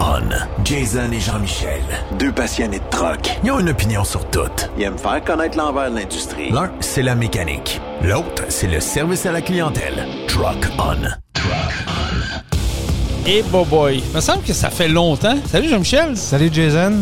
[0.00, 0.64] On.
[0.64, 1.82] Jason et Jean-Michel.
[2.18, 3.38] Deux passionnés de truck.
[3.44, 4.40] Ils ont une opinion sur tout.
[4.76, 6.50] Ils aiment faire connaître l'envers de l'industrie.
[6.50, 7.80] L'un, c'est la mécanique.
[8.02, 10.06] L'autre, c'est le service à la clientèle.
[10.26, 10.96] Truck On.
[11.34, 11.52] Truck
[11.86, 13.28] On.
[13.28, 15.36] Et hey, boy, il me semble que ça fait longtemps.
[15.46, 16.16] Salut Jean-Michel.
[16.16, 16.94] Salut Jason.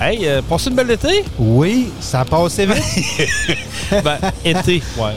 [0.00, 1.24] Hey, euh, passé une belle été?
[1.38, 3.56] Oui, ça a passé vite.
[4.04, 5.14] ben, été, ouais.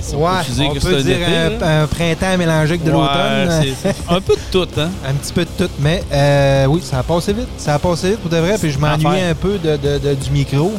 [0.00, 3.94] C'est, ouais, on peut dire été, un, un, printemps mélangé avec de ouais, l'automne.
[4.08, 4.90] un peu de tout, hein?
[5.06, 7.48] Un petit peu de tout, mais euh, oui, ça a passé vite.
[7.58, 10.14] Ça a passé vite pour de vrai, puis je m'ennuyais un peu de, de, de,
[10.14, 10.72] du micro.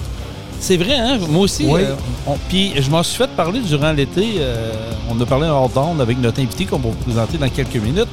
[0.60, 1.20] C'est vrai, hein?
[1.30, 1.66] Moi aussi.
[1.68, 1.82] Oui.
[1.84, 4.36] Euh, puis je m'en suis fait parler durant l'été.
[4.40, 4.72] Euh,
[5.10, 8.08] on a parlé en hors avec notre invité qu'on va vous présenter dans quelques minutes.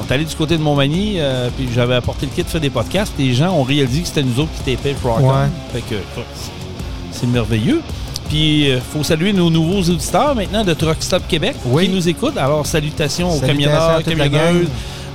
[0.00, 2.60] On est allé du côté de Montmagny, euh, puis j'avais apporté le kit de faire
[2.60, 3.12] des podcasts.
[3.18, 5.48] Les gens ont réalisé que c'était nous autres qui tapaient Rock ouais.
[5.72, 6.00] Fait que
[7.10, 7.82] c'est merveilleux.
[8.32, 11.84] Puis il faut saluer nos nouveaux auditeurs maintenant de Truck Stop Québec oui.
[11.84, 12.38] qui nous écoutent.
[12.38, 14.68] Alors salutations, aux camionneurs, camionneuses,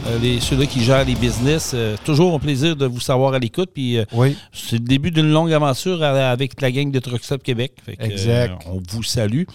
[0.05, 1.71] euh, les, ceux-là qui gèrent les business.
[1.73, 3.71] Euh, toujours un plaisir de vous savoir à l'écoute.
[3.73, 4.37] Puis euh, oui.
[4.53, 7.73] c'est le début d'une longue aventure avec la gang de Truck Stop Québec.
[7.83, 8.53] Fait que, exact.
[8.67, 9.45] on vous salue.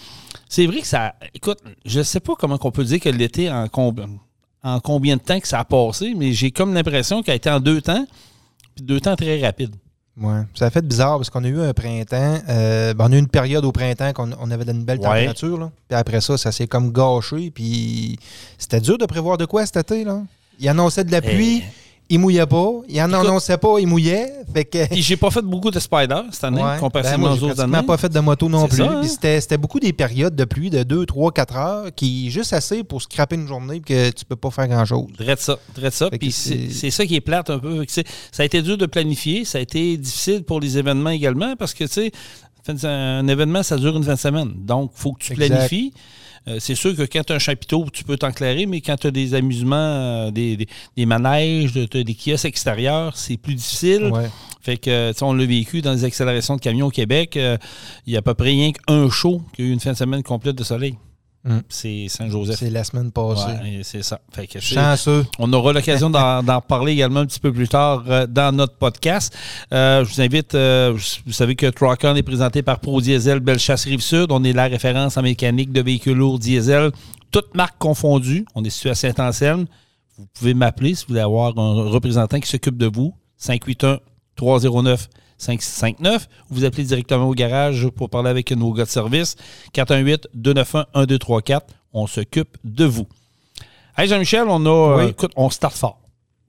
[0.49, 1.15] C'est vrai que ça.
[1.33, 4.09] Écoute, je sais pas comment on peut dire que l'été en combien
[4.61, 7.49] en combien de temps que ça a passé, mais j'ai comme l'impression qu'il a été
[7.49, 8.05] en deux temps,
[8.75, 9.75] puis deux temps très rapides.
[10.15, 13.15] Oui, ça a fait bizarre parce qu'on a eu un printemps, euh, ben on a
[13.15, 15.71] eu une période au printemps qu'on on avait une belle température, là.
[15.87, 18.19] puis après ça, ça s'est comme gâché, puis
[18.59, 20.03] c'était dur de prévoir de quoi cet été.
[20.03, 20.21] Là.
[20.59, 21.57] Il annonçait de la pluie.
[21.57, 21.63] Et...
[22.09, 22.71] Il mouillait pas.
[22.89, 24.31] Il en annonçait pas, il mouillait.
[24.53, 24.87] Fait que...
[24.87, 26.77] Puis j'ai pas fait beaucoup de spider cette année, ouais.
[26.79, 27.81] comparativement ben aux autres années.
[27.83, 28.83] pas fait de moto non plus.
[28.83, 29.01] Hein?
[29.03, 32.83] C'était, c'était beaucoup des périodes de pluie de 2, 3, 4 heures qui juste assez
[32.83, 35.07] pour scraper une journée que tu peux pas faire grand-chose.
[35.17, 36.09] Drette ça, drette ça.
[36.09, 36.69] Puis c'est...
[36.69, 37.83] c'est ça qui est plate un peu.
[37.87, 39.45] Ça a été dur de planifier.
[39.45, 42.11] Ça a été difficile pour les événements également parce que, tu sais,
[42.83, 44.53] un événement, ça dure une fin de semaine.
[44.57, 45.93] Donc, il faut que tu planifies.
[46.47, 49.07] Euh, c'est sûr que quand tu as un chapiteau, tu peux t'enclairer, mais quand tu
[49.07, 54.05] as des amusements, euh, des, des, des, manèges, des kiosques extérieurs, c'est plus difficile.
[54.11, 54.29] Ouais.
[54.61, 57.37] Fait que, on l'a vécu dans les accélérations de camions au Québec.
[57.37, 57.57] Euh,
[58.05, 59.97] il y a à peu près rien qu'un show qui a eu une fin de
[59.97, 60.97] semaine complète de soleil.
[61.43, 61.59] Mm.
[61.67, 62.57] C'est Saint-Joseph.
[62.57, 63.51] C'est la semaine passée.
[63.61, 64.21] Ouais, c'est ça.
[64.31, 65.25] Fait que Chanceux.
[65.39, 69.35] On aura l'occasion d'en parler également un petit peu plus tard euh, dans notre podcast.
[69.73, 73.85] Euh, je vous invite, euh, vous savez que Trocon est présenté par Pro Diesel Bellechasse
[73.85, 74.27] Rive-Sud.
[74.29, 76.91] On est la référence en mécanique de véhicules lourds diesel,
[77.31, 78.45] toutes marques confondues.
[78.55, 79.65] On est situé à Saint-Anselme.
[80.17, 83.13] Vous pouvez m'appeler si vous voulez avoir un représentant qui s'occupe de vous.
[83.37, 83.99] 581
[84.35, 89.35] 309 5659 ou vous appelez directement au garage pour parler avec nos gars de service.
[89.73, 91.61] 418-291-1234.
[91.93, 93.07] On s'occupe de vous.
[93.97, 94.97] Hey Jean-Michel, on a.
[94.97, 95.03] Oui.
[95.03, 95.99] Euh, écoute, on start fort.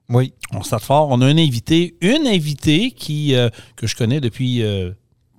[0.08, 0.32] Oui.
[0.52, 1.08] On start fort.
[1.10, 4.92] On a un invité, une invitée qui, euh, que je connais depuis euh,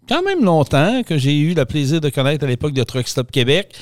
[0.07, 3.31] quand même longtemps, que j'ai eu le plaisir de connaître à l'époque de Truck Stop
[3.31, 3.75] Québec.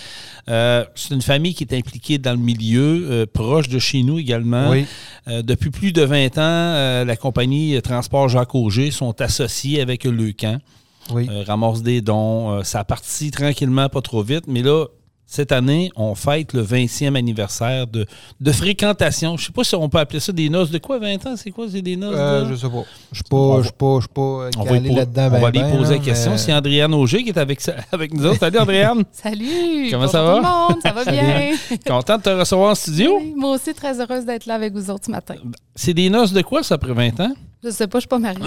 [0.50, 4.20] Euh, c'est une famille qui est impliquée dans le milieu, euh, proche de chez nous
[4.20, 4.72] également.
[4.72, 4.86] Oui.
[5.28, 10.04] Euh, depuis plus de 20 ans, euh, la compagnie Transport Jacques Auger sont associés avec
[10.04, 10.59] le camp.
[11.12, 11.28] Oui.
[11.46, 12.64] Ramasse des dons.
[12.64, 14.46] ça a parti tranquillement, pas trop vite.
[14.48, 14.86] Mais là,
[15.34, 18.06] cette année, on fête le 20e anniversaire de,
[18.40, 19.36] de fréquentation.
[19.36, 21.34] Je ne sais pas si on peut appeler ça des noces de quoi, 20 ans?
[21.36, 21.66] C'est quoi?
[21.72, 22.52] C'est des noces euh, de...
[22.52, 22.84] Je sais pas.
[23.12, 24.22] Je suis pas, je suis pas, je suis pas
[24.62, 25.26] on va, là-dedans.
[25.26, 26.32] on ben va aller ben, poser là, la question.
[26.34, 27.60] mais- C'est Andréane Auger qui est avec,
[27.92, 28.42] avec nous autres.
[28.42, 29.04] Salut, Andréane.
[29.12, 29.88] Salut!
[29.90, 30.36] Comment ça va?
[30.36, 31.52] tout le monde, ça va bien?
[31.88, 33.18] Content de te recevoir en studio.
[33.20, 35.34] Oui, moi aussi, très heureuse d'être là avec vous autres ce matin.
[35.76, 37.34] C'est des noces de quoi, ça, après 20 ans?
[37.64, 38.40] Je sais pas, je suis pas mariée.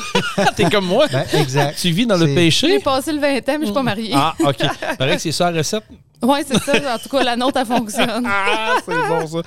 [0.56, 1.06] T'es comme moi.
[1.12, 1.78] Ben, exact.
[1.78, 2.66] Tu vis dans le péché?
[2.70, 4.10] J'ai passé le 20 ans, mais je suis pas mariée.
[4.14, 4.56] Ah, OK.
[4.98, 5.84] Paraît que c'est ça la recette.
[6.22, 6.94] Oui, c'est ça.
[6.94, 8.24] En tout cas, la nôtre, elle fonctionne.
[8.26, 9.42] Ah, c'est bon, ça.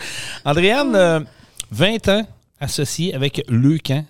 [0.45, 1.19] Andréane, euh,
[1.72, 2.28] 20 ans
[2.59, 4.05] associée avec Le Camp.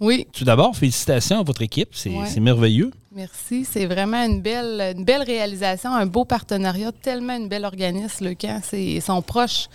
[0.00, 1.88] Oui, Tout d'abord, félicitations à votre équipe.
[1.92, 2.40] C'est Ouais.
[2.40, 2.92] merveilleux.
[3.12, 3.64] merci.
[3.68, 8.34] C'est vraiment une belle, une belle réalisation, un beau partenariat, tellement une belle organisme, le
[8.34, 8.60] camp.
[8.62, 9.66] C'est, ils sont proches.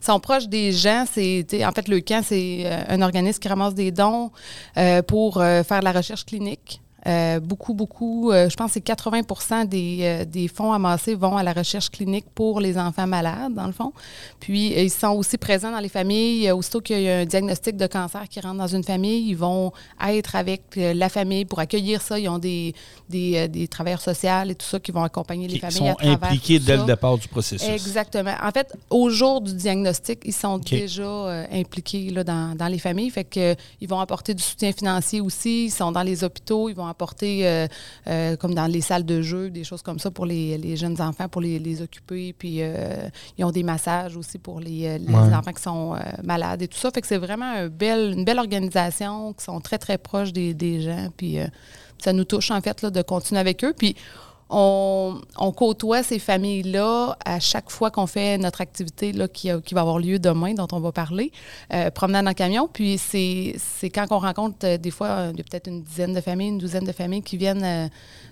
[0.00, 1.04] ils sont proches des gens.
[1.12, 4.30] C'est, en fait, le camp, c'est euh, un organisme qui ramasse des dons
[4.78, 6.80] euh, pour euh, faire de la recherche clinique.
[7.06, 11.36] Euh, beaucoup, beaucoup, euh, je pense que c'est 80 des, euh, des fonds amassés vont
[11.36, 13.92] à la recherche clinique pour les enfants malades, dans le fond.
[14.40, 16.50] Puis, euh, ils sont aussi présents dans les familles.
[16.52, 19.72] Aussitôt qu'il y a un diagnostic de cancer qui rentre dans une famille, ils vont
[20.06, 22.18] être avec la famille pour accueillir ça.
[22.18, 22.74] Ils ont des,
[23.08, 24.16] des, des travailleurs sociaux
[24.48, 26.80] et tout ça qui vont accompagner les familles sont à impliqués dès ça.
[26.80, 27.68] le départ du processus.
[27.68, 28.34] Exactement.
[28.42, 33.10] En fait, au jour du diagnostic, ils sont déjà impliqués là, dans, dans les familles.
[33.10, 35.66] Fait que, euh, ils vont apporter du soutien financier aussi.
[35.66, 36.68] Ils sont dans les hôpitaux.
[36.68, 37.66] Ils vont apporter, euh,
[38.08, 41.00] euh, comme dans les salles de jeu, des choses comme ça pour les, les jeunes
[41.00, 42.32] enfants, pour les, les occuper.
[42.32, 45.34] Puis, euh, ils ont des massages aussi pour les, les Ouais.
[45.34, 45.94] enfants qui sont
[46.24, 46.90] malades et tout ça.
[46.90, 50.54] Fait que c'est vraiment un bel, une belle organisation, qui sont très, très proches des,
[50.54, 51.08] des gens.
[51.16, 51.38] Puis,
[51.98, 53.74] ça nous touche, en fait, là, de continuer avec eux.
[53.76, 53.94] Puis,
[54.48, 55.20] on,
[55.56, 59.98] côtoie ces familles-là à chaque fois qu'on fait notre activité là, qui, qui, va avoir
[59.98, 61.32] lieu demain, dont on va parler,
[61.72, 62.68] euh, promenade en camion.
[62.72, 63.56] Puis c'est
[63.90, 67.22] quand on rencontre euh, des fois, peut-être une dizaine de familles, une douzaine de familles
[67.22, 67.88] qui viennent euh,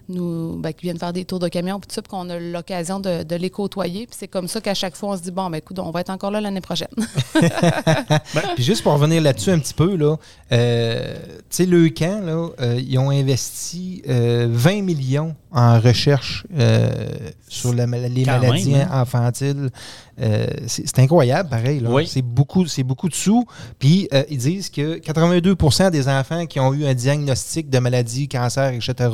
[0.08, 2.38] nous, ben, qui viennent faire des tours de camion, puis tout ça, puis qu'on a
[2.38, 4.06] l'occasion de, de, les côtoyer.
[4.06, 6.00] Puis c'est comme ça qu'à chaque fois, on se dit, bon, ben écoute, on va
[6.00, 6.88] être encore là l'année prochaine.
[7.34, 10.16] ben, puis juste pour revenir là-dessus un petit peu, là,
[10.52, 16.44] euh, tu sais, le camp, là, euh, ils ont investi euh, 20 millions en recherche
[16.58, 16.90] euh,
[17.48, 19.00] sur la, les Quand maladies même, hein?
[19.00, 19.70] infantiles.
[20.20, 21.82] Euh, c'est incroyable, pareil.
[21.86, 22.08] Oui.
[22.08, 23.44] C'est beaucoup, beaucoup de sous.
[23.78, 28.26] Puis euh, ils disent que 82% des enfants qui ont eu un diagnostic de maladie,
[28.26, 29.10] cancer, etc.,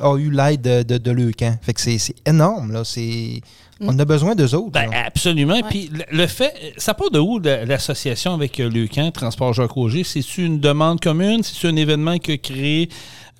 [0.00, 1.32] euh, ont eu l'aide de, de.
[1.62, 2.72] Fait que c'est énorme.
[2.72, 2.84] Là.
[2.84, 3.40] C'est...
[3.82, 4.72] On a besoin d'eux autres.
[4.72, 5.54] Ben, absolument.
[5.54, 5.62] Ouais.
[5.68, 10.04] Puis le, le, fait, ça part de où l'association avec Leucan, Transport Jacques Auger?
[10.04, 11.42] C'est-tu une demande commune?
[11.42, 12.90] C'est-tu un événement qui a créé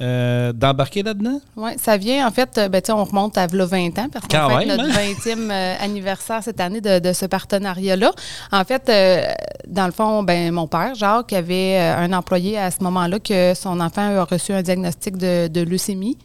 [0.00, 1.40] euh, d'embarquer là-dedans?
[1.56, 4.88] Oui, ça vient, en fait, ben, on remonte à 20 ans, parce qu'on fait notre
[4.88, 8.10] 20e euh, anniversaire cette année de, de ce partenariat-là.
[8.50, 9.26] En fait, euh,
[9.68, 13.78] dans le fond, ben, mon père, Jacques, avait un employé à ce moment-là que son
[13.78, 16.16] enfant a reçu un diagnostic de, de leucémie.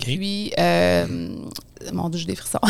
[0.00, 0.16] Okay.
[0.16, 1.06] Puis, euh,
[1.92, 2.58] mon Dieu, j'ai des frissons.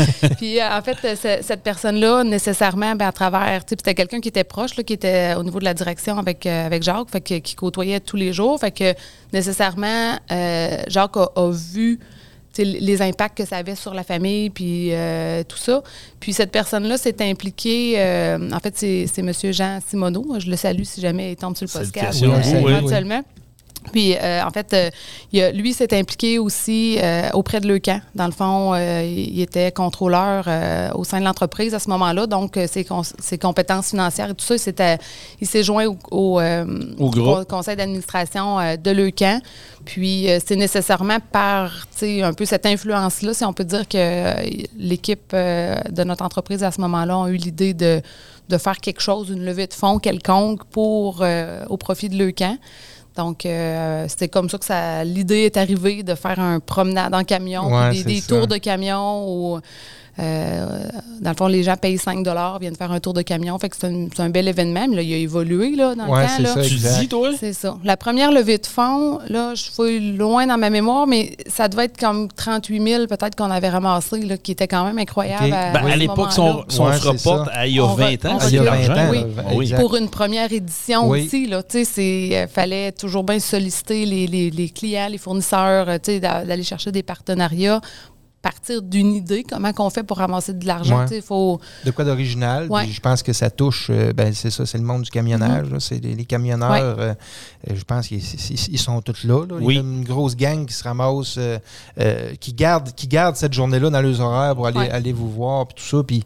[0.36, 4.82] puis, en fait, cette personne-là, nécessairement, ben, à travers, c'était quelqu'un qui était proche, là,
[4.82, 8.00] qui était au niveau de la direction avec, euh, avec Jacques, fait que, qui côtoyait
[8.00, 8.58] tous les jours.
[8.60, 8.94] Fait que,
[9.32, 12.00] nécessairement, euh, Jacques a, a vu
[12.62, 15.82] les impacts que ça avait sur la famille, puis euh, tout ça.
[16.20, 19.32] Puis cette personne-là s'est impliquée, euh, en fait, c'est M.
[19.52, 20.38] Jean Simoneau.
[20.38, 22.20] Je le salue si jamais il tombe sur le podcast.
[22.22, 23.22] Oui, oui, éventuellement.
[23.24, 23.42] Oui.
[23.92, 24.90] Puis, euh, en fait, euh,
[25.32, 28.00] il a, lui s'est impliqué aussi euh, auprès de Leucan.
[28.14, 30.48] Dans le fond, il était contrôleur
[30.94, 32.26] au sein de l'entreprise à ce moment-là.
[32.26, 32.86] Donc, ses,
[33.18, 34.54] ses, compétences financières et tout ça,
[35.40, 39.40] il s'est joint au, au, au, au conseil d'administration de Leucan.
[39.84, 44.34] Puis, c'est nécessairement par un peu cette influence-là, si on peut dire que
[44.78, 48.00] l'équipe de notre entreprise à ce moment-là a eu l'idée de,
[48.48, 51.24] de faire quelque chose, une levée de fonds quelconque pour
[51.68, 52.56] au profit de Leucan.
[53.16, 57.24] Donc, euh, c'était comme ça que ça, l'idée est arrivée de faire un promenade en
[57.24, 59.60] camion, ouais, des, des tours de camion ou
[60.18, 60.66] euh,
[61.20, 62.26] dans le fond, les gens payent 5
[62.60, 63.58] viennent faire un tour de camion.
[63.58, 64.86] Fait que c'est un, un, bel événement.
[64.88, 66.54] Mais là, il a évolué là, dans ouais, le temps.
[66.54, 66.54] Là.
[66.54, 67.30] Ça, tu dis, toi?
[67.38, 67.76] C'est ça.
[67.84, 71.84] La première levée de fonds, là, je suis loin dans ma mémoire, mais ça devait
[71.84, 75.44] être comme 38 000 peut-être qu'on avait ramassé, là, qui était quand même incroyable.
[75.44, 75.52] Okay.
[75.52, 77.86] À, ben, à, à l'époque, si on, si on se reporte à il y a
[77.86, 79.08] 20 ans, il y a 20 ans.
[79.10, 79.24] Oui.
[79.54, 79.72] oui.
[79.76, 81.54] Pour une première édition aussi, il
[82.34, 87.80] euh, fallait toujours bien solliciter les, les, les clients, les fournisseurs, d'aller chercher des partenariats
[88.46, 91.04] partir d'une idée, comment qu'on fait pour ramasser de l'argent.
[91.08, 91.20] Ouais.
[91.20, 91.60] Faut...
[91.84, 92.68] De quoi d'original.
[92.70, 92.86] Ouais.
[92.86, 95.66] Je pense que ça touche, euh, ben, c'est ça, c'est le monde du camionnage.
[95.66, 95.80] Mm -hmm.
[95.80, 97.14] C'est les, les, camionneurs, ouais.
[97.68, 98.22] euh, je pense qu'ils
[98.76, 99.56] ils sont tous là, là.
[99.60, 99.74] Oui.
[99.74, 101.58] Il y a une grosse gang qui se ramasse, euh,
[102.42, 105.74] qui, garde, qui garde cette journée-là dans leurs horaires pour aller, aller vous voir, puis
[105.80, 106.00] tout ça.
[106.10, 106.22] Puis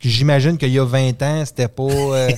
[0.00, 1.84] j'imagine qu'il y a 20 ans, c'était pas...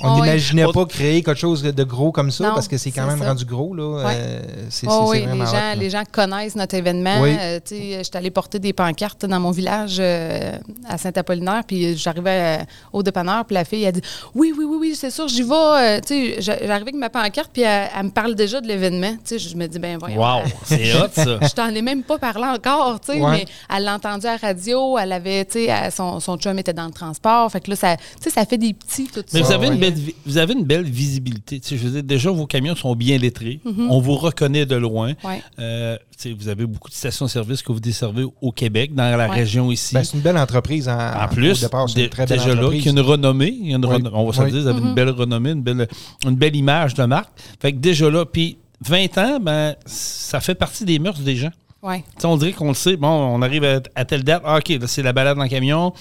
[0.00, 0.74] On n'imaginait oh, oui.
[0.74, 3.28] pas créer quelque chose de gros comme ça non, parce que c'est quand même ça.
[3.28, 3.74] rendu gros.
[3.74, 4.08] Là.
[4.08, 4.40] Euh,
[4.70, 7.20] c'est, oh, oui, vraiment les gens, les gens connaissent notre événement.
[7.20, 7.36] Oui.
[7.38, 10.56] Euh, je suis allée porter des pancartes dans mon village euh,
[10.88, 12.60] à Saint-Apollinaire, puis j'arrivais
[12.92, 14.02] au dépanneur, puis la fille a dit
[14.34, 16.00] Oui, oui, oui, oui, c'est sûr, j'y vais.
[16.38, 19.16] J'arrivais avec ma pancarte, puis elle, elle, me parle déjà de l'événement.
[19.28, 20.20] Je me dis Ben voyons.
[20.20, 21.24] Wow, c'est hot ça.
[21.42, 23.18] je t'en ai même pas parlé encore, ouais.
[23.18, 25.44] mais elle l'a entendu à la radio, elle avait,
[25.90, 27.50] son, son chum était dans le transport.
[27.50, 29.46] Fait que là, ça, ça fait des petits, tout mais ça.
[29.46, 29.94] Vous avez, une belle,
[30.26, 31.60] vous avez une belle visibilité.
[31.64, 33.60] je veux dire, déjà, vos camions sont bien lettrés.
[33.64, 33.86] Mm -hmm.
[33.90, 35.14] On vous reconnaît de loin.
[35.24, 35.42] Ouais.
[35.58, 35.96] Euh,
[36.38, 39.34] vous avez beaucoup de stations-service que vous desservez au Québec, dans la ouais.
[39.34, 39.94] région ici.
[39.94, 41.52] Ben, c'est une belle entreprise en, en plus.
[41.52, 42.78] Au départ, c'est une très belle déjà entreprise.
[42.78, 43.56] là, qui a une renommée.
[43.60, 43.94] Il y a une oui.
[43.94, 44.50] renom on va se oui.
[44.50, 45.88] dire, vous avez une belle renommée, une belle,
[46.26, 47.30] une belle image de marque.
[47.60, 51.52] Fait que déjà là, puis 20 ans, ben, ça fait partie des mœurs des gens.
[51.82, 52.04] Ouais.
[52.24, 52.96] on dirait qu'on le sait.
[52.96, 54.42] Bon, on arrive à, à telle date.
[54.44, 55.92] Ah, OK, c'est la balade dans le camion.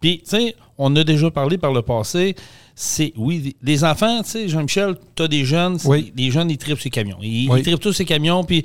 [0.00, 2.34] Puis, tu sais, on a déjà parlé par le passé.
[2.74, 5.78] C'est, oui, les enfants, tu sais, Jean-Michel, tu as des jeunes.
[5.84, 6.12] Oui.
[6.16, 7.18] Les jeunes, ils tripent ces camions.
[7.22, 7.60] Ils, oui.
[7.60, 8.44] ils tripent tous ces camions.
[8.44, 8.64] Puis,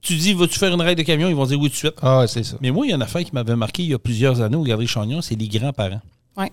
[0.00, 1.28] tu dis, vas-tu faire une règle de camion?
[1.28, 1.94] Ils vont dire oui tout de suite.
[2.02, 2.56] Ah, c'est ça.
[2.60, 4.56] Mais moi, il y a une affaire qui m'avait marqué il y a plusieurs années
[4.56, 6.00] au Galerie Chagnon, c'est les grands-parents.
[6.36, 6.46] Oui.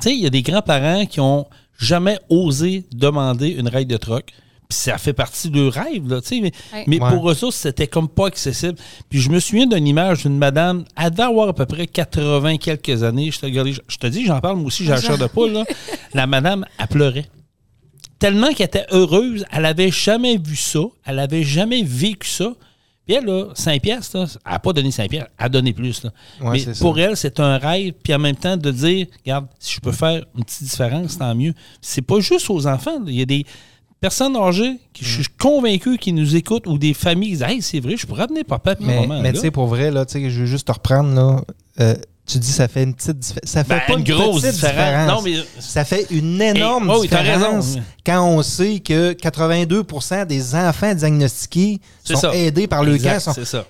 [0.00, 1.46] Tu sais, il y a des grands-parents qui ont
[1.78, 4.32] jamais osé demander une règle de troc.
[4.68, 6.40] Puis ça fait partie de leur rêve, là, tu sais.
[6.40, 6.84] Mais, ouais.
[6.86, 7.10] mais ouais.
[7.10, 8.76] pour eux, ça, c'était comme pas accessible.
[9.08, 12.56] Puis je me souviens d'une image d'une madame, elle devait avoir à peu près 80
[12.56, 13.30] quelques années.
[13.30, 15.64] Je te, je te dis, j'en parle, moi aussi, j'ai la chair de poule, là.
[16.14, 17.26] La madame, elle pleurait.
[18.18, 22.54] Tellement qu'elle était heureuse, elle avait jamais vu ça, elle avait jamais vécu ça.
[23.06, 25.72] Puis elle, là, 5 piastres, là, elle n'a pas donné 5 piastres, elle a donné
[25.72, 26.02] plus.
[26.02, 26.10] Là.
[26.40, 27.02] Ouais, Mais pour ça.
[27.02, 30.24] elle, c'est un rêve, puis en même temps de dire, regarde, si je peux faire
[30.36, 31.54] une petite différence, tant mieux.
[31.80, 32.98] C'est pas juste aux enfants.
[32.98, 33.04] Là.
[33.06, 33.44] Il y a des
[34.00, 37.62] personnes âgées, qui, je suis convaincu qu'ils nous écoutent, ou des familles qui disent Hey,
[37.62, 39.20] c'est vrai, je pourrais amener papa puis Mais, maman.
[39.22, 41.40] mais tu sais, pour vrai, là, je veux juste te reprendre, là.
[41.80, 41.94] euh,
[42.28, 43.48] tu dis ça fait une petite différence.
[43.48, 45.08] Ça fait Ben, pas une grosse différence.
[45.08, 47.82] Non, mais Ça fait une énorme Eh, oh différence raison.
[48.04, 52.34] quand on sait que 82% des enfants diagnostiqués sont ça.
[52.34, 53.64] aidés par le Exact, sont- C'est ça.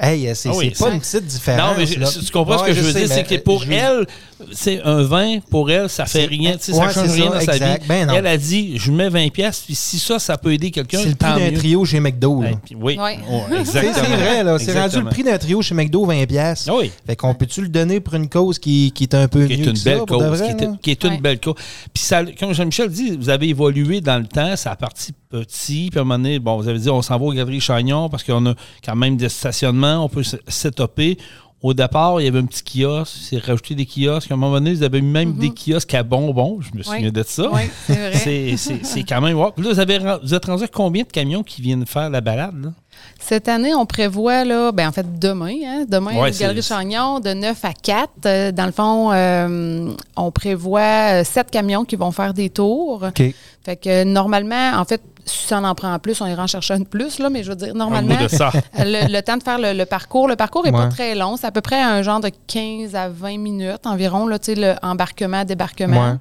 [0.00, 1.70] Hey, c'est Ah oui, c'est pas une petite différence.
[1.72, 2.06] Non, mais je- là.
[2.08, 4.06] tu comprends ce que je veux sais, dire, c'est que pour euh, je- elle,
[4.52, 6.52] c'est un vin, pour elle, ça fait rien.
[6.52, 7.82] tu sais, ouais, ça change rien ça, dans sa vie.
[7.88, 8.14] Ben non.
[8.14, 11.08] elle a dit, je mets 20 pièces, puis si ça, ça peut aider quelqu'un, C'est
[11.08, 12.42] le prix d'un trio chez McDo.
[12.42, 12.50] là.
[12.50, 13.18] Hey, puis oui, Ouais.
[13.28, 13.92] oh, exactement.
[13.94, 14.58] c'est vrai, là.
[14.60, 16.26] C'est rendu le prix d'un trio chez McDo 20$.
[16.28, 16.70] piastres.
[16.72, 16.92] Ah oui.
[17.04, 19.56] Fait qu'on peut-tu le donner pour une cause qui, qui est un peu qui est
[19.56, 20.72] mieux une que belle cause, vrai, qui est, là?
[20.80, 21.54] qui est une belle cause.
[21.92, 25.88] Puis ça, comme Jean-Michel dit, vous avez évolué dans le temps, ça a parti petit,
[25.90, 28.08] puis à un moment donné, bon, vous avez dit, on s'en va aux Galeries Chagnon
[28.08, 28.54] parce qu'on a
[28.84, 31.18] quand même des stationnements, on peut s- setuper.
[31.60, 34.30] Au départ, il y avait un petit kiosque, c'est rajouté des kiosques.
[34.30, 37.06] À un moment donné, vous avez mis même des kiosques à bonbons, je me souviens
[37.06, 37.12] Oui.
[37.12, 37.50] de ça.
[37.52, 38.56] Oui, c'est vrai.
[38.56, 39.36] C'est- quand même.
[39.36, 39.50] wow.
[39.50, 42.20] Puis Là, vous, avez, vous êtes rendu à combien de camions qui viennent faire la
[42.20, 42.54] balade?
[42.62, 42.70] Là?
[43.18, 47.30] Cette année, on prévoit, là, ben, en fait, demain, hein, demain, Ouais, Galeries Chagnon, de
[47.32, 48.08] 9 à 4.
[48.26, 50.80] Euh, dans le fond, euh, on prévoit
[51.20, 53.02] euh, sept camions qui vont faire des tours.
[53.08, 53.34] OK.
[53.68, 56.78] Fait que normalement, en fait, si ça en prend plus, on ira en chercher un
[56.78, 58.50] de plus, là, mais je veux dire, normalement, bout de ça.
[58.78, 60.26] le, le temps de faire le, le parcours.
[60.26, 61.36] Le parcours n'est pas très long.
[61.36, 64.58] C'est à peu près un genre de 15 à 20 minutes environ, là, tu sais,
[64.58, 66.00] le embarquement, débarquement.
[66.12, 66.16] Ouais.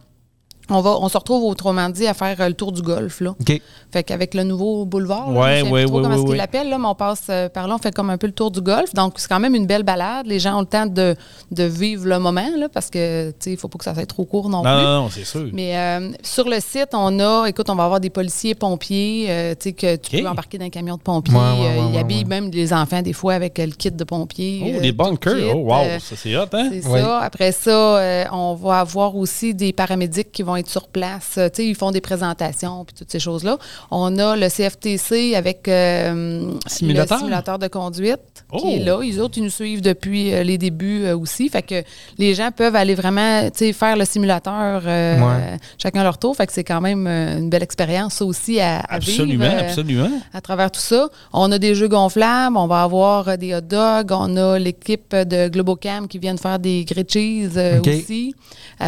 [0.70, 3.22] On, va, on se retrouve, autrement dit, à faire euh, le tour du golf.
[3.22, 3.32] Là.
[3.40, 3.62] OK.
[3.92, 6.70] Fait qu'avec le nouveau boulevard, là, Ouais, je sais ouais, plus trop ouais, comment est-ce
[6.70, 8.60] là, mais on passe euh, par là, on fait comme un peu le tour du
[8.62, 8.94] golf.
[8.94, 10.26] Donc, c'est quand même une belle balade.
[10.28, 11.16] Les gens ont le temps de,
[11.52, 14.50] de vivre le moment, là, parce que, il faut pas que ça soit trop court
[14.50, 14.84] non, Non, plus.
[14.84, 15.50] non, non, c'est sûr.
[15.54, 19.52] Mais euh, sur le site, on a, écoute, on va avoir des policiers, pompiers, euh,
[19.56, 21.36] tu sais, que tu peux embarquer dans un camion de pompiers.
[21.38, 24.76] Euh, ils habillent même les enfants, des fois, avec le kit de pompiers.
[24.78, 25.56] Oh, des bunkers.
[25.56, 26.70] Oh, wow, ça c'est hot, hein?
[26.72, 27.20] c'est ça.
[27.20, 31.36] Après ça, on va avoir aussi des paramédics qui vont être sur place.
[31.38, 33.58] Euh, tu sais, ils font des présentations puis toutes ces choses-là.
[33.92, 37.18] On a le CFTC avec euh, Simulateur?
[37.18, 37.60] le simulateur?
[37.60, 38.20] de conduite
[38.52, 38.58] Oh!
[38.60, 39.00] qui est là.
[39.02, 41.50] Les autres, ils nous suivent depuis euh, les débuts euh, aussi.
[41.50, 41.84] Fait que
[42.18, 45.58] les gens peuvent aller vraiment tu sais, faire le simulateur Ouais.
[45.78, 46.36] chacun leur tour.
[46.36, 49.60] Fait que c'est quand même une belle expérience, aussi, à, à Absolument, vivre.
[49.60, 50.10] absolument.
[50.34, 51.08] à travers tout ça.
[51.34, 55.48] On a des jeux gonflables, on va avoir des hot dogs, on a l'équipe de
[55.50, 58.34] Globocam qui viennent faire des grilled cheese aussi.
[58.80, 58.84] On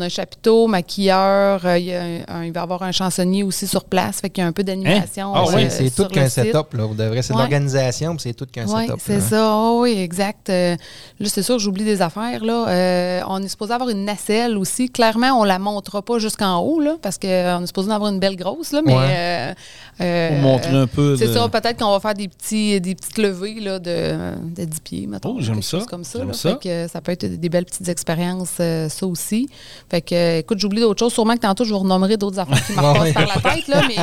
[0.00, 2.92] a un chapiteau, maquilleur, euh, il, y a un- un- il va y avoir un
[2.92, 5.32] chansonnier aussi sur place, fait qu'il y a un peu d'animation.
[5.34, 6.84] Ah Ouais, euh, c'est tout qu'un setup, là.
[6.86, 7.42] Vous devrez, c'est de Ouais.
[7.44, 9.00] l'organisation, puis c'est tout qu'un Oui, setup.
[9.00, 9.52] c'est ça.
[9.56, 10.50] Oh, oui, exact.
[10.50, 10.76] Euh,
[11.20, 12.44] là, c'est sûr, j'oublie des affaires.
[12.44, 12.66] Là.
[12.68, 14.88] Euh, on est supposé avoir une nacelle aussi.
[14.90, 17.28] Clairement, on la montera pas jusqu'en haut, là, parce qu'on
[17.62, 18.94] est supposé en avoir une belle grosse, là, mais...
[18.94, 19.06] Ouais.
[19.08, 19.54] euh,
[20.00, 22.94] euh, Pour montrer un peu C'est de- ça, peut-être qu'on va faire des, petits, des
[22.94, 24.16] petites levées là, de,
[24.56, 25.36] de 10 pieds, mettons.
[25.36, 25.78] Oh, j'aime ça.
[25.88, 26.24] comme ça.
[26.24, 26.32] Là.
[26.32, 26.50] ça.
[26.50, 29.48] Fait que, ça peut être des belles petites expériences, euh, ça aussi.
[29.90, 31.12] Fait que, euh, écoute, j'oublie d'autres choses.
[31.14, 33.68] Sûrement que tantôt, je vous renommerai d'autres affaires qui me repassent par la tête.
[33.68, 33.96] Là, mais,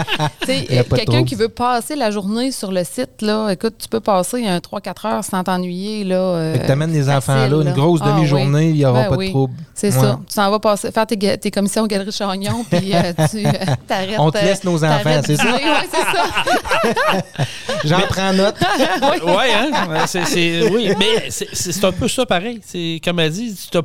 [0.65, 4.45] tu quelqu'un qui veut passer la journée sur le site, là, écoute, tu peux passer
[4.47, 6.03] un 3-4 heures sans t'ennuyer.
[6.03, 8.85] Là, euh, Fait que t'amènes les enfants facile, là, une grosse Ah, demi-journée, il n'y
[8.85, 9.27] aura Ben pas oui.
[9.27, 9.53] de trouble.
[9.73, 9.99] C'est Ouais.
[10.01, 10.19] ça.
[10.27, 13.51] Tu t'en vas passer, faire tes, commissions aux Galeries Chagnon, puis euh, tu euh,
[13.87, 14.19] t'arrêtes.
[14.19, 15.43] On te euh, laisse nos enfants, c'est ça?
[15.45, 17.45] Ouais, c'est ça.
[17.85, 18.55] J'en prends note.
[19.23, 19.71] ouais, hein?
[20.71, 22.61] Oui, mais c'est- un peu ça pareil.
[22.65, 23.81] C'est Comme elle dit, tu n'as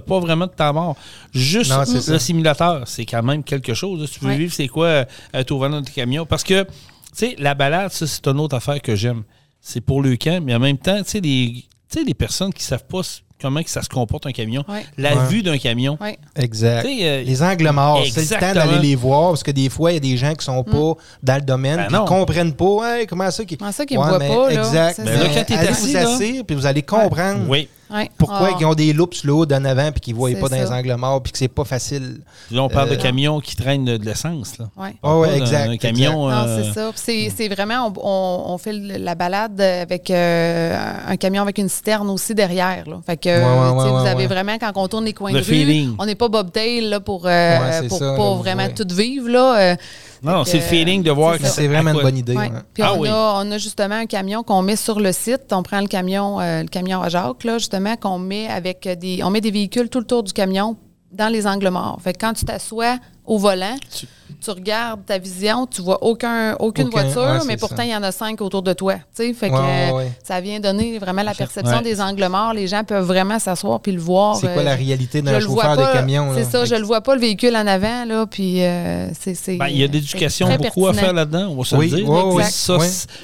[0.00, 0.96] pas, vraiment de temps mort.
[1.32, 2.18] Juste Non, c'est ça.
[2.42, 4.06] Simulateur, c'est quand même quelque chose.
[4.10, 4.36] Si tu veux Ouais.
[4.36, 6.26] vivre, c'est quoi euh, être au volant de camion?
[6.26, 6.68] Parce que, tu
[7.14, 9.22] sais, la balade, ça, c'est une autre affaire que j'aime.
[9.60, 12.52] C'est pour le camp, mais en même temps, tu sais, les, tu sais, les personnes
[12.52, 13.00] qui savent pas
[13.40, 14.84] comment que ça se comporte un camion, Ouais.
[14.98, 15.26] la Ouais.
[15.28, 16.16] vue d'un camion, Ouais.
[16.36, 16.84] Exact.
[16.86, 19.90] tu euh, Les angles morts, c'est le temps d'aller les voir parce que des fois,
[19.90, 22.04] il y a des gens qui sont pas dans le domaine, Ben qui non.
[22.04, 22.98] comprennent pas.
[23.00, 23.44] Hey, comment ça?
[23.44, 23.56] Qui...
[23.56, 24.50] Comment ça qu'ils me voient pas?
[24.52, 25.00] Exact.
[25.04, 27.68] Ben là, Mais quand t'es allez assis, là- puis vous allez comprendre oui.
[27.92, 28.10] Ouais.
[28.16, 28.56] pourquoi Ah.
[28.58, 30.76] ils ont des loops là d'en avant puis qu'ils ne voient pas dans les ça.
[30.76, 32.20] angles morts puis que c'est pas facile?
[32.50, 34.58] Là, on parle de Euh, camions qui traînent de, de l'essence.
[34.58, 34.68] Là.
[34.76, 34.94] Ouais.
[35.02, 36.28] Ah ouais, exact, Un camion.
[36.28, 36.90] Non, euh, c'est ça.
[36.92, 40.76] Puis C'est, c'est vraiment, on, on- fait le- la balade avec euh,
[41.08, 42.88] un camion avec une citerne aussi derrière.
[42.88, 43.00] Là.
[43.04, 44.26] Fait que, Ouais, ouais, tu sais, ouais, vous ouais, avez ouais.
[44.26, 45.94] vraiment, quand on tourne les coins Le de rue, feeling.
[45.98, 48.74] on n'est pas bobtail là, pour, euh, pour ça, vraiment ouais.
[48.74, 49.28] tout vivre.
[49.28, 49.76] Là.
[50.22, 51.46] Non, c'est le feeling de voir que.
[51.46, 52.36] C'est vraiment une bonne idée.
[52.36, 52.50] Ouais.
[52.72, 53.08] Puis Ah on, oui.
[53.08, 55.52] a, on a justement un camion qu'on met sur le site.
[55.52, 59.22] On prend le camion, euh, le camion à Jacques, là, justement, qu'on met avec des.
[59.24, 60.76] On met des véhicules tout le tour du camion
[61.10, 61.98] dans les angles morts.
[62.02, 62.96] Fait que quand tu t'assois
[63.32, 64.06] au volant, Tu-
[64.40, 67.94] tu, regardes ta vision, tu vois aucun, aucune Aucun, voiture, ouais, mais pourtant, il y
[67.96, 68.94] en a cinq autour de toi.
[68.94, 70.12] Tu sais, fait que Ouais, ouais, euh, ouais.
[70.24, 71.82] ça vient donner vraiment la perception Ouais.
[71.82, 72.52] des angles morts.
[72.52, 74.36] Les gens peuvent vraiment s'asseoir puis le voir.
[74.36, 76.32] C'est quoi euh, la réalité je d'un chauffeur de camion?
[76.34, 79.34] C'est ça, je le vois pas le véhicule en avant, là, puis euh, c'est.
[79.34, 81.04] c'est- Ben, il y a de c'est l'éducation très beaucoup à pertinent.
[81.06, 82.08] faire là-dedans, on va se Oui, le dire.
[82.10, 82.42] oui.
[82.50, 82.78] Ça,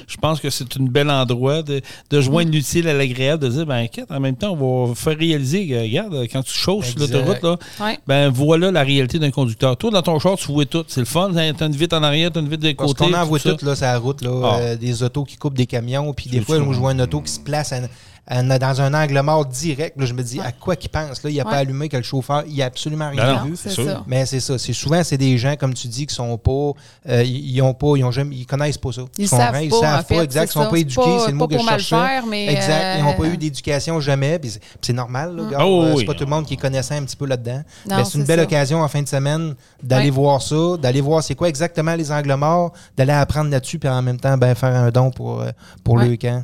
[0.07, 3.65] je pense que c'est un bel endroit de, de joindre l'utile à l'agréable, de dire,
[3.65, 7.59] ben, inquiète, en même temps, on va faire réaliser, regarde, quand tu chausses sur l'autoroute,
[8.07, 9.75] ben, voilà la réalité d'un conducteur.
[9.75, 10.83] Toi, dans ton char, tu vois tout.
[10.87, 11.31] C'est le fun.
[11.33, 13.11] T'as une vitre en arrière, t'as une vitre de Parce côté.
[13.11, 14.57] qu'on en voit tout, là, sur la route, là, Ah.
[14.59, 17.21] euh, des autos qui coupent des camions, puis des fois, moi, je vois un auto
[17.21, 17.81] qui se place à-
[18.29, 19.99] dans un angle mort direct.
[19.99, 21.23] Là, je me dis, à quoi qu'il pense?
[21.23, 21.51] Là, il n'a Ouais.
[21.51, 23.45] pas allumé que le chauffeur, il n'a absolument Ben rien non.
[23.45, 23.55] vu.
[23.55, 23.85] C'est sûr.
[23.85, 24.03] ça.
[24.07, 24.57] Mais c'est ça.
[24.59, 26.71] C'est souvent, c'est des gens, comme tu dis, qui sont pas.
[27.09, 27.93] euh, ils ils ont pas.
[27.95, 28.35] Ils ont jamais.
[28.35, 29.01] Ils connaissent pas ça.
[29.17, 30.43] Ils sont savent rien, pas, Ils savent en fait, pas, exact.
[30.43, 30.69] Ils c'est sont ça.
[30.69, 32.07] pas éduqués, c'est le pas mot que pour je mal cherchais.
[32.07, 32.97] faire, mais, Exact.
[32.99, 34.37] Ils n'ont pas euh, eu d'éducation jamais.
[34.39, 35.35] Puis c'est- puis c'est normal.
[35.35, 35.95] Là, regarde, Oh, euh, oui.
[35.99, 37.63] c'est pas tout le monde qui est connaissant un petit peu là-dedans.
[37.89, 38.43] Non, Mais c'est une belle ça.
[38.45, 40.09] occasion en fin de semaine d'aller Ouais.
[40.11, 44.01] voir ça, d'aller voir c'est quoi exactement les angles morts, d'aller apprendre là-dessus, puis en
[44.03, 45.49] même temps, ben, faire un don pour, euh,
[45.83, 46.43] pour le camp.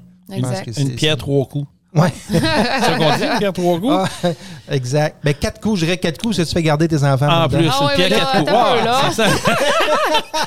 [0.78, 1.68] Une pierre, trois coups.
[1.96, 2.14] Ouais.
[2.30, 3.94] C'est ça qu'on dit, pierre, trois coups?
[4.24, 4.30] Ah,
[4.70, 5.18] exact.
[5.24, 7.44] Ben, quatre coups, je dirais quatre coups, si tu fais garder tes enfants.
[7.44, 8.50] en plus, Ah ouais, pierre, mais là, quatre coups.
[8.50, 9.12] attends un peu, Wow, là.
[9.12, 9.26] ça,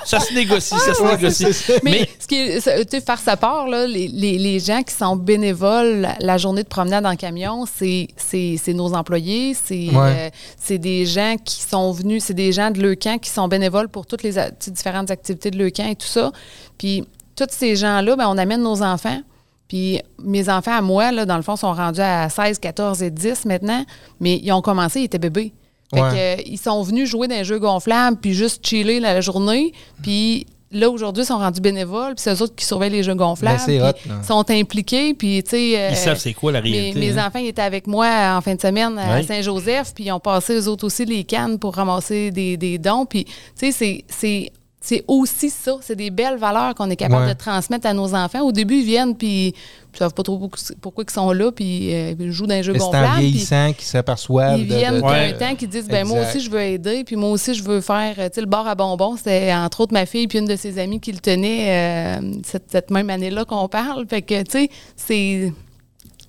[0.05, 1.47] ça se négocie, ça se négocie.
[1.83, 4.83] Mais, Mais, ce qui est, tu sais, faire sa part, là, les, les- les gens
[4.83, 9.89] qui sont bénévoles la, journée de promenade en camion, c'est c'est- c'est nos employés, c'est
[9.91, 10.29] Ouais.
[10.29, 13.89] euh, c'est des gens qui sont venus, c'est des gens de Leucan qui sont bénévoles
[13.89, 14.35] pour toutes les
[14.67, 16.31] différentes activités de Leucan et tout ça.
[16.77, 17.05] Puis,
[17.37, 19.21] tous ces gens-là, ben, on amène nos enfants.
[19.69, 23.11] Puis mes enfants à moi, là, dans le fond, sont rendus à 16, 14 et
[23.11, 23.85] 10 maintenant,
[24.21, 25.53] mais ils ont commencé, ils étaient bébés.
[25.95, 26.11] Fait Ouais.
[26.11, 29.73] que, euh, ils sont venus jouer dans un jeu gonflable, puis juste chiller la journée.
[30.03, 33.15] Puis là, aujourd'hui, ils sont rendus bénévoles, puis c'est eux autres qui surveillent les jeux
[33.15, 33.59] gonflables.
[33.67, 34.15] Ben, puis hot.
[34.23, 35.79] Ils sont impliqués, puis tu sais...
[35.79, 37.01] euh, ils savent c'est quoi la mes, réalité.
[37.01, 37.27] mes hein.
[37.29, 38.07] enfants, ils étaient avec moi
[38.37, 39.23] en fin de semaine à Ouais.
[39.23, 43.07] Saint-Joseph, puis ils ont passé eux autres aussi les cannes pour ramasser des, des dons.
[43.07, 45.05] Puis, tu sais, c'est- c'est.
[45.09, 47.35] Aussi ça, c'est des belles valeurs qu'on est capable Ouais.
[47.35, 48.43] de transmettre à nos enfants.
[48.43, 49.49] Au début, ils viennent, puis
[49.93, 50.39] ils savent pas trop
[50.81, 53.73] pourquoi- ils sont là, puis euh, ils jouent dans un jeu Mais c'est en vieillissant
[53.73, 54.59] qu'ils s'aperçoivent.
[54.59, 55.37] ils viennent d'un Ouais.
[55.37, 58.15] temps qui disent ben moi aussi je veux aider puis moi aussi je veux faire
[58.19, 60.55] euh, tu sais le bar à bonbons c'était entre autres ma fille puis une de
[60.57, 64.51] ses amies qui le tenait euh, cette, cette même année-là qu'on parle fait que tu
[64.51, 65.53] sais c'est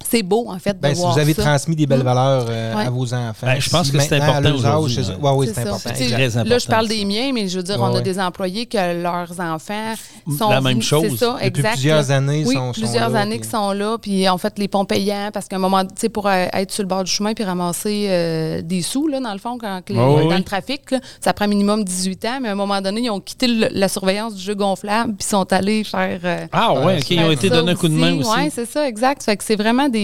[0.10, 1.44] c'est beau en fait de Ben, si voir vous avez ça.
[1.44, 2.86] transmis des belles valeurs euh, Ouais.
[2.86, 3.46] à vos enfants.
[3.48, 5.18] Ben, je pense si que c'est important aujourd'hui, hein.
[5.22, 5.90] ouais, oui, C'est important.
[5.90, 6.94] Important, Là, je parle ça.
[6.94, 9.94] des miens, mais je veux dire, Ouais, on a des employés que leurs enfants
[10.38, 11.06] sont La même chose.
[11.12, 11.72] C'est ça, Depuis exact.
[11.74, 12.16] plusieurs là.
[12.16, 14.68] années, oui, sont- sont plusieurs là, années puis- qui sont là, puis en fait les
[14.68, 17.12] ponts payants, parce qu'à un moment, tu sais, pour euh, être sur le bord du
[17.12, 20.36] chemin puis ramasser euh, des sous, là, dans le fond, quand les- dans oui.
[20.36, 23.20] le trafic, là, ça prend minimum 18 ans, mais à un moment donné, ils ont
[23.20, 26.20] quitté le- la surveillance du jeu gonflable puis sont allés faire.
[26.24, 28.30] euh, Ah ouais, ok, ils ont été donnés un coup de main aussi.
[28.36, 29.24] Oui, c'est ça, exact.
[29.24, 29.99] Fait que c'est vraiment des.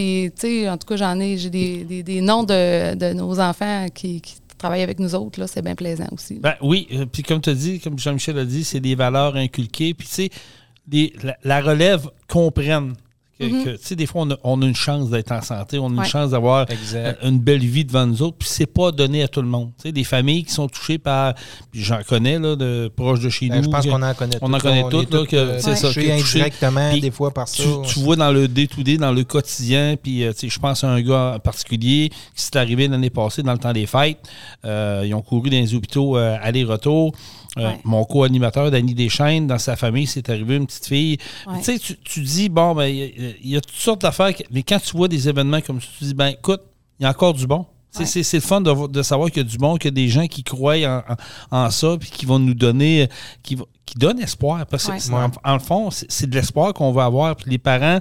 [0.69, 4.21] En tout cas, j'en ai, j'ai des, noms de, nos enfants qui,
[4.57, 5.39] travaillent avec nous autres.
[5.39, 6.39] Là, c'est bien plaisant aussi.
[6.39, 9.35] Ben oui, euh, puis comme tu as dit, comme Jean-Michel a dit, c'est des valeurs
[9.35, 9.93] inculquées.
[9.93, 12.93] Puis tu sais, la, la relève comprenne
[13.39, 15.77] que, que, tu sais, des fois, on a, on a une chance d'être en santé,
[15.77, 16.05] on a une Ouais.
[16.05, 17.17] chance d'avoir Exact.
[17.23, 19.71] euh, une belle vie devant nous autres, puis c'est pas donné à tout le monde.
[19.77, 21.33] Tu sais, des familles qui sont touchées par,
[21.71, 23.63] puis j'en connais, là, de proches de chez Ben, nous.
[23.65, 25.35] je pense que- qu'on en connaît on en toutes, connaît toutes, est là, toutes, que
[25.35, 27.61] euh, c'est ça, que indirectement, des fois, par ça.
[27.63, 30.83] tu, tu vois dans le day-to-day, dans le quotidien, puis euh, tu sais, je pense
[30.83, 34.19] à un gars en particulier qui s'est arrivé l'année passée dans le temps des fêtes.
[34.63, 37.13] Euh, ils ont couru dans les hôpitaux euh, aller-retour.
[37.57, 37.79] Euh, Ouais.
[37.85, 41.17] Mon co-animateur, Danny Deschaines, dans sa famille, c'est arrivé une petite fille.
[41.47, 41.57] Ouais.
[41.59, 44.01] Tu sais, tu, tu dis, bon, ben, il y a- il y, a toutes sortes
[44.01, 46.61] d'affaires, mais quand tu vois des événements comme ça, tu dis, ben, écoute,
[46.99, 47.65] il y a encore du bon.
[47.91, 48.05] C'est- Ouais.
[48.07, 49.91] C'est c'est le fun de, de savoir qu'il y a du bon, qu'il y a
[49.91, 51.01] des gens qui croient en,
[51.49, 53.07] en- en ça, puis qui vont nous donner,
[53.41, 54.65] qui, vont- qui donnent espoir.
[54.65, 57.37] Parce que, en, en le fond, c'est c'est de l'espoir qu'on va avoir.
[57.37, 57.99] Puis les parents,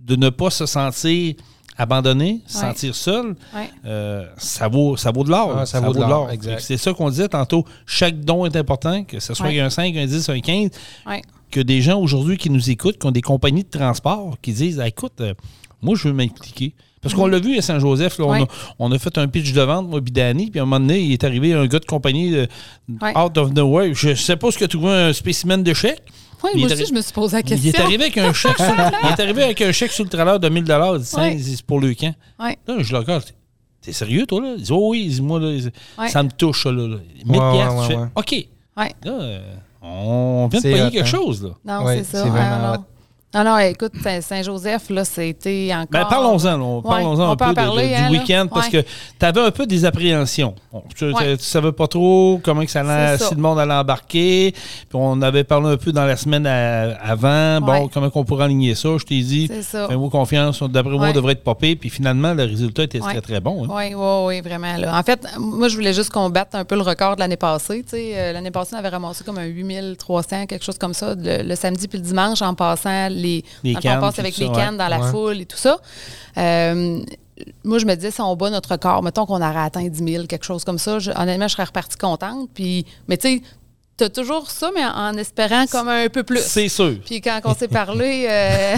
[0.00, 1.34] de ne pas se sentir
[1.82, 2.64] abandonnés, se Ouais.
[2.74, 2.94] sentir
[3.54, 3.70] Ouais.
[3.84, 5.54] euh, ça, vaut, ça vaut de l'or.
[5.58, 6.60] Ah, ça vaut de l'or, exact.
[6.60, 7.64] C'est ça qu'on disait tantôt.
[7.86, 9.60] Chaque don est important, que ce soit Ouais.
[9.60, 10.70] un 5, un 10, un 15
[11.06, 11.22] Ouais.
[11.50, 14.80] que des gens aujourd'hui qui nous écoutent, qui ont des compagnies de transport, qui disent
[14.80, 15.34] Ah, écoute, euh,
[15.82, 16.74] moi, je veux m'impliquer.
[17.02, 18.42] Parce qu'on l'a vu à Saint-Joseph, on, Ouais.
[18.42, 18.46] a,
[18.78, 21.10] on a fait un pitch de vente, moi, Bidani, puis à un moment donné, il
[21.12, 22.46] est arrivé un gars de compagnie euh,
[23.02, 23.18] Ouais.
[23.18, 23.92] out of nowhere.
[23.92, 26.02] Je sais pas ce que tu vois, un spécimen de chèque.
[26.44, 27.70] Oui, Il moi est aussi, je me suis posé la Il question.
[27.72, 28.66] est arrivé avec un chèque sur,
[29.04, 30.64] il est arrivé avec un chèque sur le trailer de 1000 Il
[31.00, 31.38] dit Tiens, Ouais.
[31.38, 32.14] c'est pour le camp.
[32.40, 32.58] Ouais.
[32.66, 33.24] Là, je le regarde.
[33.80, 34.54] T'es sérieux, toi, là?
[34.56, 35.48] Il dit Oh oui, moi, là,
[35.98, 36.08] Ouais.
[36.08, 36.72] ça me touche, là.
[36.72, 36.96] là.
[37.26, 38.38] 1000 Ouais, piastres, ouais, tu fais.
[38.38, 38.48] OK.
[38.76, 38.92] Ouais.
[39.04, 41.04] Là, euh, on vient de payer quelque hein.
[41.04, 41.50] chose, là.
[41.64, 42.22] Non, Ouais, c'est ça.
[42.24, 42.84] c'est vraiment
[43.34, 45.86] Ah, non, écoute, Saint- Saint-Joseph, là, c'était encore.
[45.90, 46.60] Ben, parlons-en.
[46.76, 48.20] Ouais, parlons-en on un peut peu de- parler, de- hein, du là.
[48.20, 50.54] week-end parce que tu avais un peu des appréhensions.
[50.70, 51.36] Bon, tu, ne Ouais.
[51.38, 54.52] savais pas trop comment que ça allait, si le monde allait embarquer.
[54.52, 57.60] Puis on avait parlé un peu dans la semaine à- avant.
[57.62, 58.90] Bon, comment on pourrait aligner ça?
[58.98, 60.62] Je t'ai dit, fais-moi confiance.
[60.62, 61.74] D'après moi, on devrait être popé.
[61.76, 63.64] Puis finalement, le résultat était très, très bon.
[63.64, 63.68] hein.
[63.70, 64.76] Oui, oui, oui, vraiment.
[64.76, 64.98] Là.
[64.98, 67.84] En fait, moi, je voulais juste qu'on batte un peu le record de l'année passée.
[67.94, 71.54] Euh, l'année passée, on avait ramassé comme un 8300, quelque chose comme ça, le, le
[71.56, 73.44] samedi puis le dimanche, en passant les.
[73.74, 75.78] Cannes, on passe avec les cannes dans la foule et tout ça.
[76.38, 77.00] Euh,
[77.64, 80.26] moi, je me disais, si on bat notre record, mettons qu'on aurait atteint 10 000,
[80.26, 82.48] quelque chose comme ça, je- honnêtement, je serais repartie contente.
[82.54, 83.42] Puis, mais tu sais,
[84.08, 86.40] toujours ça, mais en, espérant comme un peu plus.
[86.40, 86.94] C'est sûr.
[87.04, 88.76] Puis quand on s'est parlé, euh,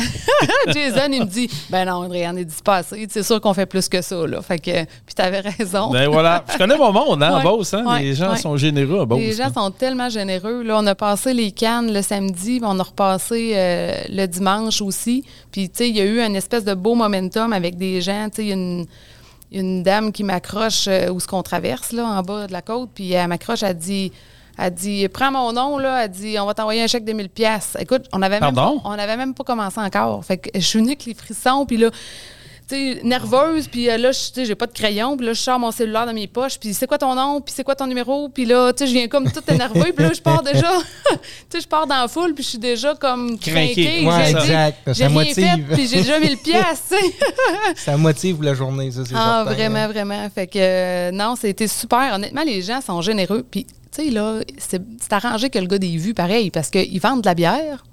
[0.72, 3.06] Jason, il me dit Ben non, Andréane, est dispensé.
[3.10, 4.42] C'est sûr qu'on fait plus que ça, là.
[4.42, 5.90] Fait que, puis t'avais raison.
[5.90, 6.44] Ben voilà.
[6.52, 7.84] Je connais mon monde, hein, en Ouais, Beauce, hein.
[7.86, 8.38] ouais, les gens ouais.
[8.38, 9.20] sont généreux à Beauce.
[9.20, 10.62] Les gens sont tellement généreux.
[10.62, 14.80] Là, on a passé les cannes le samedi, puis on a repassé euh, le dimanche
[14.82, 15.24] aussi.
[15.50, 18.28] Puis, tu sais, il y a eu une espèce de beau momentum avec des gens.
[18.30, 18.86] Tu sais, une,
[19.52, 22.90] une dame qui m'accroche euh, où ce qu'on traverse, là, en bas de la côte.
[22.94, 24.12] Puis, elle m'accroche, elle dit...
[24.58, 26.04] Elle dit, prends mon nom, là.
[26.04, 27.76] Elle dit, on va t'envoyer un chèque de 1000 pièces.
[27.80, 28.78] Écoute, on avait même Pardon?
[28.78, 30.24] pas, on avait même pas commencé encore.
[30.24, 31.90] Fait que je suis venue avec les frissons, puis là,
[32.66, 35.34] tu sais, nerveuse, puis euh, là, je- tu sais, j'ai pas de crayon, puis là,
[35.34, 37.74] je sors mon cellulaire dans mes poches, puis c'est quoi ton nom, puis c'est quoi
[37.74, 40.42] ton numéro, puis là, tu sais, je viens comme toute énervée, puis là, je pars
[40.42, 40.70] déjà,
[41.10, 41.16] tu
[41.50, 44.06] sais, je pars dans la foule, puis je suis déjà comme craquée.
[44.06, 44.78] Ouais, J'ai dit, exact.
[44.86, 45.34] J'ai Ça rien motive.
[45.34, 47.14] fait, puis j'ai déjà 1000 pièces, tu sais.
[47.76, 49.88] Ça motive la journée, ça, c'est Ah, certain, vraiment, hein.
[49.88, 50.30] vraiment.
[50.34, 52.14] Fait que, euh, non, c'était super.
[52.14, 53.44] Honnêtement, les gens sont généreux.
[53.50, 57.22] Puis, tu sais, là, c'est arrangé que le gars des vues, pareil, parce qu'ils vendent
[57.22, 57.84] de la bière,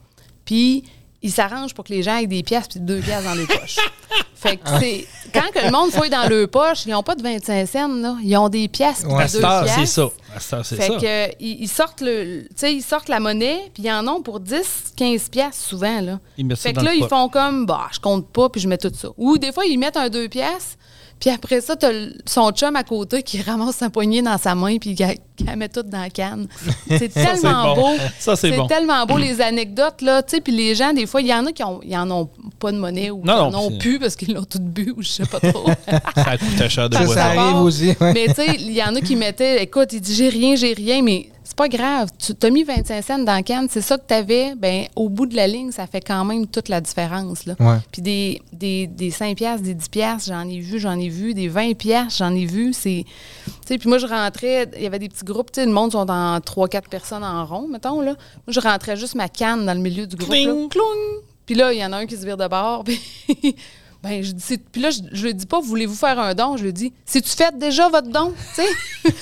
[0.45, 0.83] puis
[1.23, 3.77] ils s'arrangent pour que les gens aient des pièces puis deux pièces dans les poches.
[4.35, 5.05] fait que, c'est...
[5.31, 8.17] Quand que le monde fouille dans leurs poches, ils n'ont pas de 25 cents, là.
[8.23, 9.25] Ils ont des pièces puis Ouais.
[9.25, 9.91] Deux c'est pièces.
[9.91, 10.09] ça.
[10.35, 10.97] À cette heure, c'est Fait ça.
[10.97, 14.23] que, euh, ils, sortent le, tu sais, ils sortent la monnaie, puis ils en ont
[14.23, 16.19] pour 10, 15 pièces souvent, là.
[16.39, 17.09] Ils mettent ça Fait dans que là, le ils pot.
[17.09, 19.09] font comme, bah, je compte pas, puis je mets tout ça.
[19.17, 20.77] Ou des fois, ils mettent un 2 pièces,
[21.21, 21.91] puis après ça, t'as
[22.25, 25.05] son chum à côté qui ramasse sa poignée dans sa main, puis qui
[25.45, 26.47] la met toute dans la canne.
[26.89, 27.81] C'est tellement bon.
[27.95, 27.97] beau.
[28.19, 28.65] Ça, c'est bon.
[28.67, 31.45] tellement beau, les anecdotes, là, tu sais, puis les gens, des fois, il y en
[31.45, 32.29] a qui ont, en ont
[32.59, 35.01] pas de monnaie ou Non, qui en ont plus parce qu'ils l'ont tout bu ou
[35.03, 35.67] je sais pas trop.
[36.15, 37.17] Ça coûte cher de Ça, boire.
[37.17, 37.87] ça arrive aussi.
[38.01, 38.13] ouais.
[38.13, 40.73] Mais tu sais, il y en a qui mettaient, écoute, il dit j'ai rien, j'ai
[40.73, 42.09] rien, mais c'est pas grave.
[42.17, 44.55] Tu as mis 25 cents dans la canne, c'est ça que tu avais.
[44.55, 47.45] Ben, au bout de la ligne, ça fait quand même toute la différence.
[47.45, 47.55] Là.
[47.59, 47.77] Ouais.
[47.91, 51.33] Puis des, des, des 5 piastres, des 10 piastres, j'en ai vu, j'en ai vu.
[51.33, 52.73] Des 20 piastres, j'en ai vu.
[52.73, 55.65] C'est, tu sais, puis moi, je rentrais, il y avait des petits groupes, tu sais,
[55.65, 58.01] le monde sont dans 3-4 personnes en rond, mettons.
[58.01, 58.11] Là.
[58.11, 60.31] Moi, je rentrais juste ma canne dans le milieu du groupe.
[60.31, 60.43] Là.
[60.43, 60.69] Cling.
[60.69, 61.23] Cloung!
[61.45, 62.83] Puis là, il y en a un qui se vire de bord.
[62.85, 63.55] Puis,
[64.03, 66.57] ben, je dis, puis là, je, je lui dis pas, voulez-vous faire un don?
[66.57, 68.33] Je lui dis, c'est-tu fait déjà votre don?
[68.55, 69.13] Tu sais?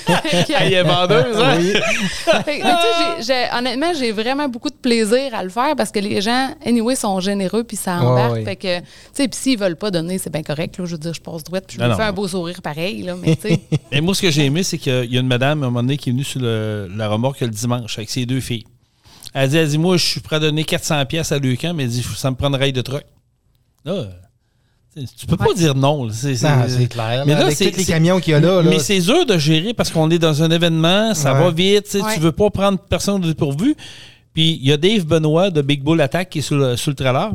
[0.58, 1.58] Elle est vendeuse, hein?
[1.60, 1.74] Oui.
[2.46, 6.00] fait que, mais tu honnêtement, j'ai vraiment beaucoup de plaisir à le faire parce que
[6.00, 8.34] les gens, anyway, sont généreux puis ça Ouais, embarque.
[8.36, 8.46] ouais.
[8.46, 10.78] Fait que, tu sais, puis s'ils veulent pas donner, c'est bien correct.
[10.78, 12.62] Là, je veux dire, je passe droite puis je Non, me fais un beau sourire
[12.62, 13.04] pareil.
[13.04, 13.60] Là, mais tu sais,
[13.92, 15.82] Et moi, ce que j'ai aimé, c'est qu'il y a une madame, à un moment
[15.82, 18.66] donné, qui est venue sur le- la remorque le dimanche avec ses deux filles.
[19.34, 21.84] Elle dit, elle dit Moi, je suis prêt à donner 400 pièces à Lucan, mais
[21.84, 23.04] elle dit Ça me prend une rail de truck.
[23.86, 24.06] Là,
[25.18, 26.08] tu peux pas dire non.
[26.12, 26.36] C'est
[26.90, 27.24] clair.
[27.26, 28.62] Mais là, c'est- les camions qu'il y a là.
[28.62, 31.40] là Mais c'est dur de gérer parce qu'on est dans un événement, ça Ouais.
[31.40, 32.14] va vite, Ouais.
[32.14, 33.76] tu veux pas prendre personne de dépourvu.
[34.34, 36.92] Puis il y a Dave Benoît de Big Bull Attack qui est sur le, sur
[36.92, 37.32] le trailer.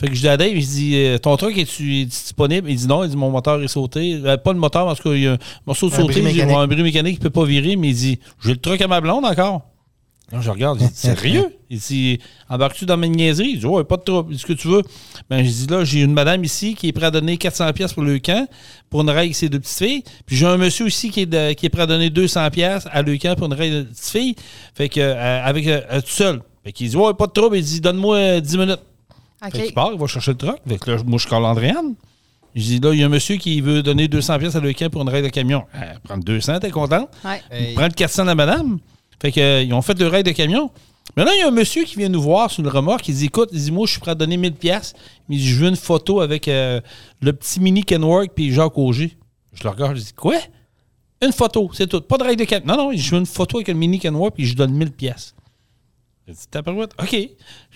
[0.00, 2.86] Fait que je dis à Dave, je dis euh, Ton truck est-tu disponible Il dit
[2.86, 4.20] non, il dit Mon moteur est sauté.
[4.24, 6.20] Euh, pas le moteur, parce qu'il y a un morceau de sauté.
[6.20, 8.86] Il un bris mécanique qui peut pas virer, mais il dit J'ai le truck à
[8.86, 9.62] ma blonde encore.
[10.30, 11.46] Là, je regarde, je dis Sérieux?
[11.70, 14.32] Il dit Embarques-tu dans ma niaiserie Il dit Ouais, pas de trouble.
[14.32, 14.82] Il dit ce que tu veux.
[15.30, 17.92] Ben, je dis Là, j'ai une madame ici qui est prête à donner 400$ pièces
[17.94, 18.46] pour le camp,
[18.90, 20.02] pour une règle avec ses deux petites filles.
[20.26, 22.86] Puis j'ai un monsieur aussi qui est, de- qui est prêt à donner 200$ pièces
[22.90, 24.34] à le camp pour une règle de petites filles.
[24.74, 26.40] Fait que, euh, avec euh, euh, tout seul.
[26.64, 27.56] Fait qu'il dit Ouais, pas de trouble.
[27.56, 28.80] Il dit Donne-moi euh, 10 minutes.
[29.44, 29.52] OK.
[29.52, 30.58] Fait qu'il part, il va chercher le truck.
[30.68, 31.94] Fait que là, moi, je colle Andréane.
[32.54, 34.72] Je dis, là, il y a un monsieur qui veut donner 200 pièces à le
[34.72, 35.64] camp pour une raide de camion.
[35.76, 37.08] Euh, prendre 200, t'es content?
[37.24, 37.40] Ouais.
[37.52, 37.74] Hey.
[37.74, 38.78] Prendre 400 à madame.
[39.20, 40.70] Fait que, euh, ils ont fait le raid de camion.
[41.16, 43.08] Mais là, il y a un monsieur qui vient nous voir sur le remorque.
[43.08, 44.94] Il dit, écoute, il dit, moi, je suis prêt à donner 1000 pièces.
[45.28, 46.80] Mais il dit, je veux une photo avec euh,
[47.20, 49.16] le petit mini Kenworth puis Jacques Auger.
[49.52, 50.36] Je le regarde, je dis, quoi?
[51.20, 52.00] Une photo, c'est tout.
[52.00, 52.66] Pas de raid de camion.
[52.66, 55.34] Non, non, je veux une photo avec le mini Kenworth puis je donne 1000 pièces.
[56.28, 57.10] J'ai dit, tabarouette, OK.
[57.10, 57.26] Je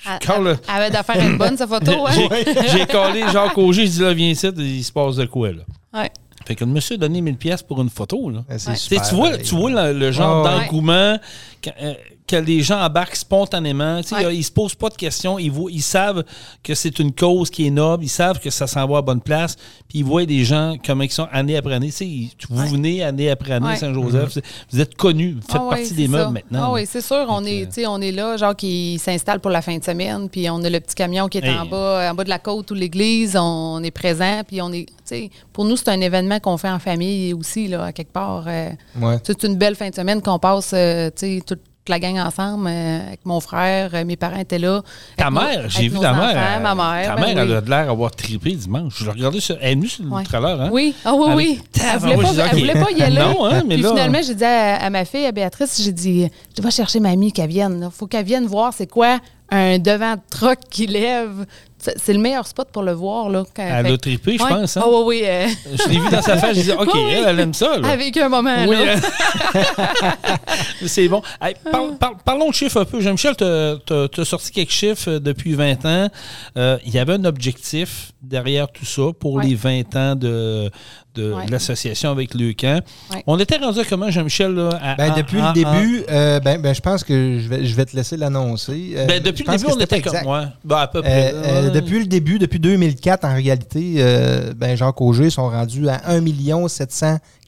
[0.04, 2.06] Elle avait d'affaires une bonne, sa photo.
[2.06, 2.12] Hein?
[2.12, 5.52] j'ai j'ai collé Jacques Auger, je dis là, viens ici, il se passe de quoi
[5.52, 5.62] là?
[5.94, 6.10] Ouais.
[6.46, 8.44] Fait que le monsieur a donné 1000 pièces pour une photo là.
[8.48, 8.76] Ouais, c'est Ouais.
[8.76, 10.50] Super, tu vois, tu vois le, le genre ouais.
[10.60, 11.18] d'engouement
[11.60, 11.94] que, euh,
[12.26, 14.00] que les gens embarquent spontanément.
[14.00, 14.36] Tu sais, Ouais.
[14.36, 15.38] Ils se posent pas de questions.
[15.38, 16.24] Ils, voient- ils savent
[16.62, 18.04] que c'est une cause qui est noble.
[18.04, 19.56] Ils savent que ça s'en va à bonne place.
[19.88, 21.88] Puis ils voient des gens comme ils sont année après année.
[21.88, 22.68] Tu sais, ils- vous Ouais.
[22.68, 23.76] venez année après année, Ouais.
[23.76, 24.38] Saint-Joseph.
[24.70, 25.32] Vous êtes connus.
[25.34, 26.10] Vous faites Ah partie des ça.
[26.12, 26.60] meubles maintenant.
[26.68, 27.26] Ah oui, c'est sûr.
[27.28, 29.84] On est, que- tu sais, on est là, genre qui s'installe pour la fin de
[29.84, 31.58] semaine, puis on a le petit camion qui est Hey.
[31.58, 33.36] en bas, en bas de la côte ou l'église.
[33.38, 36.70] On est présent, puis on est, tu sais, pour nous c'est un événement qu'on fait
[36.70, 38.44] en famille aussi là, à quelque part.
[38.46, 39.18] euh, Ouais.
[39.24, 42.68] c'est une belle fin de semaine qu'on passe, euh, tu sais, toute la gang ensemble
[42.68, 44.82] euh, avec mon frère, euh, mes parents étaient là.
[45.16, 46.60] Ta mère, j'ai vu ta enfants, mère.
[46.60, 47.06] ma mère.
[47.06, 47.54] Ta ben mère, elle oui.
[47.56, 48.94] a de l'air d'avoir trippé dimanche.
[48.98, 49.56] Je l'ai regardé sur.
[49.60, 50.22] Elle est venue sur le Ouais.
[50.24, 50.68] trailer, hein?
[50.72, 51.60] Oui, ah oui, Elle oui.
[51.74, 53.16] est- Elle voulait, pas, je elle voulait pas y aller.
[53.20, 55.92] Non, hein, mais Puis là- finalement, j'ai dit à, à ma fille, à Béatrice, j'ai
[55.92, 57.88] dit, tu vas chercher mamie qu'elle vienne.
[57.92, 59.18] Il faut qu'elle vienne voir c'est quoi
[59.50, 61.46] un devant de truck qui lève.
[61.96, 63.28] C'est le meilleur spot pour le voir.
[63.28, 64.48] Là, quand- Elle fait- a trippé, je Ouais.
[64.50, 64.76] pense.
[64.76, 64.82] hein?
[64.84, 65.22] Ah oui, oui.
[65.24, 65.46] euh,
[65.84, 67.78] Je l'ai vu dans sa face, je disais, OK, Oui, elle, elle aime ça.
[67.78, 67.88] là.
[67.90, 68.64] avec un moment.
[68.68, 69.00] Oui, hein.
[70.86, 71.22] c'est bon.
[71.98, 73.00] Par- parlons de chiffres un peu.
[73.00, 76.08] Jean-Michel, tu as sorti quelques chiffres euh, depuis 20 ans.
[76.56, 79.46] Euh, Il y avait un objectif derrière tout ça pour Ouais.
[79.46, 80.70] les 20 ans de,
[81.14, 81.46] de Ouais.
[81.50, 82.82] l'association avec le camp.
[83.12, 83.22] Ouais.
[83.26, 84.54] On était rendu à comment, Jean-Michel?
[84.54, 87.48] là, à- Ben, en- depuis en- le début, euh, ben, ben, je pense que je
[87.48, 88.94] vais, je vais te laisser l'annoncer.
[88.96, 90.46] Euh, en- ben, depuis le début, on était comme moi.
[90.64, 91.32] Ben, à peu Euh, près.
[91.34, 96.00] euh, depuis le début, depuis 2004, en réalité, euh, ben, Jacques Auger sont rendus à
[96.10, 96.20] 1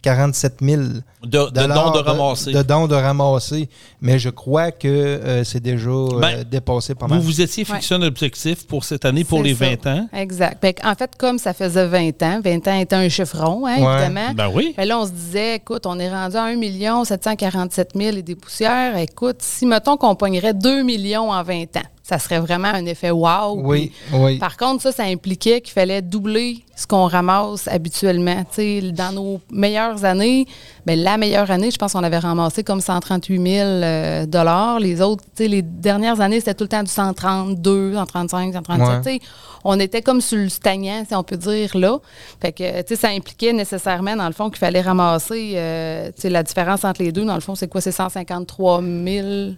[0.04, 2.52] 747 000 de, de dons de ramasser.
[2.52, 3.68] De, dons de ramasser.
[4.00, 7.18] Mais je crois que euh, c'est déjà euh, Ben, dépassé pas mal.
[7.18, 9.64] Vous vous étiez fixé un objectif pour cette année, pour les ça.
[9.66, 10.08] 20 ans.
[10.12, 10.64] Exact.
[10.84, 14.04] En fait, comme ça faisait 20 ans, 20 ans était un chiffron, hein, Ouais.
[14.04, 14.34] évidemment.
[14.34, 14.72] Ben oui.
[14.76, 18.34] Fait là, on se disait, écoute, on est rendu à 1 747 000 et des
[18.36, 18.96] poussières.
[18.98, 23.10] Écoute, si, mettons qu'on pognerait 2 millions en 20 ans, ça serait vraiment un effet
[23.10, 23.58] wow.
[23.64, 24.38] Oui, Puis, oui.
[24.38, 28.44] Par contre, ça, ça impliquait qu'il fallait doubler ce qu'on ramasse habituellement.
[28.92, 30.46] Dans nos meilleures années,
[30.84, 34.80] ben, la meilleure année, je pense qu'on avait ramassé comme 138 000 euh, dollars.
[34.80, 39.06] Les autres, les dernières années, c'était tout le temps du 132, 135, 137.
[39.06, 39.20] Ouais.
[39.64, 42.00] On était comme sur le stagnant, si on peut dire, là.
[42.38, 46.20] Fait que, tu sais, ça impliquait nécessairement, dans le fond, qu'il fallait ramasser, euh, tu
[46.20, 47.24] sais, la différence entre les deux.
[47.24, 47.80] Dans le fond, c'est quoi?
[47.80, 49.54] C'est 153 000...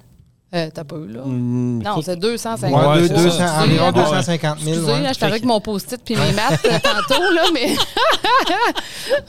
[0.57, 1.21] Euh, t'as peu, là.
[1.23, 3.03] Hum, Non, c'est 250 Ouais, Ouais,
[3.63, 3.93] environ Ouais.
[3.93, 4.71] 250 000.
[4.75, 5.01] Excusez, ouais.
[5.03, 7.75] là, j'étais avec mon post-it puis mes maths euh, tantôt, là, mais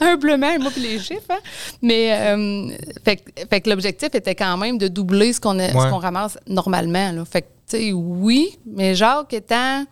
[0.00, 1.20] humblement, moi puis les chiffres.
[1.30, 1.38] hein.
[1.82, 2.68] Mais euh,
[3.04, 5.72] fait, que- fait que l'objectif était quand même de doubler ce qu'on Ouais.
[5.72, 7.12] ramasse normalement.
[7.12, 7.24] Là.
[7.24, 9.84] Fait que, tu sais, oui, mais Jacques étant...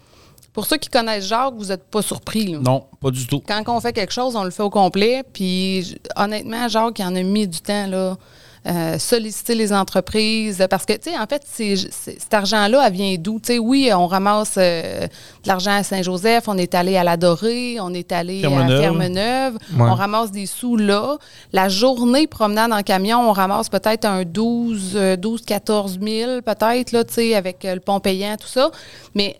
[0.53, 2.47] Pour ceux qui connaissent Jacques, vous n'êtes pas surpris.
[2.53, 2.59] là.
[2.61, 3.43] Non, pas du tout.
[3.47, 5.23] Quand on fait quelque chose, on le fait au complet.
[5.35, 8.17] Puis honnêtement, Jacques, il en a mis du temps là.
[8.67, 12.93] Euh, solliciter les entreprises parce que tu sais en fait c'est, c'est- cet argent-là elle
[12.93, 13.39] vient d'où?
[13.39, 17.17] Tu sais oui on ramasse euh, de l'argent à Saint-Joseph on est allé à la
[17.17, 18.79] Dorée on est allé Fermeneuve.
[18.79, 19.89] à Fermeneuve Ouais.
[19.91, 21.17] on ramasse des sous là
[21.53, 26.91] la journée promenade en camion on ramasse peut-être un 12 euh, 12 14 000 peut-être
[26.93, 28.71] là tu sais avec euh, le pont payant tout ça
[29.15, 29.37] mais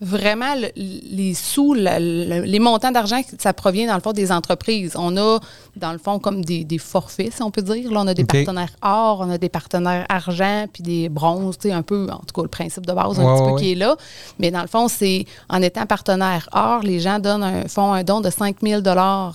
[0.00, 4.32] vraiment le- les sous, le- le- les montants d'argent, ça provient dans le fond des
[4.32, 4.94] entreprises.
[4.96, 5.38] On a
[5.76, 7.90] dans le fond comme des, des forfaits, si on peut dire.
[7.92, 11.68] Là, on a des partenaires or, on a des partenaires argent, puis des bronzes, tu
[11.68, 13.72] sais, un peu, en tout cas le principe de base un Ouais, petit peu qui
[13.72, 13.96] est là.
[14.38, 18.02] Mais dans le fond, c'est en étant partenaire or, les gens donnent un, font un
[18.02, 19.32] don de 5 000 à.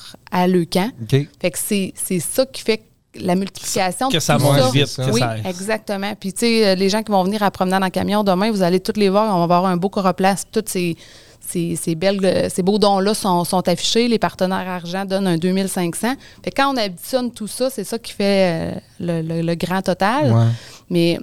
[1.03, 1.19] OK.
[1.41, 2.81] Fait que c'est ça qui fait
[3.19, 4.87] la multiplication Que de ça monte vite.
[4.87, 5.09] Ça.
[5.11, 6.13] oui, ça- exactement.
[6.19, 8.61] Puis, tu sais, euh, les gens qui vont venir à promener en camion demain, vous
[8.63, 9.35] allez tous les voir.
[9.35, 10.45] On va avoir un beau coroplace.
[10.51, 10.95] Toutes ces,
[11.39, 14.07] ces, ces belles, euh, ces beaux dons-là sont, sont affichés.
[14.07, 16.13] Les partenaires argent donnent un 2500.
[16.43, 19.55] Fait que quand on additionne tout ça, c'est ça qui fait euh, le, le- le
[19.55, 20.33] grand total.
[20.33, 20.45] Ouais.
[20.89, 21.17] Mais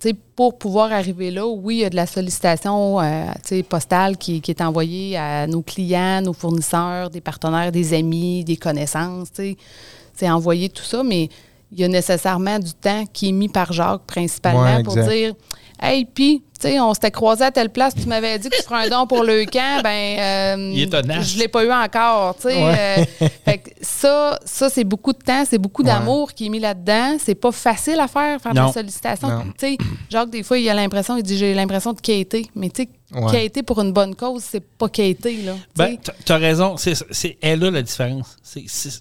[0.00, 3.56] tu sais, pour pouvoir arriver là, oui, il y a de la sollicitation euh, tu
[3.56, 8.42] sais, postale qui, qui est envoyée à nos clients, nos fournisseurs, des partenaires, des amis,
[8.44, 9.28] des connaissances.
[9.30, 9.56] tu sais.
[9.58, 11.28] C'est envoyer tout ça, mais
[11.72, 15.34] il y a nécessairement du temps qui est mis par Jacques principalement Ouais, pour dire
[15.82, 18.62] Hey, puis, tu sais, on s'était croisés à telle place, tu m'avais dit que tu
[18.64, 20.18] ferais un don pour le camp, ben,
[20.58, 21.26] euh, Il est tenace.
[21.32, 22.62] je l'ai pas eu encore, tu sais.
[22.62, 23.06] Ouais.
[23.22, 26.58] euh, fait que ça, ça c'est beaucoup de temps, c'est beaucoup d'amour qui est mis
[26.60, 27.16] là-dedans.
[27.18, 28.66] C'est pas facile à faire, faire de Non.
[28.66, 29.28] la sollicitation.
[29.58, 29.78] Tu sais,
[30.10, 32.46] Jacques, des fois, il a l'impression, il dit j'ai l'impression de quêter.
[32.54, 33.30] Mais tu sais, Ouais.
[33.32, 35.54] quêter pour une bonne cause, c'est pas quêter, là.
[35.54, 35.98] tu Ben, sais.
[36.04, 36.76] t'as- t'as raison.
[36.76, 38.36] C'est, elle là la différence.
[38.42, 39.00] C'est-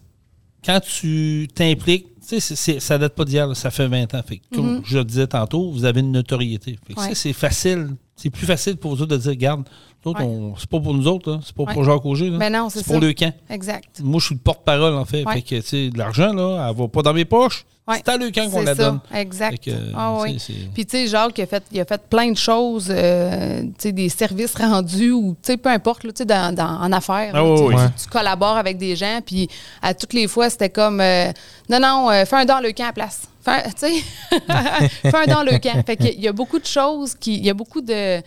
[0.65, 4.21] quand tu t'impliques, tu sais, ça date pas d'hier, ça fait 20 ans.
[4.25, 6.77] Fait que, comme je le disais tantôt, vous avez une notoriété.
[6.85, 6.99] Fait que.
[6.99, 7.07] Ouais.
[7.09, 7.95] ça, c'est facile.
[8.15, 9.63] C'est plus facile pour vous autres de dire, regarde,
[10.05, 10.13] Ouais.
[10.57, 11.83] c'est pas pour nous autres, là, c'est pas pour.
[11.83, 12.29] Jacques Auger.
[12.31, 13.33] Ben non, c'est pour le camp.
[13.49, 13.99] Exact.
[14.01, 15.23] Moi, je suis le porte-parole, en fait.
[15.29, 17.65] Fait que, tu sais, de l'argent, là, elle va pas dans mes poches.
[17.89, 18.01] Ouais.
[18.05, 18.99] C'est à le camp qu'on la ça, donne.
[19.13, 19.63] Exact.
[19.63, 20.37] Que, ah, oui.
[20.73, 23.69] Puis, tu sais, Jacques, il a, fait, il a fait plein de choses, euh, tu
[23.79, 26.91] sais, des services rendus ou, tu sais, peu importe, là, tu sais, dans, dans- en
[26.91, 27.31] affaires.
[27.33, 27.75] Ah là, oui, tu, oui.
[27.75, 27.87] tu- Ouais.
[28.03, 29.49] tu collabores avec des gens, puis
[29.81, 31.31] à toutes les fois, c'était comme, euh,
[31.69, 33.21] non, non, euh, fais un don le camp à place.
[33.43, 34.03] Fais un- Tu sais,
[35.09, 35.83] fais un don le camp.
[35.85, 38.17] Fait qu'il y a beaucoup de choses, qui, il y a beaucoup de,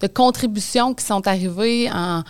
[0.00, 2.22] de contributions qui sont arrivées en.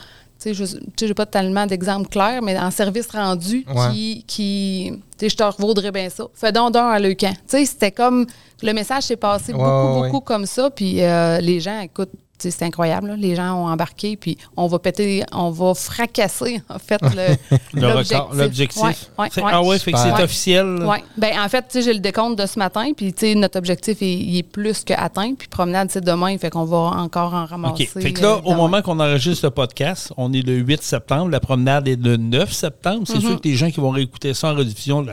[0.42, 0.64] Sais, je
[1.06, 3.90] n'ai pas tellement d'exemples clairs, mais en service rendu Ouais.
[3.92, 6.24] qui, qui tu sais, je te revaudrais bien ça.
[6.34, 7.32] Fais donc d'un à le camp.
[7.32, 8.26] Tu sais, c'était comme,
[8.62, 10.68] le message s'est passé Ouais, beaucoup, ouais, beaucoup comme ça.
[10.70, 12.10] Puis euh, les gens, écoute,
[12.50, 13.08] c'est incroyable.
[13.08, 13.16] là.
[13.16, 17.86] Les gens ont embarqué, puis on va péter, on va fracasser, en fait, le, Le
[17.88, 18.82] record, l'objectif.
[18.82, 19.28] Ouais, ouais.
[19.44, 20.78] Ah ouais, fait que c'est officiel.
[20.82, 20.98] Oui.
[21.16, 24.42] Ben, en fait, j'ai le décompte de ce matin, puis notre objectif est, il est
[24.42, 25.34] plus qu'atteint.
[25.34, 27.88] Puis promenade, c'est demain, fait qu'on va encore en ramasser.
[27.94, 28.02] OK.
[28.02, 28.56] Fait que là, euh, au demain.
[28.56, 31.30] moment qu'on enregistre le podcast, on est le 8 septembre.
[31.30, 33.02] La promenade est le 9 septembre.
[33.02, 33.12] Mm-hmm.
[33.12, 35.06] C'est sûr que les gens qui vont réécouter ça en rediffusion,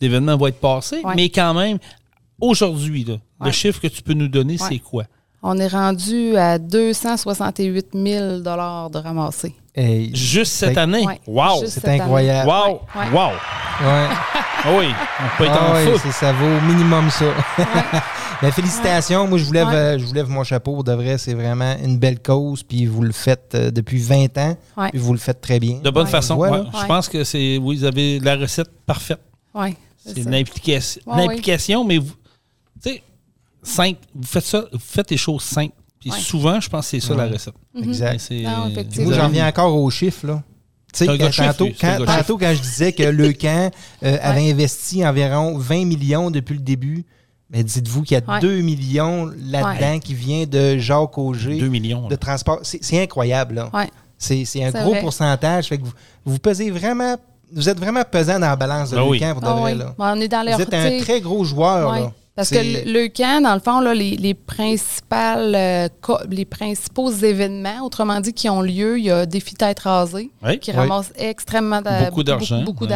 [0.00, 1.02] l'événement va être passé.
[1.16, 1.78] Mais quand même,
[2.40, 5.04] aujourd'hui, là, le chiffre que tu peux nous donner, c'est quoi?
[5.42, 9.54] On est rendu à 268 000 de ramassés.
[9.74, 11.06] Hey, Juste cette année?
[11.06, 11.60] Ouais, Wow!
[11.60, 12.00] c'est cette année.
[12.00, 12.48] incroyable.
[12.50, 12.80] Wow!
[12.94, 13.10] Ouais.
[13.12, 13.28] Wow!
[13.86, 14.06] Ouais.
[14.62, 17.24] Ah oui, on peut être Ah en c'est- ça vaut au minimum ça.
[18.42, 19.26] Mais félicitations.
[19.26, 19.74] Moi, je vous, lève, Ouais.
[19.74, 20.82] euh, je vous lève mon chapeau.
[20.82, 22.62] De vrai, c'est vraiment une belle cause.
[22.62, 24.58] Puis vous le faites euh, depuis 20 ans.
[24.76, 24.90] Ouais.
[24.90, 25.78] Puis vous le faites très bien.
[25.78, 26.10] De bonne Ouais.
[26.10, 26.36] façon.
[26.36, 26.66] Voilà.
[26.78, 27.56] Je pense que c'est.
[27.56, 29.20] Oui, vous avez la recette parfaite.
[29.54, 29.74] Oui.
[30.04, 32.12] C'est une implication, mais vous.
[33.62, 33.98] Simple.
[34.14, 35.74] Vous faites ça, vous faites les choses simples.
[35.98, 36.18] Puis Ouais.
[36.18, 37.54] souvent, je pense que c'est ça la recette.
[37.76, 38.18] Exact.
[38.20, 39.08] C'est- Non, Puis effectivement.
[39.10, 40.26] moi, j'en reviens encore aux chiffres.
[40.26, 40.42] Là.
[40.92, 43.70] Tu sais, tantôt, quand, tantôt, quand je disais que le camp
[44.02, 47.04] euh, avait investi environ 20 millions depuis le début,
[47.50, 48.40] mais dites-vous qu'il y a Ouais.
[48.40, 52.06] 2 millions là-dedans qui vient de Jacques 2 Auger, millions.
[52.06, 52.16] de là.
[52.16, 52.60] transport.
[52.62, 53.56] C'est incroyable.
[53.56, 53.70] là.
[53.74, 53.88] Ouais.
[54.16, 55.00] C'est c'est un gros vrai.
[55.00, 55.66] pourcentage.
[55.68, 55.92] Fait que vous,
[56.24, 57.16] vous pesez vraiment.
[57.52, 59.18] Vous êtes vraiment pesant dans la balance de Ben le oui.
[59.20, 59.72] camp pour de Ah vrai.
[59.72, 59.78] oui.
[59.78, 59.94] là.
[59.98, 61.90] Bon, on est dans leur Vous êtes un très gros joueur.
[61.92, 62.00] Ouais.
[62.00, 62.12] là.
[62.40, 65.88] Parce que le, le camp, dans le fond, là, les, les principales, euh,
[66.28, 70.58] les principaux événements, autrement dit, qui ont lieu, il y a Défi Tête rasée, Oui.
[70.58, 70.76] qui Oui.
[70.76, 72.86] ramasse extrêmement Beaucoup d'argent, Beaucoup.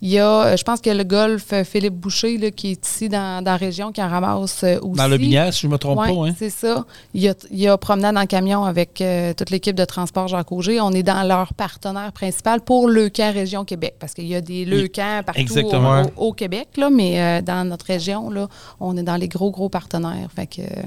[0.00, 2.86] Il y a, euh, je pense que le golf euh, Philippe Boucher, là, qui est
[2.86, 4.96] ici dans, dans la région, qui en ramasse aussi.
[4.96, 6.08] Dans le binière, si je ne me trompe pas.
[6.08, 6.34] Hein.
[6.38, 6.84] c'est ça.
[7.14, 10.28] Il y a, il y a promenade en camion avec euh, toute l'équipe de transport
[10.28, 10.80] Jacques Auger.
[10.80, 14.40] On est dans leur partenaire principal pour le camp Région Québec, parce qu'il y a
[14.40, 15.74] des le camps partout au,
[16.22, 18.48] au- au Québec, là, mais euh, dans notre région, là,
[18.80, 20.28] on est dans les gros, gros partenaires.
[20.34, 20.82] Fait que, euh,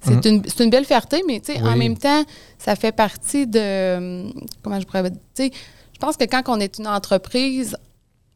[0.00, 2.22] c'est une, c'est une belle fierté, mais en même temps,
[2.58, 3.96] ça fait partie de.
[3.96, 5.50] hum, Comment je pourrais dire?
[5.92, 7.76] Je pense que quand on est une entreprise,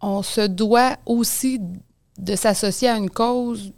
[0.01, 1.61] on se doit aussi
[2.19, 3.73] de s'associer à une cause.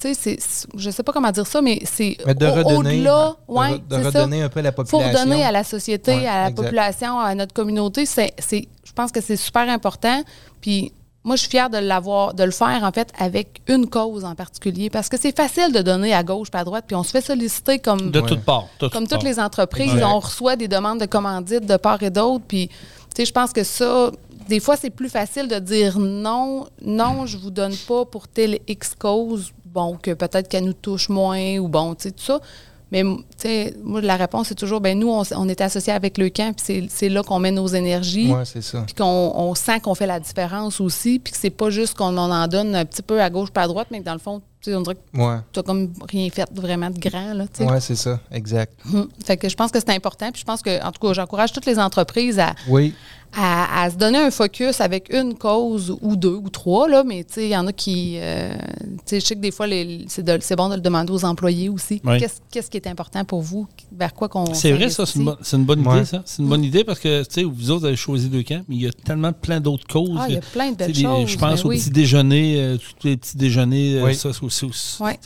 [0.00, 0.38] Tu sais,
[0.76, 2.28] je sais pas comment dire ça, mais c'est au-
[2.76, 4.02] au-delà, de ouais, de ça.
[4.20, 5.18] redonner un peu à la faut population.
[5.20, 6.62] redonner à la société, Ouais, à la exact.
[6.62, 8.06] population, à notre communauté.
[8.06, 10.22] C'est, c'est- je pense que c'est super important.
[10.60, 10.92] Puis
[11.28, 14.34] moi, je suis fière de l'avoir, de le faire en fait avec une cause en
[14.34, 17.10] particulier, parce que c'est facile de donner à gauche puis à droite, puis on se
[17.10, 18.26] fait solliciter comme De Ouais.
[18.28, 18.66] toutes parts.
[18.92, 20.06] comme toutes les entreprises, Exact.
[20.06, 22.44] on reçoit des demandes de commandites de part et d'autre.
[22.48, 22.74] Puis, tu
[23.16, 24.10] sais, je pense que ça,
[24.48, 28.58] des fois, c'est plus facile de dire non, non, je vous donne pas pour telle
[28.66, 32.40] X cause, bon, que peut-être qu'elle nous touche moins ou bon, tu sais, tout ça.
[32.90, 36.16] Mais, tu sais, moi, la réponse, c'est toujours, ben nous, on, on est associés avec
[36.18, 38.82] le camp, puis c'est- là qu'on met nos énergies Ouais, c'est ça.
[38.86, 42.16] puis qu'on on sent qu'on fait la différence aussi, puis que c'est pas juste qu'on
[42.16, 44.40] en, donne un petit peu à gauche pas à droite, mais que dans le fond,
[44.60, 45.36] tu on dirait que Ouais.
[45.52, 47.34] tu comme rien fait vraiment de grand.
[47.60, 48.18] Ouais, c'est ça.
[48.32, 48.72] Exact.
[48.92, 49.08] Hum.
[49.24, 50.30] Fait que je pense que c'est important.
[50.32, 52.92] Puis je pense que, en tout cas, j'encourage toutes les entreprises à, Oui.
[53.36, 57.04] À, à se donner un focus avec une cause ou deux ou trois, là.
[57.04, 58.16] Mais tu sais, il y en a qui.
[58.18, 60.80] euh, tu sais, je sais que des fois, les- c'est de- c'est bon de le
[60.80, 62.00] demander aux employés aussi.
[62.04, 62.18] Oui.
[62.18, 63.66] Qu'est-ce qu'est-ce qui est important pour vous?
[63.92, 64.54] Vers quoi qu'on.
[64.54, 66.22] C'est vrai, ça, c'est une, bonne- c'est une bonne idée, ça.
[66.24, 68.76] C'est une bonne idée parce que, tu sais, vous autres avez choisi deux camps, mais
[68.76, 70.16] il y a tellement plein d'autres causes.
[70.18, 71.28] Ah, il y a plein de choses.
[71.28, 71.78] Je pense ben au oui.
[71.78, 74.14] petit déjeuner, euh, tous les petits déjeuners, euh, Oui.
[74.14, 74.66] ça, c'est aussi.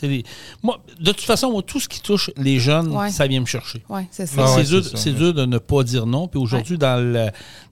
[0.01, 0.23] les-
[0.61, 3.83] moi, de toute façon, moi, tout ce qui touche les jeunes, ça vient me chercher.
[3.89, 4.43] Oui, c'est Fait ça.
[4.43, 5.15] que Ah ouais, c'est dur, c'est ça, c'est ouais.
[5.17, 6.27] dur de ne pas dire non.
[6.27, 7.29] Puis aujourd'hui, dans, le-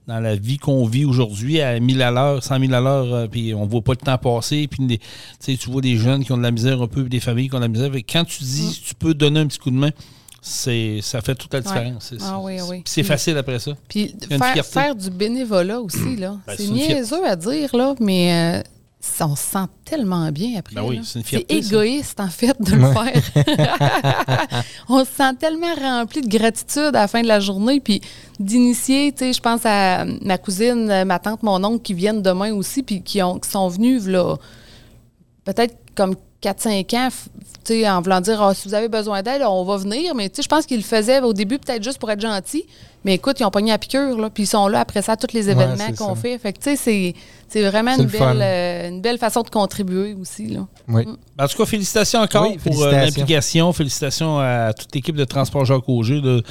[0.08, 3.26] dans la vie qu'on vit aujourd'hui, à 1000 à l'heure, 100 000 à l'heure, euh,
[3.28, 4.66] puis on voit pas le temps passer.
[4.68, 5.00] Puis des-
[5.56, 7.54] tu vois des jeunes qui ont de la misère un peu, puis des familles qui
[7.54, 7.90] ont de la misère.
[8.10, 9.90] Quand tu dis tu peux donner un petit coup de main,
[10.40, 11.62] c'est ça fait toute la Mm.
[11.64, 11.68] Ouais.
[11.72, 12.06] différence.
[12.10, 12.82] C'est, Ah oui, oui.
[12.84, 13.72] c'est facile après ça.
[13.88, 16.36] Puis faire, faire du bénévolat aussi, là.
[16.46, 18.62] Ben, c'est niaiseux à dire, là, mais euh,
[19.04, 20.76] ça, on se sent tellement bien après.
[20.76, 21.38] Ben oui, c'est ça.
[21.48, 24.62] égoïste, en fait, de le faire.
[24.88, 27.80] on se sent tellement rempli de gratitude à la fin de la journée.
[27.80, 28.00] Puis
[28.38, 32.54] d'initier, tu sais, je pense à ma cousine, ma tante, mon oncle qui viennent demain
[32.54, 34.36] aussi, puis qui, ont, qui sont venus, là,
[35.44, 37.08] peut-être comme 4-5 ans,
[37.64, 40.14] tu sais, en voulant dire, Ah, si vous avez besoin d'aide, on va venir.
[40.14, 42.66] Mais tu sais, je pense qu'ils le faisaient au début peut-être juste pour être gentils.
[43.04, 45.16] Mais écoute, ils ont pogné à piqûre, là, puis ils sont là après ça à
[45.16, 46.38] tous les événements qu'on fait.
[46.38, 47.14] Fait que, tu sais, c'est,
[47.52, 50.66] c'est vraiment une belle, euh, une belle façon de contribuer aussi, là.
[50.88, 51.04] Oui.
[51.38, 53.04] En tout cas, félicitations encore Oui, pour euh, félicitations.
[53.20, 53.72] l'implication.
[53.72, 56.20] Félicitations à toute l'équipe de Transport Jacques Auger.
[56.20, 56.42] De,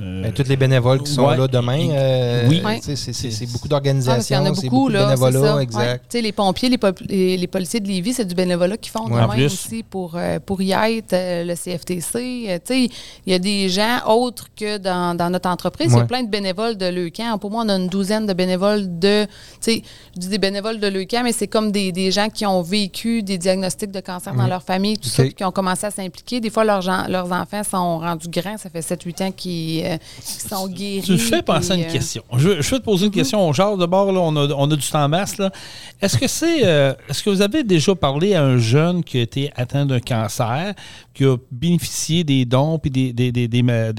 [0.00, 1.36] euh, Ben, tous les bénévoles qui sont Ouais.
[1.36, 2.62] là demain, euh, Oui.
[2.80, 5.04] c'est- beaucoup Ah, parce qu'il y d'organisations, en a c'est beaucoup, là.
[5.06, 5.56] bénévolat.
[5.56, 5.62] Ouais.
[5.62, 6.04] exact.
[6.10, 8.92] Tu sais, les pompiers, les, pop- les, les policiers de Lévis, c'est du bénévolat qu'ils
[8.92, 9.22] font Ouais.
[9.22, 12.46] Demain aussi pour, euh, pour y être, euh, le CFTC.
[12.48, 12.90] Euh, tu sais,
[13.26, 15.92] il y a des gens autres que dans, dans notre entreprise.
[15.92, 17.38] Il y a plein de bénévoles de Leucan.
[17.38, 19.24] Pour moi, on a une douzaine de bénévoles de.
[19.24, 19.82] Tu sais,
[20.14, 23.22] je dis des bénévoles de Leucan, mais c'est comme des, des gens qui ont vécu
[23.22, 24.48] des diagnostics de cancer dans Mhm.
[24.50, 26.40] leur famille, tout ça, puis qui ont commencé à s'impliquer.
[26.40, 28.56] Des fois, leurs, gens- leurs enfants sont rendus grands.
[28.58, 31.02] Ça fait 7-8 ans qu'ils euh, qu'ils sont guéris.
[31.04, 32.22] Tu fais penser à une euh, question.
[32.36, 33.52] Je, veux te poser une question.
[33.52, 35.36] Genre, d'abord, là, on, a, on a du temps en masse.
[36.00, 36.64] Est-ce que c'est.
[36.66, 40.00] euh, est-ce que vous avez déjà parlé à un jeune qui a été atteint d'un
[40.00, 40.74] cancer,
[41.14, 43.48] qui a bénéficié des dons puis des, des, des,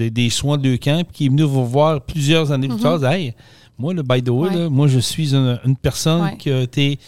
[0.09, 3.05] des, soins de camp, puis qui est venu vous voir plusieurs années plus tard, dit,
[3.05, 3.33] Hey,
[3.77, 4.55] moi, le by the way, Ouais.
[4.55, 6.37] là, moi, je suis une, une personne Ouais.
[6.37, 6.99] qui a été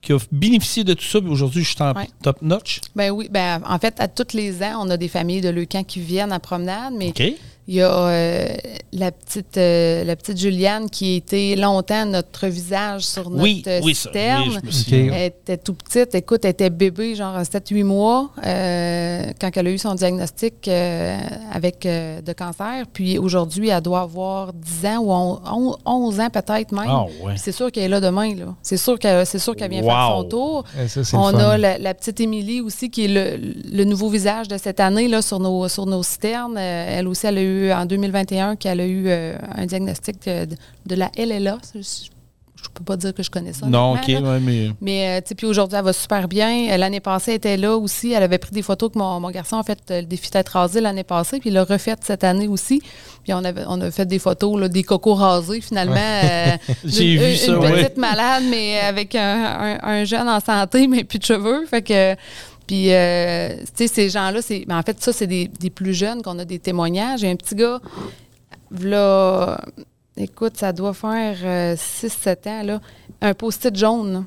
[0.00, 2.08] qui a bénéficié de tout ça, aujourd'hui, je suis en Ouais.
[2.24, 2.80] top notch.
[2.96, 5.84] Ben oui, ben en fait, à tous les ans, on a des familles de Leucan
[5.84, 7.22] qui viennent à promenade, mais OK.
[7.68, 8.48] Il y a euh,
[8.92, 13.80] la petite euh, la petite Juliane qui était longtemps notre visage sur notre Oui, euh,
[13.84, 14.08] oui, ça.
[14.08, 14.60] citerne.
[14.64, 15.12] Oui, je me.
[15.12, 16.14] Elle était tout petite.
[16.16, 21.16] Écoute, elle était bébé, genre 7-8 mois, euh, quand elle a eu son diagnostic euh,
[21.52, 22.84] avec euh, de cancer.
[22.92, 26.84] Puis aujourd'hui, elle doit avoir 10 ans ou on- on- 11 ans peut-être même.
[26.88, 27.34] Ah, ouais.
[27.36, 28.34] C'est sûr qu'elle est là demain.
[28.34, 28.54] là.
[28.62, 30.64] C'est sûr qu'elle c'est sûr qu'elle vient faire son tour.
[30.82, 34.48] Eh, ça, On a la, la petite Émilie aussi, qui est le, le nouveau visage
[34.48, 36.58] de cette année là, sur, nos, sur nos citernes.
[36.58, 40.46] Elle aussi, elle a eu en 2021 qu'elle a eu euh, un diagnostic de,
[40.86, 41.58] de la LLA.
[41.74, 43.66] Je ne peux pas dire que je connais ça.
[43.66, 44.70] Non, OK, ouais, mais.
[44.80, 46.68] Mais euh, tu sais, puis aujourd'hui, elle va super bien.
[46.70, 48.12] Euh, L'année passée, elle était là aussi.
[48.12, 50.48] Elle avait pris des photos que mon, mon garçon a fait euh, le défi tête
[50.50, 52.80] rasée l'année passée, puis il l'a refait cette année aussi.
[53.24, 55.96] Puis on, avait, on a fait des photos, là, des cocos rasés finalement.
[55.96, 57.82] euh, J'ai vu une, ça, Une ouais.
[57.82, 61.66] petite malade, mais avec un, un- un jeune en santé, mais plus de cheveux.
[61.66, 62.14] Fait que.
[62.72, 64.64] Puis, euh, tu sais, ces gens-là, c'est.
[64.64, 67.22] ben, en fait, ça, c'est des, des plus jeunes qu'on a des témoignages.
[67.22, 67.82] Un petit gars,
[68.70, 69.60] là,
[70.16, 72.80] écoute, ça doit faire 6-7 ans, là,
[73.20, 74.12] un post-it jaune.
[74.14, 74.24] là.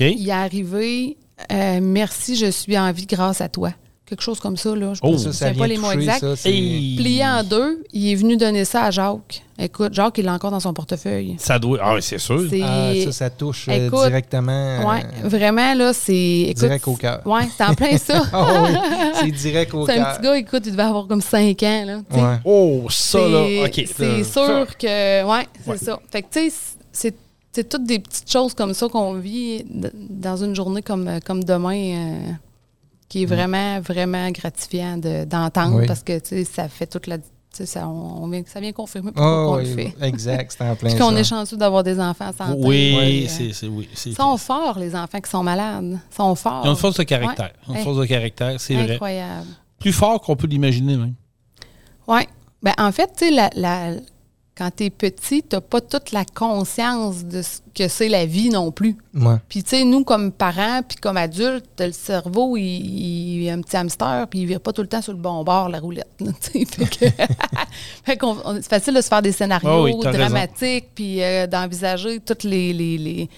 [0.00, 1.16] Il est arrivé,
[1.52, 3.70] euh, merci, je suis en vie grâce à toi.
[4.12, 4.92] Quelque chose comme ça, là.
[4.92, 5.12] Je Oh.
[5.12, 6.20] ne sais pas les mots exacts.
[6.20, 6.96] ça, c'est- Hey.
[6.98, 9.42] Plié en deux, il est venu donner ça à Jacques.
[9.58, 11.36] Écoute, Jacques, il l'a encore dans son portefeuille.
[11.38, 11.78] Ça doit.
[11.80, 12.42] Ah, oui, c'est sûr.
[12.50, 12.60] C'est.
[12.62, 14.86] Ah, ça, ça touche euh, Écoute, directement.
[14.90, 16.40] ouais, euh, vraiment, là, c'est.
[16.48, 17.22] écoute, direct au cœur.
[17.24, 18.22] Ouais, c'est en plein ça.
[18.34, 18.70] Ah oui,
[19.14, 20.12] c'est direct au c'est un cœur.
[20.18, 21.96] petit gars, écoute, il devait avoir comme 5 ans, là.
[22.10, 22.38] Ouais.
[22.44, 23.44] Oh, ça, là.
[23.46, 23.88] C'est- OK.
[23.96, 25.24] C'est Euh, sûr que.
[25.24, 25.78] Ouais, c'est Ouais.
[25.78, 25.98] ça.
[26.10, 26.56] Fait que, tu sais,
[26.92, 27.14] c'est.
[27.54, 29.64] C'est toutes des petites choses comme ça qu'on vit
[30.10, 32.18] dans une journée comme, comme demain, euh,
[33.12, 35.86] qui est vraiment, vraiment gratifiant de- d'entendre Oui.
[35.86, 37.18] parce que tu sais, ça fait toute la.
[37.52, 39.94] Ça, on, on vient, ça vient confirmer pourquoi Ah on oui, le fait.
[40.00, 42.54] Exact, c'est en plein Puis qu'on est chanceux d'avoir des enfants en santé.
[42.66, 43.52] Oui, euh, c'est.
[43.52, 45.98] c'est- oui, c'est- Ils sont forts, les enfants qui sont malades.
[46.10, 46.62] Ils sont forts.
[46.64, 47.44] Ils ont une force de caractère.
[47.44, 47.52] Ouais.
[47.66, 47.84] Ils ont Une Hey.
[47.84, 48.92] force de caractère, c'est vrai.
[48.94, 49.46] Incroyable.
[49.78, 51.12] Plus fort qu'on peut l'imaginer, même.
[52.08, 52.22] Oui.
[52.62, 53.96] Ben, en fait, tu sais, la, la-
[54.56, 58.50] quand tu es petit, tu pas toute la conscience de ce que c'est la vie
[58.50, 58.96] non plus.
[59.14, 59.36] Ouais.
[59.48, 63.62] Puis, tu sais, nous, comme parents, puis comme adultes, le cerveau, il, il est un
[63.62, 66.06] petit hamster, puis il vire pas tout le temps sur le bon bord, la roulette.
[66.20, 67.06] là, fait que,
[68.04, 68.18] fait
[68.60, 70.18] c'est facile de se faire des scénarios oui, raison.
[70.18, 73.30] dramatiques, puis euh, d'envisager toutes les, les, les,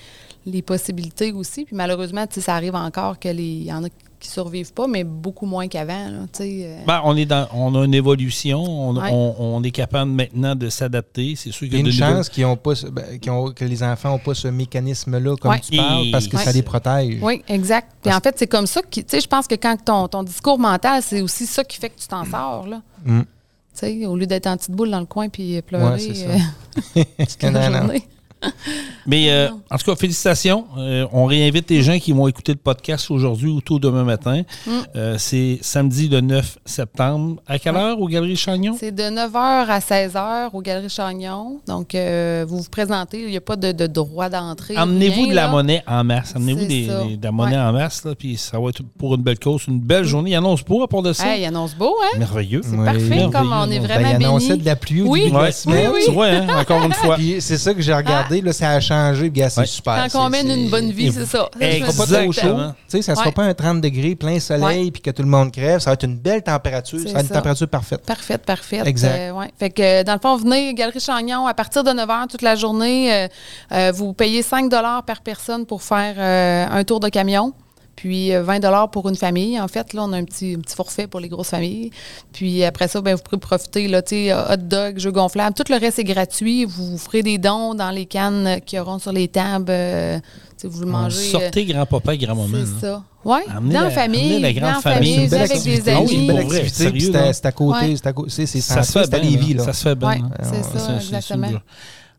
[0.46, 1.64] les possibilités aussi.
[1.64, 4.72] Puis malheureusement, tu sais, ça arrive encore que les, il y en a qui survivent
[4.72, 6.08] pas, mais beaucoup moins qu'avant.
[6.08, 6.60] là, tu sais.
[6.64, 6.84] euh.
[6.86, 8.62] Ben, on, est dans, on a une évolution.
[8.62, 9.10] On, Ouais.
[9.12, 11.34] on- on est capable maintenant de s'adapter.
[11.36, 13.32] C'est sûr Il qu'il y a une de nouvelles- chance qu'ils ont pas, ben, qu'ils
[13.32, 15.60] ont- que les enfants n'ont pas ce mécanisme-là, comme Ouais.
[15.60, 16.44] tu parles, parce que Ouais.
[16.44, 17.18] ça les protège.
[17.22, 17.88] Oui, exact.
[18.02, 20.08] Puis Parce- en fait, c'est comme ça que, tu sais, je pense que quand ton,
[20.08, 22.80] ton discours mental, c'est aussi ça qui fait que tu t'en sors, là.
[23.04, 23.20] Mm.
[23.20, 23.26] Tu
[23.72, 26.26] sais, au lieu d'être en petite boule dans le coin puis pleurer Ouais, c'est ça.
[26.96, 28.02] euh, toute la journée.
[29.06, 30.64] Mais euh, en tout cas, félicitations.
[30.78, 34.42] Euh, on réinvite les gens qui vont écouter le podcast aujourd'hui ou tôt demain matin.
[34.66, 34.70] Mm.
[34.96, 37.36] Euh, c'est samedi le 9 septembre.
[37.46, 38.76] À quelle heure au Galerie Chagnon?
[38.78, 41.60] C'est de 9h à 16h au Galerie Chagnon.
[41.66, 43.20] Donc, euh, vous vous présentez.
[43.22, 44.74] Il n'y a pas de, de droit d'entrée.
[44.76, 45.48] Amenez-vous de la là.
[45.50, 46.32] monnaie en masse.
[46.34, 47.60] Amenez-vous des, des- de la monnaie Ouais.
[47.62, 48.04] en masse.
[48.04, 49.64] Là, puis ça va être pour une belle cause.
[49.68, 50.30] Une belle journée.
[50.30, 51.26] Il annonce beau à part de ça.
[51.26, 52.18] Hey, il annonce beau, hein?
[52.18, 52.62] Merveilleux.
[52.64, 52.84] C'est Oui.
[52.84, 53.30] parfait, Merveilleux.
[53.30, 54.60] comme on est Ben, Ben, vraiment il annonçait bénis.
[54.60, 55.20] de la pluie au Oui.
[55.24, 55.90] début de la semaine.
[55.92, 57.16] Oui, Tu vois, hein, encore une fois.
[57.40, 59.66] C'est ça que j'ai regardé, là, ça a changé, puis gars, c'est Ouais.
[59.66, 60.06] super.
[60.12, 61.48] Quand on mène une bonne vie, c'est ça.
[61.58, 62.22] Pas trop chaud.
[62.26, 62.68] Exactement.
[62.88, 63.32] Tu sais, ça sera Ouais.
[63.32, 65.80] pas un 30 degrés, plein soleil, puis que tout le monde crève.
[65.80, 66.98] Ça va être une belle température.
[67.00, 67.34] C'est Ça va être une ça.
[67.36, 68.00] température parfaite.
[68.06, 68.86] Parfaite, parfaite.
[68.86, 69.16] Exact.
[69.18, 69.50] Euh, ouais.
[69.58, 72.54] Fait que, dans le fond, venez, Galerie Chagnon, à partir de 9 h toute la
[72.56, 73.28] journée, euh,
[73.72, 74.70] euh, vous payez 5
[75.06, 77.52] par personne pour faire euh, un tour de camion.
[77.96, 79.60] Puis euh, 20 pour une famille.
[79.60, 81.90] En fait, là, on a un petit, un petit forfait pour les grosses familles.
[82.32, 85.54] Puis après ça, ben, vous pourrez profiter, là, tu sais, hot dog, jeux gonflables.
[85.54, 86.64] Tout le reste est gratuit.
[86.64, 89.66] Vous ferez des dons dans les cannes euh, qui auront sur les tables.
[89.68, 90.24] euh, tu
[90.56, 91.28] sais, vous le mangez.
[91.28, 92.58] euh, Sortez grand-papa et grand-maman.
[92.80, 93.02] c'est ça.
[93.24, 94.20] Oui, Amenez dans la- famille.
[94.34, 95.14] amenez la grande dans famille.
[95.14, 95.90] famille, C'est une belle avec des.
[95.92, 96.26] Ah oui, C'est une amis.
[96.26, 97.32] belle activité, puis là.
[97.32, 97.94] c'est à côté, Ouais.
[97.96, 98.30] c'est à côté.
[98.30, 99.30] C'est c'est Ça se fait à bien.
[99.30, 99.56] Lévis.
[99.60, 100.28] Ça se fait bien.
[100.42, 101.48] C'est Ouais, ça, exactement.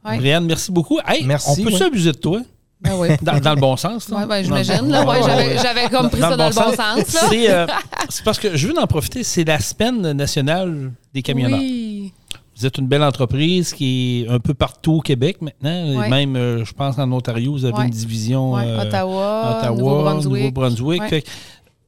[0.03, 0.99] Brianne, merci beaucoup.
[1.05, 1.83] Hey, Merci, on peut-tu ouais.
[1.83, 2.41] abuser de toi?
[2.81, 3.09] Ben oui.
[3.21, 4.07] Dans, dans le bon sens?
[4.09, 4.89] Ouais, ben, j'imagine.
[4.89, 5.19] là, ouais,
[5.61, 7.03] j'avais, comme pris ça dans le bon sens.
[7.29, 7.65] C'est euh,
[8.09, 9.23] c'est parce que je veux en profiter.
[9.23, 11.59] C'est la semaine nationale des camionneurs.
[11.59, 12.13] Oui.
[12.57, 16.03] Vous êtes une belle entreprise qui est un peu partout au Québec maintenant.
[16.03, 16.09] Et.
[16.09, 17.85] Même, euh, je pense, en Ontario, vous avez Ouais.
[17.85, 18.57] une division.
[18.57, 21.03] Euh, Ottawa, Ottawa, Nouveau-Brunswick.
[21.03, 21.23] Fait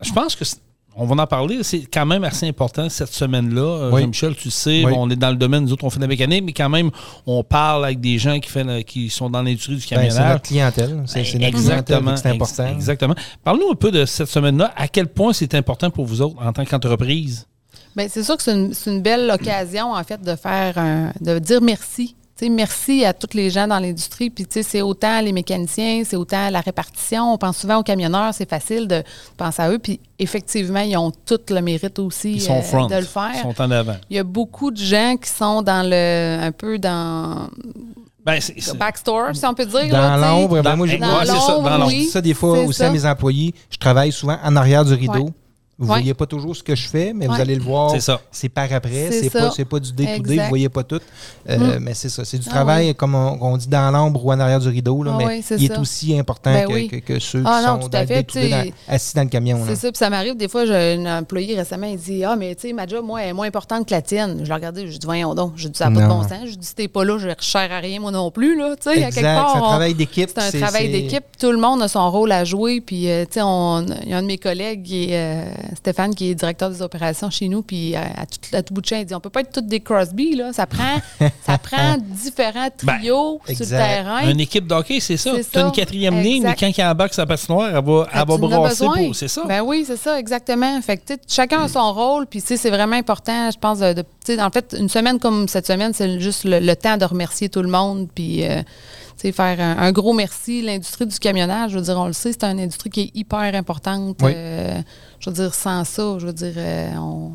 [0.01, 0.59] Je pense que c'est-
[0.97, 1.59] on va en parler.
[1.63, 3.61] C'est quand même assez important cette semaine-là.
[3.61, 4.01] Euh, Oui.
[4.01, 4.93] Jean-Michel, tu sais, Oui.
[4.95, 6.89] on est dans le domaine, nous autres, on fait de la mécanique, mais quand même,
[7.25, 9.95] on parle avec des gens qui, fait, la- qui sont dans l'industrie du Ben, c'est
[9.95, 10.31] camionnage.
[10.33, 11.03] notre clientèle.
[11.05, 12.09] C'est c'est notre clientèle, Exactement.
[12.09, 12.65] fait que c'est important.
[12.65, 13.15] ex- Exactement.
[13.43, 14.73] Parle-nous un peu de cette semaine-là.
[14.75, 17.47] À quel point c'est important pour vous autres en tant qu'entreprise?
[17.95, 21.11] Ben, c'est sûr que c'est une, c'est une belle occasion, en fait, de faire un-
[21.21, 22.15] de dire merci
[22.49, 24.29] merci à tous les gens dans l'industrie.
[24.29, 27.33] Puis, tu sais, c'est autant les mécaniciens, c'est autant la répartition.
[27.33, 29.03] On pense souvent aux camionneurs, c'est facile de
[29.37, 29.79] penser à eux.
[29.79, 32.85] Puis, effectivement, ils ont tout le mérite aussi Ils sont euh, front.
[32.87, 33.31] de le faire.
[33.35, 33.95] Ils sont en avant.
[34.09, 37.49] Il y a beaucoup de gens qui sont dans le, un peu dans
[38.25, 39.87] Ben, c'est- le c'est- backstore, si on peut dire.
[39.89, 42.11] Dans l'ombre, ben moi, Dans Ouais, c'est ça, dans oui.
[42.21, 42.87] des fois aussi ça.
[42.87, 43.53] à mes employés.
[43.71, 45.25] Je travaille souvent en arrière du rideau.
[45.25, 45.31] Ouais.
[45.79, 45.99] Vous Ouais.
[45.99, 47.91] voyez pas toujours ce que je fais, mais vous allez le voir.
[47.91, 48.19] C'est ça.
[48.31, 49.11] C'est par après.
[49.11, 50.23] C'est pas, c'est pas du day to.
[50.23, 50.99] Vous voyez pas tout.
[51.47, 52.25] Euh, Mais c'est ça.
[52.25, 55.03] C'est du Ah travail, comme on, on dit, dans l'ombre ou en arrière du rideau.
[55.03, 56.87] Là, Ah mais oui, c'est il est aussi important Ben que, oui.
[56.87, 59.59] que- que ceux Ah qui non, sont dans à le fait, assis dans le camion.
[59.67, 62.55] C'est ça, puis ça m'arrive des fois, j'ai un employé récemment, il dit Ah, mais
[62.55, 64.39] tu sais, ma job, moi, elle est moins importante que la tienne.
[64.41, 66.47] Je l'ai regardé, je dis Voyons donc, je dis Ça n'a pas de bon sens.
[66.49, 68.75] Je dis Si t'es pas là, je cher à rien, moi non plus, là.
[68.77, 69.21] Tu sais, à Exact.
[69.21, 69.51] quelque part.
[69.51, 70.29] C'est un travail d'équipe.
[70.33, 71.23] C'est un c'est- travail d'équipe.
[71.39, 72.81] Tout le monde a son rôle à jouer.
[72.81, 75.45] Puis, euh, tu sais, on- il y a un de mes collègues, qui est, euh,
[75.75, 77.61] Stéphane, qui est directeur des opérations chez nous.
[77.61, 79.67] Puis, à, tout, à tout bout de champ, il dit on peut pas être toutes
[79.67, 80.53] des Crosby, là.
[80.53, 81.01] Ça prend,
[81.45, 84.29] ça prend différents trios sur le terrain.
[84.29, 85.31] Une équipe d'hockey, c'est ça.
[85.35, 88.19] C'est Tu as une quatrième ligne, mais quand il embarque sa patinoire, elle va, elle
[88.27, 89.15] va brasser pour.
[89.15, 89.43] C'est ça.
[89.47, 90.81] Ben oui, c'est ça, exactement.
[90.81, 93.93] Fait que, chacun a son rôle, puis tu sais, c'est vraiment important, je pense, de,
[93.93, 96.97] de- tu sais, en fait, une semaine comme cette semaine, c'est juste le, le temps
[96.97, 98.63] de remercier tout le monde, puis euh, tu
[99.17, 100.61] sais, faire un, un gros merci.
[100.61, 103.39] L'industrie du camionnage, je veux dire, on le sait, c'est une industrie qui est hyper
[103.55, 104.17] importante.
[104.21, 104.31] Oui.
[104.35, 104.81] Euh,
[105.19, 106.89] je veux dire, sans ça, je veux dire, euh,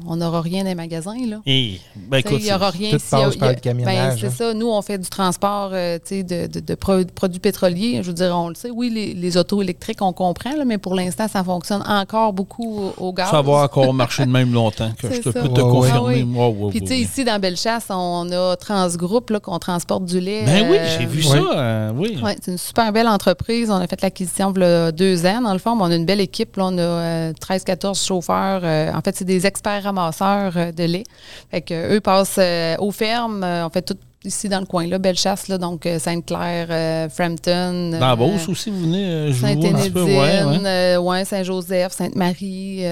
[0.06, 1.38] on- n'aura rien dans les magasins, là.
[1.46, 4.48] Et, ben écoute, il n'y aura rien a- passe par le camionnage, ben, c'est hein.
[4.50, 4.54] ça.
[4.54, 8.00] Nous, on fait du transport euh, tu sais, de, de- de pro- produits pétroliers.
[8.02, 8.70] Je veux dire, on le sait.
[8.70, 12.92] Oui, les, les autos électriques, on comprend, là, mais pour l'instant, ça fonctionne encore beaucoup
[12.98, 13.30] au, au gaz.
[13.30, 15.40] ça va encore marcher de même longtemps que je C'est te ça.
[15.42, 15.98] peux te Ouais, confirmer.
[15.98, 16.22] Ah oui.
[16.22, 17.00] Ouais, ouais, Puis, tu sais, ouais.
[17.00, 20.44] ici, dans Bellechasse, on a Transgroupe, là, qu'on transporte du lait.
[20.44, 21.36] Ben oui, euh, j'ai vu ça.
[21.36, 22.18] euh, oui.
[22.42, 23.70] C'est une super belle entreprise.
[23.70, 25.74] On a fait l'acquisition il y a deux ans, dans le fond.
[25.76, 26.56] mais on a une belle équipe.
[26.56, 27.32] Là, on a
[27.76, 28.60] 13-14 chauffeurs.
[28.64, 31.04] euh, en fait, c'est des experts ramasseurs euh, de lait.
[31.50, 33.44] Fait que, eux passent euh, aux fermes.
[33.44, 37.90] On fait tout ici dans le coin, là, Bellechasse, là, donc Sainte-Claire, euh, Frampton.
[37.98, 40.02] Dans euh, Beauce aussi, vous venez euh, jouer un petit Saint-Énédine, peu.
[40.04, 40.96] Ouais, ouais.
[40.96, 42.84] ouais, Saint-Joseph, Sainte-Marie.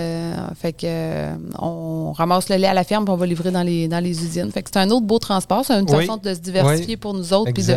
[0.61, 3.87] fait que on ramasse le lait à la ferme puis on va livrer dans les,
[3.87, 4.51] dans les usines.
[4.51, 5.65] Fait que c'est un autre beau transport.
[5.65, 6.05] C'est une Oui.
[6.05, 6.97] façon de se diversifier Oui.
[6.97, 7.53] pour nous autres.
[7.53, 7.75] puis de,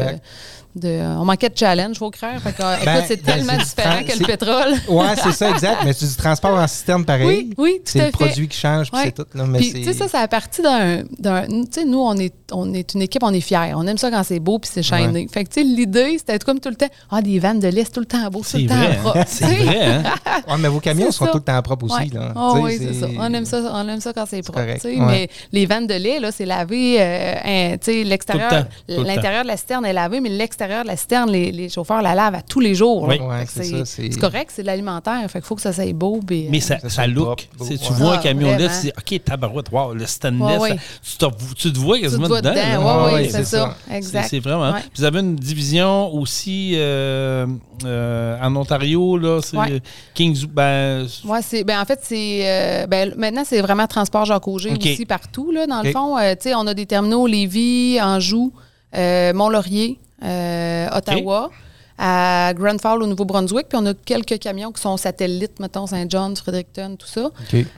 [0.76, 2.40] De- on manquait de challenge, faut croire.
[2.42, 4.74] Fait que, euh, Ben, écoute, c'est ben, tellement différent que le pétrole.
[4.90, 5.82] Ouais, c'est ça, exact.
[5.86, 7.28] Mais c'est du transport en système pareil.
[7.28, 9.06] Oui, oui, tout C'est le produit qui change, puis Ouais.
[9.16, 9.38] c'est tout.
[9.38, 11.04] Là, mais Puis, tu sais, ça, ça a parti d'un.
[11.20, 13.74] d'un- Tu sais, nous, on est, on est une équipe, on est fiers.
[13.76, 15.28] On aime ça quand c'est beau puis c'est shiny.
[15.32, 16.90] Fait que, tu sais, l'idée, c'était comme tout le temps.
[17.12, 18.76] Ah, des vannes de lait, c'est tout le temps beau, tout le vrai.
[18.76, 18.96] temps hein?
[19.04, 19.24] propre.
[19.28, 19.86] C'est vrai.
[19.86, 20.04] Hein?
[20.48, 21.32] Ouais, mais vos camions sont ça.
[21.32, 21.96] tout le temps propres aussi.
[21.96, 22.10] Ouais.
[22.14, 22.34] Là.
[22.34, 23.08] Sais, oui, c'est ça.
[23.20, 24.60] On aime ça, on aime ça quand c'est propre.
[24.60, 24.80] Ouais.
[24.98, 26.98] Mais les vannes de lait, là, c'est lavé.
[27.00, 31.30] euh, tu sais, l'extérieur, l'intérieur de la citerne est lavé, mais l'extérieur de la citerne,
[31.32, 33.04] les, les chauffeurs la lavent à tous les jours.
[33.04, 33.20] Oui.
[33.20, 35.20] Ouais, c'est ça, c'est- c'est correct, c'est de l'alimentaire.
[35.30, 36.20] Fait qu'il faut que ça soit beau.
[36.26, 37.48] puis, Mais euh, ça, Ça ça look.
[37.58, 37.78] beau, Tu ouais.
[37.92, 40.78] vois un camion là, tu dis, OK, tabarouette, wow, le stainless, Ouais, ouais.
[41.04, 41.26] Tu, te,
[41.58, 42.52] tu te vois tu quasiment dedans.
[42.54, 43.06] dedans.
[43.14, 43.76] oui, c'est ça.
[43.90, 43.96] ça.
[43.96, 44.28] Exact.
[44.30, 44.72] C'est vraiment.
[44.74, 44.80] Ouais.
[44.96, 47.46] Vous avez une division aussi euh,
[47.86, 49.82] euh, en Ontario, là, c'est Ouais.
[50.14, 50.46] Kings.
[50.48, 51.06] Ben,
[51.42, 54.80] c'est ben en fait c'est euh, ben, maintenant c'est vraiment transport Jacques Auger OK.
[54.86, 55.94] aussi partout là dans le OK.
[55.94, 58.52] fond Euh, tu sais on a des terminaux Lévis, Anjou,
[58.96, 61.50] euh, Mont-Laurier, euh, Ottawa.
[61.96, 66.36] À Grand Falls au Nouveau-Brunswick, puis on a quelques camions qui sont satellites, mettons Saint-John,
[66.36, 67.30] Fredericton, tout ça.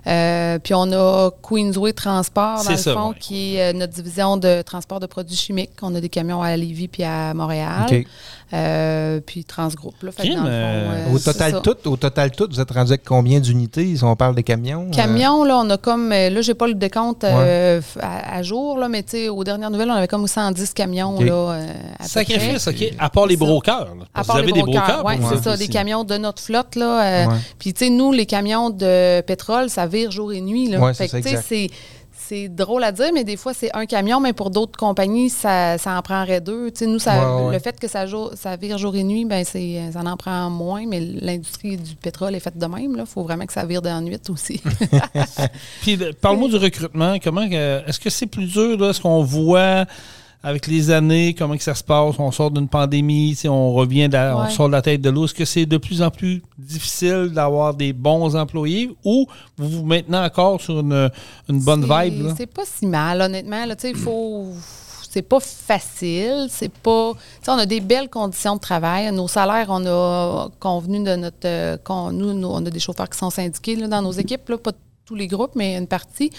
[0.07, 3.15] Euh, puis on a Queensway Transport, dans le ça, fond, ouais.
[3.19, 5.71] qui est euh, notre division de transport de produits chimiques.
[5.81, 8.05] On a des camions à Lévis puis à Montréal.
[8.55, 10.01] Euh, puis Transgroupe.
[10.03, 12.47] Là, fait que Crime, dans le fond, euh, euh, Au total, tout, au total tout,
[12.49, 14.87] vous êtes rendu avec combien d'unités si on parle des camions?
[14.87, 14.95] euh?
[14.95, 16.09] Camions, là, on a comme.
[16.09, 19.69] Là, j'ai pas le décompte euh, à, à jour, là, mais tu sais, aux dernières
[19.71, 21.25] nouvelles, on avait comme 110 camions, OK.
[21.25, 21.33] là.
[21.33, 21.67] euh,
[21.99, 22.87] à peu sacrifice, près.
[22.87, 22.93] OK.
[22.97, 23.95] À part les brokers.
[23.97, 24.05] là.
[24.13, 25.05] À Vous part avez les des brokers, brokers.
[25.05, 25.67] ouais, pour c'est vous ça, aussi.
[25.67, 27.03] des camions de notre flotte, là.
[27.25, 27.35] euh, Ouais.
[27.59, 30.79] Puis, tu sais, nous, les camions de pétrole, ça vire jour et nuit, là.
[30.79, 31.69] Ouais, fait c'est que, ça, tu sais, c'est.
[32.27, 35.77] C'est drôle à dire, mais des fois, c'est un camion, mais pour d'autres compagnies, ça,
[35.77, 36.71] ça en prendrait deux.
[36.81, 37.53] Nous, ça, Ouais, ouais.
[37.53, 40.49] le fait que ça, jour- ça vire jour et nuit, ben c'est, ça en prend
[40.49, 42.95] moins, mais l'industrie du pétrole est faite de même.
[42.97, 44.61] Il faut vraiment que ça vire dans la nuit aussi.
[45.81, 47.17] Puis, le- parle-moi du recrutement.
[47.23, 48.83] Comment que- Est-ce que c'est plus dur?
[48.89, 49.85] Est-ce qu'on voit
[50.45, 52.15] avec les années comment que ça se passe?
[52.19, 55.25] On sort d'une pandémie, on revient, de la- on sort de la tête de l'eau.
[55.25, 59.25] Est-ce que c'est de plus en plus difficile d'avoir des bons employés ou
[59.57, 61.09] vous vous maintenez encore sur une,
[61.49, 62.33] une bonne vibe?
[62.37, 63.65] C'est pas si mal, honnêtement.
[63.65, 64.49] Là, tu sais, il faut.
[65.09, 67.13] C'est pas facile, c'est pas.
[67.47, 69.11] on a des belles conditions de travail.
[69.13, 71.37] Nos salaires, on a convenu de notre.
[71.45, 71.77] euh,
[72.11, 74.73] nous, nous, on a des chauffeurs qui sont syndiqués là, dans nos équipes, là, pas
[75.05, 76.31] tous les groupes, mais une partie.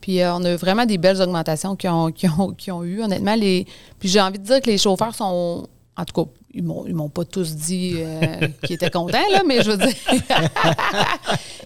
[0.00, 3.02] Puis euh, on a vraiment des belles augmentations qui ont, qui ont, qui ont eu,
[3.02, 3.34] honnêtement.
[3.34, 3.66] Les,
[3.98, 5.68] puis j'ai envie de dire que les chauffeurs sont.
[5.94, 9.42] En tout cas, ils m'ont, ils m'ont pas tous dit euh, qu'ils étaient contents, là,
[9.46, 9.94] mais je veux dire,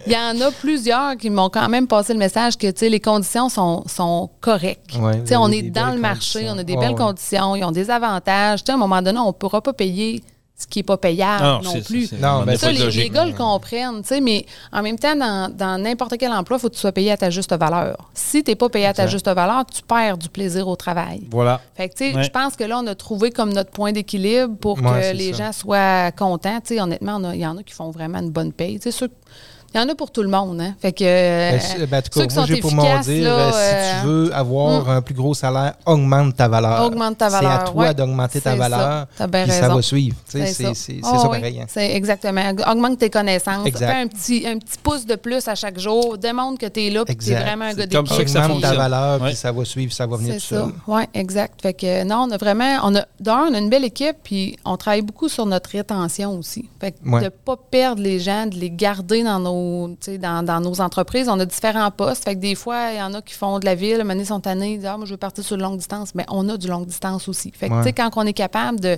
[0.05, 2.89] il y en a plusieurs qui m'ont quand même passé le message que, tu sais,
[2.89, 4.97] les conditions sont, sont correctes.
[4.99, 6.55] Ouais, tu sais, on est dans le marché, conditions.
[6.55, 6.95] on a des belles ouais.
[6.95, 8.63] conditions, ils ont des avantages.
[8.63, 10.21] Tu sais, à un moment donné, on ne pourra pas payer
[10.59, 12.07] ce qui n'est pas payable Non, plus.
[12.07, 13.03] c'est- Non, ben, Ça, les, logique.
[13.03, 14.43] les gars le comprennent, tu sais, mais
[14.73, 17.17] en même temps, dans dans n'importe quel emploi, il faut que tu sois payé à
[17.17, 18.09] ta juste valeur.
[18.15, 21.27] Si tu n'es pas payé à ta juste valeur, tu perds du plaisir au travail.
[21.29, 21.61] Voilà.
[21.75, 22.23] Fait que, tu sais, Ouais.
[22.23, 25.31] je pense que là, on a trouvé comme notre point d'équilibre pour Ouais, que les
[25.33, 25.45] ça.
[25.45, 26.59] gens soient contents.
[26.61, 28.79] Tu sais, honnêtement, il y en a qui font vraiment une bonne paye.
[28.79, 29.11] Tu sais, ceux-
[29.73, 30.73] il y en a pour tout le monde, hein.
[30.81, 31.03] Fait que.
[31.03, 33.57] Ben, c'est- ben, en tout cas, moi, j'ai pour m'en efficaces, dire, là, euh, si
[33.75, 34.89] euh, tu veux avoir mm.
[34.89, 36.85] un plus gros salaire, augmente ta valeur.
[36.85, 37.93] Augmente ta C'est à valeur, toi ouais.
[37.93, 38.55] d'augmenter ta ça.
[38.55, 39.07] valeur.
[39.17, 39.75] T'as bien puis ça raison.
[39.75, 40.15] va suivre.
[40.25, 41.59] C'est C'est ça, c'est- Ah ça oui, pareil.
[41.61, 41.65] hein.
[41.67, 42.41] C'est exactement.
[42.71, 43.65] Augmente tes connaissances.
[43.65, 43.87] Exact.
[43.91, 46.17] Fais un petit, un petit pouce de plus à chaque jour.
[46.17, 48.17] Démontre que tu es là et que tu es vraiment un C'est gars comme d'équipe.
[48.17, 49.27] ça que ça Augmente ta valeur, Ouais.
[49.29, 50.59] puis ça va suivre, ça va venir tout seul.
[50.59, 50.67] ça.
[50.87, 51.61] Oui, exact.
[51.61, 54.57] Fait que non, on a vraiment, on a, d'un, on a une belle équipe, puis
[54.65, 56.69] on travaille beaucoup sur notre rétention aussi.
[56.79, 59.66] Fait que de ne pas perdre les gens, de les garder dans nos,
[60.19, 61.27] dans, dans nos entreprises.
[61.29, 62.23] On a différents postes.
[62.23, 64.27] Fait que des fois, il y en a qui font de la ville, maintenant ils
[64.27, 66.13] sont tannés, ils disent, ah, moi, je veux partir sur une longue distance.
[66.15, 67.51] Mais on a du longue distance aussi.
[67.55, 67.79] Fait que, Ouais.
[67.81, 68.97] tu sais, quand on est capable de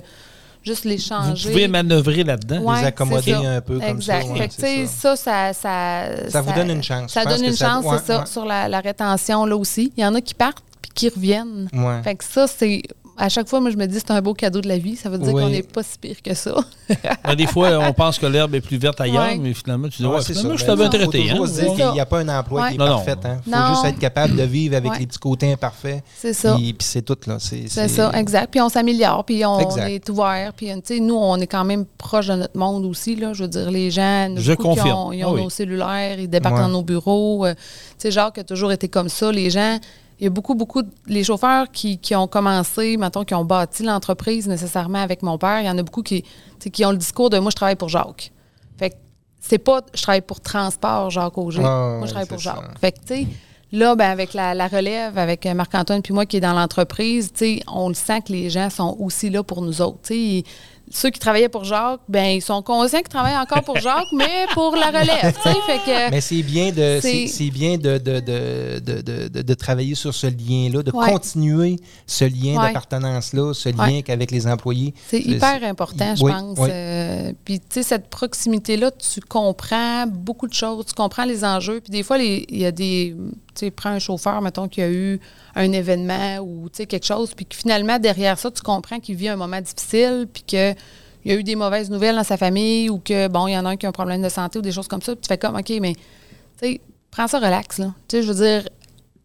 [0.62, 1.50] juste les Vous changer.
[1.50, 2.60] pouvez manœuvrer là-dedans.
[2.62, 4.24] Ouais, les accommoder un peu comme exact.
[4.26, 7.12] ça, ouais, Fait que, c'est tu sais, ça, ça, ça, Ça vous donne une chance.
[7.12, 9.92] Ça donne une ça- chance, ouais, c'est ça, sur la, la rétention là aussi.
[9.96, 11.68] Il y en a qui partent puis qui reviennent.
[11.72, 12.02] Ouais.
[12.02, 12.82] Fait que ça, c'est.
[13.22, 14.96] À chaque fois, moi, je me dis, c'est un beau cadeau de la vie.
[14.96, 15.42] Ça veut dire Oui.
[15.42, 16.54] qu'on n'est pas si pire que ça.
[17.24, 19.38] Ben, des fois, on pense que l'herbe est plus verte ailleurs, Ouais.
[19.38, 20.62] mais finalement, tu dis, Ouais, ouais, c'est finalement, ça.
[20.62, 21.28] je t'avais Ben, traité.
[21.36, 21.46] faut hein.
[21.46, 21.76] se dire Ouais.
[21.76, 22.78] qu'il n'y a pas un emploi qui est.
[22.78, 23.16] Non, parfait.
[23.46, 23.68] Il faut Non.
[23.74, 24.98] juste être capable de vivre avec Ouais.
[25.00, 26.02] les petits côtés imparfaits.
[26.16, 26.54] C'est ça.
[26.56, 27.16] Puis, puis c'est tout.
[27.26, 27.36] là.
[27.38, 28.50] C'est C'est ça, exact.
[28.50, 29.88] Puis on s'améliore, puis on Exact.
[29.88, 30.52] est ouvert.
[30.56, 33.16] Puis, tu sais, nous, on est quand même proche de notre monde aussi.
[33.16, 33.32] Là.
[33.34, 34.98] Je veux dire, les gens, Je qui confirme.
[34.98, 35.42] ont, ils ont Ah oui.
[35.42, 37.44] nos cellulaires, ils débarquent dans nos bureaux.
[37.46, 37.60] Euh, tu
[37.98, 39.30] sais, Jacques a toujours été comme ça.
[39.30, 39.78] Les gens,
[40.20, 40.82] il y a beaucoup, beaucoup.
[40.82, 45.38] de- Les chauffeurs qui, qui ont commencé, mettons, qui ont bâti l'entreprise nécessairement avec mon
[45.38, 46.24] père, il y en a beaucoup qui,
[46.72, 48.30] qui ont le discours de moi, je travaille pour Jacques.
[48.78, 48.96] Fait que
[49.40, 51.62] c'est pas je travaille pour Transport Jacques Auger.
[51.64, 52.56] Ah, moi, je travaille pour ça.
[52.56, 52.78] Jacques.
[52.78, 53.26] Fait que, tu sais,
[53.72, 57.38] là, ben, avec la, la relève, avec Marc-Antoine puis moi qui est dans l'entreprise, tu
[57.38, 59.98] sais, on le sent que les gens sont aussi là pour nous autres.
[60.02, 60.44] Tu sais,
[60.92, 64.46] ceux qui travaillaient pour Jacques, ben ils sont conscients qu'ils travaillent encore pour Jacques, mais
[64.54, 65.32] pour la relève.
[65.66, 70.12] Fait que, Mais c'est bien de C'est- bien de, de, de, de, de- travailler sur
[70.14, 71.10] ce lien-là, de Ouais.
[71.12, 71.76] continuer
[72.06, 72.66] ce lien Ouais.
[72.68, 74.02] d'appartenance-là, ce lien Ouais.
[74.02, 74.94] qu'avec les employés.
[75.08, 76.58] C'est hyper important, je pense.
[76.60, 81.80] Euh, puis, tu sais, cette proximité-là, tu comprends beaucoup de choses, tu comprends les enjeux.
[81.80, 83.14] Puis, des fois, il y a des.
[83.74, 85.20] Prends un chauffeur, mettons, qui a eu
[85.54, 89.16] un événement ou, tu sais, quelque chose, puis que finalement, derrière ça, tu comprends qu'il
[89.16, 90.74] vit un moment difficile, puis que.
[91.22, 93.58] Il y a eu des mauvaises nouvelles dans sa famille ou que, bon, il y
[93.58, 95.14] en a un qui a un problème de santé ou des choses comme ça.
[95.14, 96.00] Puis tu fais comme, OK, mais, tu
[96.56, 96.80] sais,
[97.10, 97.92] prends ça relax, là.
[98.08, 98.66] Tu sais, je veux dire,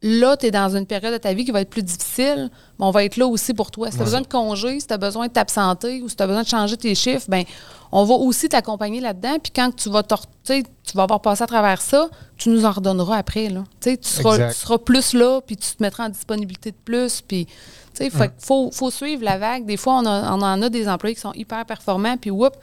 [0.02, 2.92] là, tu es dans une période de ta vie qui va être plus difficile, on
[2.92, 3.90] va être là aussi pour toi.
[3.90, 6.24] Si tu as besoin de congé, si tu as besoin de t'absenter ou si tu
[6.24, 7.44] as besoin de changer tes chiffres, ben
[7.92, 9.38] on va aussi t'accompagner là-dedans.
[9.42, 12.66] Puis quand tu vas, tu sais, tu vas avoir passé à travers ça, tu nous
[12.66, 13.50] en redonneras après.
[13.50, 13.64] Là.
[13.80, 16.78] Tu sais, Tu, seras, tu seras plus là, puis tu te mettras en disponibilité de
[16.84, 17.22] plus.
[17.22, 17.54] Puis, tu
[17.94, 19.66] sais, fait qu'il faut, faut suivre la vague.
[19.66, 22.54] Des fois, on, a- on en a des employés qui sont hyper performants, puis whoop,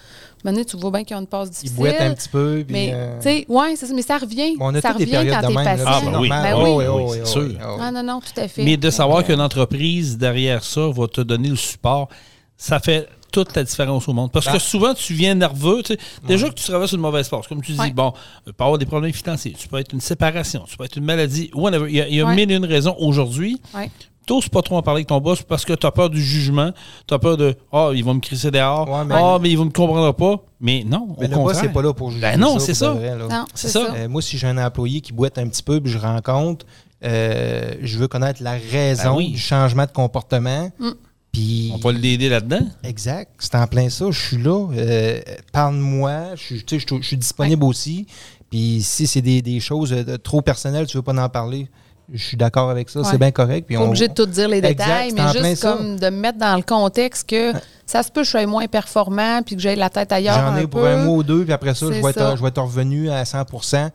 [0.45, 1.77] maintenant, tu vois bien qu'ils ont une passe Ils difficile.
[1.77, 2.63] boitent un petit peu.
[2.67, 4.55] Puis, Mais, euh, tu sais, ouais, c'est ça, mais ça revient.
[4.61, 5.85] on a ça revient périodes quand là, patient.
[5.89, 6.29] Ah, ben oui.
[6.29, 6.85] Ben Oh, oui.
[6.87, 7.79] oh, Oui, oh, c'est oh, sûr.
[7.81, 8.63] Ah non, non, tout à fait.
[8.65, 12.09] Mais de savoir que- qu'une entreprise derrière ça va te donner le support,
[12.57, 14.31] ça fait toute la différence au monde.
[14.31, 15.83] Parce que Ben- souvent, tu viens nerveux.
[15.83, 15.99] tu sais.
[16.27, 17.47] Déjà que tu traverses une mauvaise passe.
[17.47, 17.91] Comme tu dis, Ouais.
[17.91, 18.13] bon,
[18.47, 21.05] tu peux avoir des problèmes financiers, tu peux être une séparation, tu peux être une
[21.05, 21.87] maladie, whatever.
[21.89, 22.35] Il y a, il y a Ouais.
[22.35, 23.59] mille et une raisons aujourd'hui.
[23.75, 23.91] Ouais.
[24.27, 26.71] T'oses pas trop en parler avec ton boss parce que tu as peur du jugement,
[27.09, 29.59] tu as peur de Ah, il va me crisser dehors, Ouais, mais- Ah, mais il
[29.59, 30.37] va me comprendre pas.
[30.61, 31.61] Mais non, Mais au le boss, contraire.
[31.63, 32.21] c'est pas là pour juger.
[32.21, 32.93] Ben non, ça.
[32.93, 33.17] vrai,
[33.55, 33.87] c'est ça.
[33.87, 33.95] ça.
[33.97, 36.67] Euh, moi, si j'ai un employé qui boite un petit peu puis je rencontre,
[37.05, 39.31] euh, je veux connaître la raison Ben oui.
[39.33, 40.71] du changement de comportement.
[40.79, 40.91] Mm.
[41.33, 42.61] Puis, On va l'aider là-dedans.
[42.85, 44.05] exact, c'est en plein ça.
[44.11, 44.69] Je suis là.
[44.77, 45.21] euh,
[45.53, 46.35] Parle-moi.
[46.37, 48.07] Je, suis- je, je disponible aussi.
[48.51, 51.69] Puis, si c'est des, des choses euh, trop personnelles, tu veux pas en parler,
[52.13, 53.01] je suis d'accord avec ça.
[53.01, 53.07] Ouais.
[53.11, 53.67] C'est bien correct.
[53.67, 55.73] Puis Pas on, obligé de tout dire les Exact, détails, mais juste ça.
[55.73, 57.53] comme de me mettre dans le contexte que
[57.93, 60.35] ça se peut que je sois moins performant puis que j'ai la tête ailleurs.
[60.39, 60.87] J'en ai un pour peu.
[60.87, 62.37] un mois ou deux, puis après ça, je vais, être, ça.
[62.37, 63.45] je vais être revenu à 100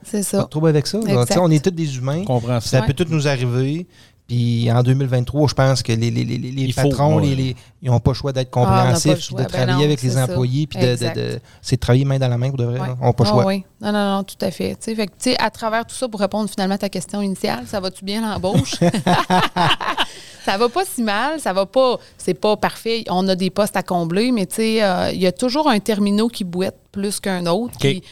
[0.04, 0.42] C'est Pas ça.
[0.42, 0.98] de trouble avec ça.
[1.40, 2.20] On est tous des humains.
[2.22, 2.68] On comprend ça.
[2.68, 2.86] Ça Ouais.
[2.86, 3.86] peut tout nous arriver.
[4.28, 7.28] Puis en 2023, je pense que les, les, les, les faut, patrons, ouais.
[7.28, 9.40] les, les- ils n'ont pas le choix d'être Ah, compréhensifs, choix.
[9.40, 12.18] de Ben travailler non, avec les employés, puis de, de- de- c'est de travailler main
[12.18, 12.78] dans la main pour de vrai.
[12.78, 12.86] Ouais.
[12.88, 12.96] là.
[13.00, 13.46] On n'a pas le Ah choix.
[13.46, 13.64] oui.
[13.80, 14.76] Non, non, non, tout à fait.
[14.76, 18.20] Que, à travers tout ça, pour répondre finalement à ta question initiale, ça va-tu bien
[18.20, 18.74] l'embauche?
[20.44, 23.04] ça va pas si mal, ça va pas, c'est pas parfait.
[23.08, 25.78] On a des postes à combler, mais tu sais, euh, il y a toujours un
[25.78, 27.74] terminal qui bouette plus qu'un autre.
[27.78, 28.02] Puis,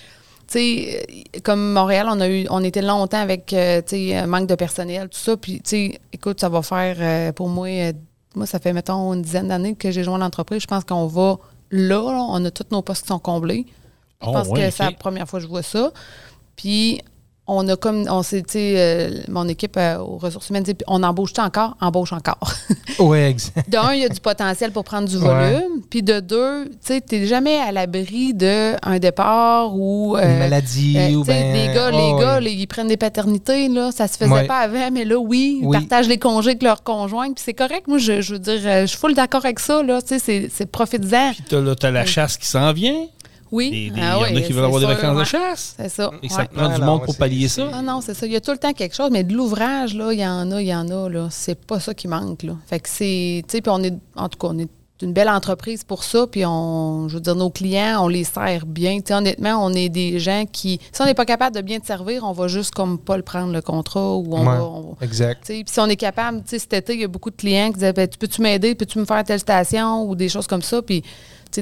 [0.53, 4.27] sais, euh, comme Montréal, on a eu, on était longtemps avec, euh, tu sais, un
[4.27, 5.37] manque de personnel, tout ça.
[5.37, 7.93] Puis, tu sais, écoute, ça va faire euh, pour moi, euh,
[8.35, 10.61] moi, ça fait, mettons, une dizaine d'années que j'ai joint l'entreprise.
[10.63, 11.39] Je pense qu'on va
[11.71, 13.67] là, là, on a tous nos postes qui sont comblés.
[14.23, 15.91] Je Oh, pense que c'est la première fois que je vois ça.
[16.57, 17.01] Puis,
[17.49, 20.75] on a comme, on s'est, tu sais, euh, mon équipe euh, aux ressources humaines dit,
[20.89, 21.77] on embauche encore?
[21.81, 22.39] Embauche encore.
[22.99, 23.69] Oui, exact.
[23.69, 25.83] de un, il y a du potentiel pour prendre du volume.
[25.91, 30.17] Puis de deux, tu sais, t'es jamais à l'abri d'un départ ou.
[30.17, 32.41] Une euh, maladie euh, ou tu sais, ben, les gars, oh, les gars, ouais.
[32.41, 33.91] les- ils prennent des paternités, là.
[33.93, 34.47] Ça se faisait Ouais.
[34.47, 35.77] pas avant, mais là, oui, ils Oui.
[35.77, 37.33] partagent les congés avec leurs conjoints.
[37.35, 37.87] Puis c'est correct.
[37.87, 40.01] Moi, je, je veux dire, je suis full d'accord avec ça, là.
[40.01, 41.33] Tu sais, c'est- c'est profites-en.
[41.35, 43.07] Puis t'as, là, t'as la chasse qui s'en vient.
[43.57, 43.71] Oui.
[43.71, 45.25] Des- Il Ah y en oui, a qui veulent avoir des vacances de ouais.
[45.25, 45.75] chasse.
[45.79, 46.11] C'est ça.
[46.23, 47.69] Et ça prend Ah, du monde pour pallier ça.
[47.73, 48.27] Ah non, c'est ça.
[48.27, 50.51] Il y a tout le temps quelque chose, mais de l'ouvrage, là, il y en
[50.53, 51.29] a, il y en a, là.
[51.31, 52.53] C'est pas ça qui manque, là.
[52.67, 54.69] Fait que c'est, tu sais, puis on est, en tout cas, on est
[55.03, 58.65] une belle entreprise pour ça, puis on, je veux dire, nos clients, on les sert
[58.65, 58.97] bien.
[58.97, 61.81] Tu sais, honnêtement, on est des gens qui, si on n'est pas capable de bien
[61.81, 64.65] te servir, on va juste comme pas le prendre le contrat ou on Ouais, va,
[64.65, 65.43] on- Exact.
[65.45, 67.29] tu sais, Puis si on est capable, tu sais, cet été, il y a beaucoup
[67.31, 70.31] de clients qui disaient ben, tu Peux-tu m'aider Peux-tu me faire telle station ou des
[70.31, 71.03] choses comme ça Puis,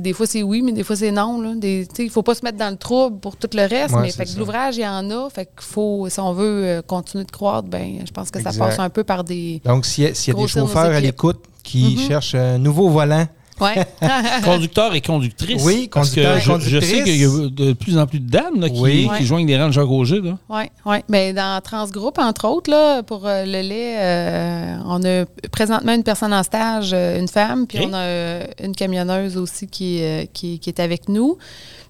[0.01, 1.41] des fois, c'est oui, mais des fois, c'est non.
[1.63, 3.95] Il ne faut pas se mettre dans le trouble pour tout le reste.
[3.95, 5.29] Ouais, mais fait que l'ouvrage, il y en a.
[5.31, 8.65] Fait faut, si on veut euh, continuer de croître, ben, je pense que ça Exact.
[8.65, 9.61] passe un peu par des.
[9.65, 12.09] Donc, s'il y a, s'il y a des chauffeurs à l'écoute qui Mhm.
[12.09, 13.27] cherchent un nouveau volant,
[13.61, 13.87] Ouais.
[14.45, 15.63] Conducteur et conductrice.
[15.65, 17.05] Oui, Parce que conducteur et je, je sais conductrice.
[17.05, 19.09] qu'il y a de plus en plus de dames là, qui, Oui.
[19.17, 20.21] qui joignent les rangs de Jacques Auger.
[20.49, 20.97] Oui, oui.
[21.09, 26.03] Mais dans Transgroupe, entre autres, là, pour euh, le lait, euh, on a présentement une
[26.03, 30.25] personne en stage, euh, une femme, puis on a euh, une camionneuse aussi qui, euh,
[30.33, 31.39] qui, qui est avec nous.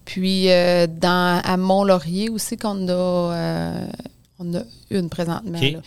[0.05, 3.87] Puis euh, dans, à Mont-Laurier aussi, qu'on a, euh,
[4.39, 4.61] on a
[4.91, 5.59] une présentement.
[5.59, 5.79] Là.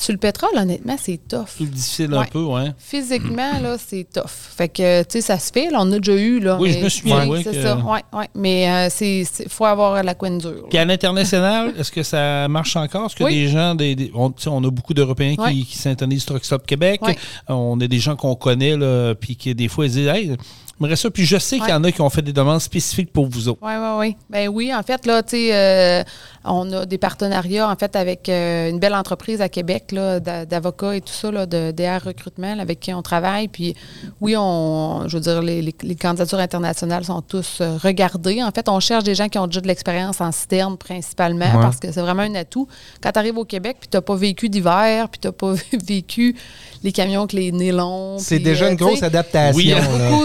[0.00, 1.56] Sur le pétrole, honnêtement, c'est tough.
[1.56, 2.26] Plus difficile un Ouais.
[2.30, 2.72] peu, ouais.
[2.78, 4.28] Physiquement, là, c'est tough.
[4.28, 5.70] Fait que, tu sais, ça se fait.
[5.70, 6.56] Là, on a déjà eu, là.
[6.60, 8.24] Oui, je me souviens, oui, C'est que- ça, oui, oui.
[8.36, 10.50] Mais euh, c'est il faut avoir la couenne dure.
[10.52, 10.62] là.
[10.68, 13.06] Puis à l'international, est-ce que ça marche encore?
[13.06, 13.34] Est-ce que Oui.
[13.34, 15.54] des gens, des, des- on, on a beaucoup d'Européens qui, Ouais.
[15.64, 17.00] qui s'intonisent Truck Stop Québec.
[17.02, 17.16] Ouais.
[17.48, 20.36] On a des gens qu'on connaît, là, puis qui des fois ils disent Hey,
[20.80, 21.10] j'aimerais ça.
[21.10, 23.48] Puis je sais qu'il y en a qui ont fait des demandes spécifiques pour vous
[23.48, 23.58] autres.
[23.62, 24.16] Oui, oui, oui.
[24.30, 26.02] Ben oui, en fait, là, tu sais, euh,
[26.44, 30.46] on a des partenariats, en fait, avec euh, une belle entreprise à Québec, là, d'a-
[30.46, 33.48] d'avocats et tout ça, là, de DR Recrutement, là, avec qui on travaille.
[33.48, 33.74] Puis
[34.20, 38.42] oui, on, je veux dire, les, les- les candidatures internationales sont tous euh, regardées.
[38.42, 41.62] En fait, on cherche des gens qui ont déjà de l'expérience en citerne principalement, Ouais.
[41.62, 42.68] parce que c'est vraiment un atout.
[43.02, 45.54] Quand tu arrives au Québec, puis tu n'as pas vécu d'hiver, puis tu n'as pas
[45.86, 46.36] vécu
[46.82, 48.18] les camions avec les nez longs.
[48.18, 49.56] c'est déjà une grosse adaptation.
[49.56, 49.74] Oui,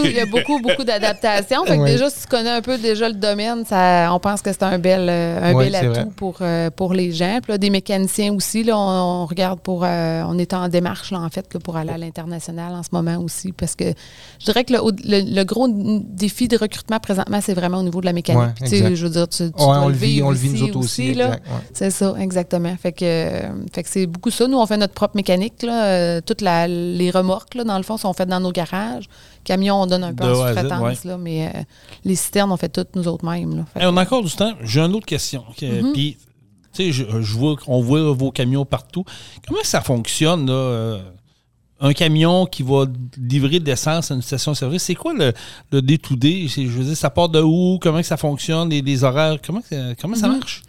[0.05, 1.63] il y a beaucoup, beaucoup d'adaptations.
[1.65, 4.51] Fait que déjà, si tu connais un peu déjà le domaine, ça, on pense que
[4.51, 6.05] c'est un bel, euh, un bel atout vrai.
[6.15, 7.39] pour, euh, pour les gens.
[7.41, 9.83] Puis là, des mécaniciens aussi, là, on, on regarde pour.
[9.83, 12.89] euh, on est en démarche, là, en fait, là, pour aller à l'international en ce
[12.91, 13.51] moment aussi.
[13.51, 13.85] Parce que
[14.39, 18.01] je dirais que le, le- le gros défi de recrutement présentement, c'est vraiment au niveau
[18.01, 18.41] de la mécanique.
[18.61, 20.49] Ouais, Puis, je veux dire, tu, tu Ouais, dois on le vit, on le vit
[20.49, 21.13] nous autres aussi.
[21.13, 21.29] ouais.
[21.73, 22.75] C'est ça, exactement.
[22.81, 23.41] Fait que, euh,
[23.73, 24.47] fait que c'est beaucoup ça.
[24.47, 25.61] Nous, on fait notre propre mécanique.
[25.63, 25.85] Là.
[25.85, 29.05] Euh, toutes la- les remorques, là, dans le fond, sont faites dans nos garages.
[29.43, 31.59] Camions, on donne un peu De en sous-traitance, mais euh,
[32.05, 33.65] les citernes, on fait toutes nous autres mêmes.
[33.75, 34.53] Hey, on a encore du temps.
[34.63, 35.43] J'ai une autre question.
[35.57, 35.93] Que- Mhm.
[35.93, 36.17] Puis,
[36.73, 39.03] tu sais, je, je vois qu'on voit vos camions partout.
[39.47, 40.53] Comment ça fonctionne, là?
[40.53, 40.99] euh,
[41.79, 42.85] un camion qui va
[43.17, 45.33] livrer de l'essence à une station-service, c'est quoi le,
[45.71, 46.47] le day-to-day?
[46.47, 47.77] C'est- Je veux dire, ça part de où?
[47.81, 48.69] Comment que ça fonctionne?
[48.69, 49.37] Les, les horaires?
[49.45, 49.61] Comment,
[49.99, 50.37] comment ça Mhm.
[50.37, 50.61] marche?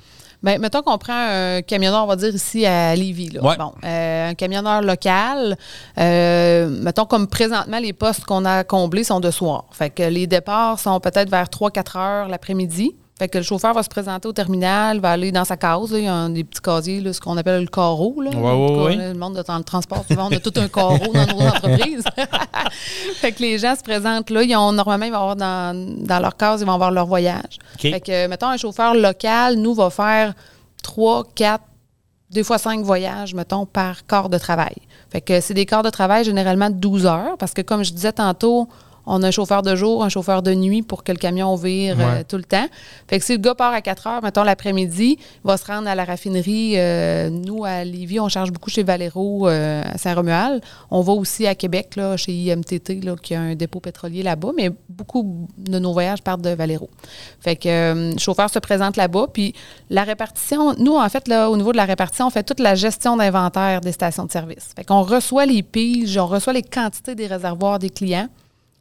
[0.44, 3.30] Ben, mettons qu'on prend un camionneur, on va dire ici à Lévis.
[3.30, 3.42] Là.
[3.42, 3.56] Ouais.
[3.56, 5.56] Bon, euh, un camionneur local.
[5.98, 9.64] euh, mettons comme présentement, les postes qu'on a comblés sont de soir.
[9.72, 12.94] Fait que les départs sont peut-être vers 3-4 heures l'après-midi.
[13.16, 15.92] Fait que le chauffeur va se présenter au terminal, va aller dans sa case.
[15.92, 15.98] là.
[15.98, 18.20] Il y a un- des petits casiers, là, ce qu'on appelle le carreau.
[18.20, 18.30] Là.
[18.30, 18.96] Ouais, En tout ouais, cas, ouais.
[18.96, 21.46] là, Le monde de dans le transport, souvent, on a tout un carreau dans nos
[21.46, 22.02] entreprises.
[23.20, 24.42] fait que les gens se présentent là.
[24.42, 27.58] Ils ont, normalement, ils vont avoir dans, dans leur case, ils vont avoir leur voyage.
[27.78, 30.34] Fait que, mettons, un chauffeur local, nous, va faire
[30.82, 31.64] trois, quatre,
[32.30, 34.74] des fois cinq voyages, mettons, par quart de travail.
[35.10, 37.92] Fait que c'est des quarts de travail généralement de 12 heures, parce que comme je
[37.92, 38.68] disais tantôt,
[39.06, 41.96] on a un chauffeur de jour, un chauffeur de nuit pour que le camion vire
[41.98, 42.66] euh, tout le temps.
[43.08, 45.88] Fait que si le gars part à 4 heures, mettons l'après-midi, il va se rendre
[45.88, 46.74] à la raffinerie.
[46.76, 50.62] euh, nous, à Lévis, on charge beaucoup chez Valero euh, à Saint-Romuald.
[50.90, 54.50] On va aussi à Québec, là, chez IMTT, là, qui a un dépôt pétrolier là-bas,
[54.56, 56.88] mais beaucoup de nos voyages partent de Valero.
[57.40, 59.26] Fait que le chauffeur se présente là-bas.
[59.32, 59.54] Puis
[59.90, 62.74] la répartition, nous, en fait, là, au niveau de la répartition, on fait toute la
[62.74, 64.70] gestion d'inventaire des stations de service.
[64.76, 68.28] Fait qu'on reçoit les piges, on reçoit les quantités des réservoirs des clients.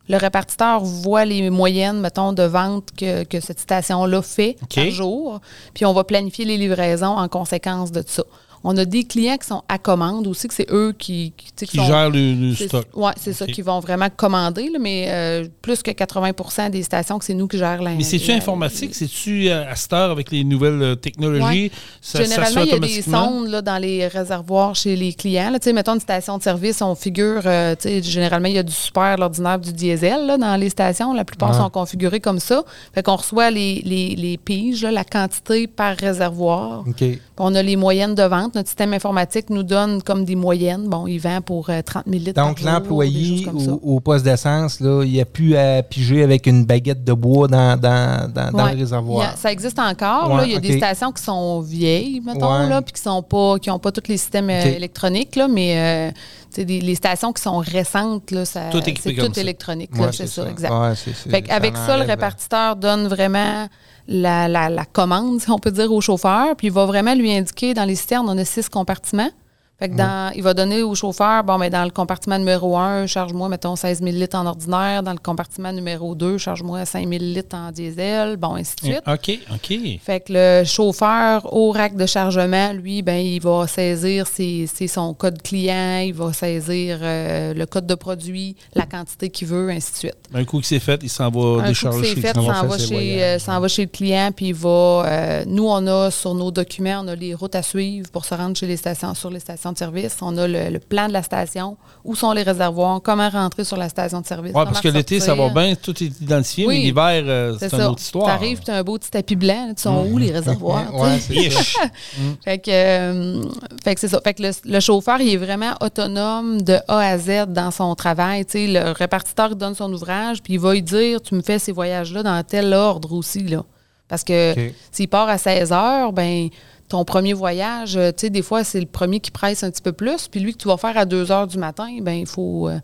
[0.10, 4.76] Le répartiteur voit les moyennes, mettons, de vente que, que cette station-là fait OK.
[4.76, 5.40] par jour.
[5.74, 8.24] Puis on va planifier les livraisons en conséquence de ça.
[8.64, 11.84] On a des clients qui sont à commande aussi, que c'est eux qui, qui, sont-
[11.86, 12.86] gèrent le, stock.
[12.94, 13.52] Ouais, c'est ça, Ok.
[13.52, 17.48] qui vont vraiment commander, là, mais euh, plus que 80% des stations, que c'est nous
[17.48, 17.92] qui gèrent la.
[17.92, 18.96] Mais c'est-tu informatique?
[18.96, 21.72] C'est-tu euh, à cette heure avec les nouvelles euh, technologies?
[22.02, 25.14] Ça, ça Généralement, fait il y a des sondes là, dans les réservoirs chez les
[25.14, 25.50] clients.
[25.52, 25.60] Là.
[25.74, 29.60] Mettons une station de service, on figure, euh, généralement, il y a du super, l'ordinaire,
[29.60, 31.14] du diesel là, dans les stations.
[31.14, 32.64] La plupart sont configurées comme ça.
[32.94, 36.84] Fait qu'on reçoit les, les, les piges, là, la quantité par réservoir.
[36.88, 36.96] OK.
[36.98, 38.53] Puis On a les moyennes de vente.
[38.56, 40.88] Notre système informatique nous donne comme des moyennes.
[40.88, 43.48] Bon, il vend pour euh, 30 000 litres Donc, l'employé
[43.84, 47.80] au, au poste d'essence, il a pu à piger avec une baguette de bois dans,
[47.80, 48.74] dans, dans, dans Ouais.
[48.74, 49.30] le réservoir.
[49.34, 50.30] a- ça existe encore.
[50.32, 50.46] Ouais, là.
[50.46, 52.70] Il y a des stations qui sont vieilles, mettons, Ouais.
[52.70, 56.10] là, puis qui sont pas, qui n'ont pas tous les systèmes euh, électroniques, là, mais
[56.10, 56.12] euh,
[56.54, 59.42] tu sais, des- les stations qui sont récentes, là, ça, Tout c'est comme tout ça.
[59.42, 59.90] électronique.
[59.96, 60.50] Ouais, c'est ça, ça.
[60.50, 60.72] exact.
[60.72, 60.96] Ouais,
[61.32, 63.68] Fait qu'avec ça, le répartiteur donne vraiment
[64.08, 67.32] la, la- la commande, si on peut dire, au chauffeur, puis il va vraiment lui
[67.36, 69.32] indiquer dans les citernes, on a six compartiments.
[69.80, 73.08] Fait que dans, il va donner au chauffeur, bon, mais dans le compartiment numéro 1,
[73.08, 75.02] charge-moi, mettons, 16 000 litres en ordinaire.
[75.02, 79.02] Dans le compartiment numéro 2, charge-moi 5 000 litres en diesel, bon, ainsi de suite.
[79.08, 79.78] OK, OK.
[80.02, 84.88] Fait que le chauffeur au rack de chargement, lui, ben, il va saisir ses- ses-
[84.88, 89.70] son code client, il va saisir euh, le code de produit, la quantité qu'il veut,
[89.72, 90.18] ainsi de suite.
[90.36, 92.78] Un coup que c'est fait, il s'en va Un coup décharger que c'est fait, va
[92.78, 93.22] chez, voyages.
[93.22, 94.70] euh, ça en va chez le client, puis il va.
[95.08, 98.36] euh, nous, on a sur nos documents, on a les routes à suivre pour se
[98.36, 100.18] rendre chez les stations, sur les stations de service.
[100.22, 103.78] On a le, le plan de la station, où sont les réservoirs, comment rentrer sur
[103.78, 104.54] la station de service.
[104.54, 106.80] Ouais, parce que l'été, ça va bien, tout est identifié, Oui.
[106.80, 108.26] mais l'hiver, euh, C'est une autre histoire.
[108.26, 109.74] T'arrives, tu as un beau petit tapis blanc.
[109.76, 110.88] Tu sont où les réservoirs?
[110.92, 111.00] tu?
[111.02, 111.60] Ouais, c'est ça.
[111.60, 111.78] Ish.
[112.44, 113.44] Fait que, euh,
[113.84, 114.20] fait que c'est ça.
[114.24, 117.94] Fait que le, le chauffeur, il est vraiment autonome de A à Z dans son
[117.96, 118.46] travail.
[118.46, 121.42] Tu sais, le répartiteur il donne son ouvrage, puis il va lui dire Tu me
[121.42, 123.44] fais ces voyages-là dans tel ordre aussi.
[123.44, 123.64] Là.
[124.08, 124.54] Parce que
[124.92, 126.50] s'il part à 16 heures, ben
[126.94, 129.82] ton premier voyage, euh, tu sais, des fois, c'est le premier qui presse un petit
[129.82, 130.28] peu plus.
[130.28, 132.70] Puis lui, que tu vas faire à 2 heures du matin, ben il faut.
[132.70, 132.78] euh,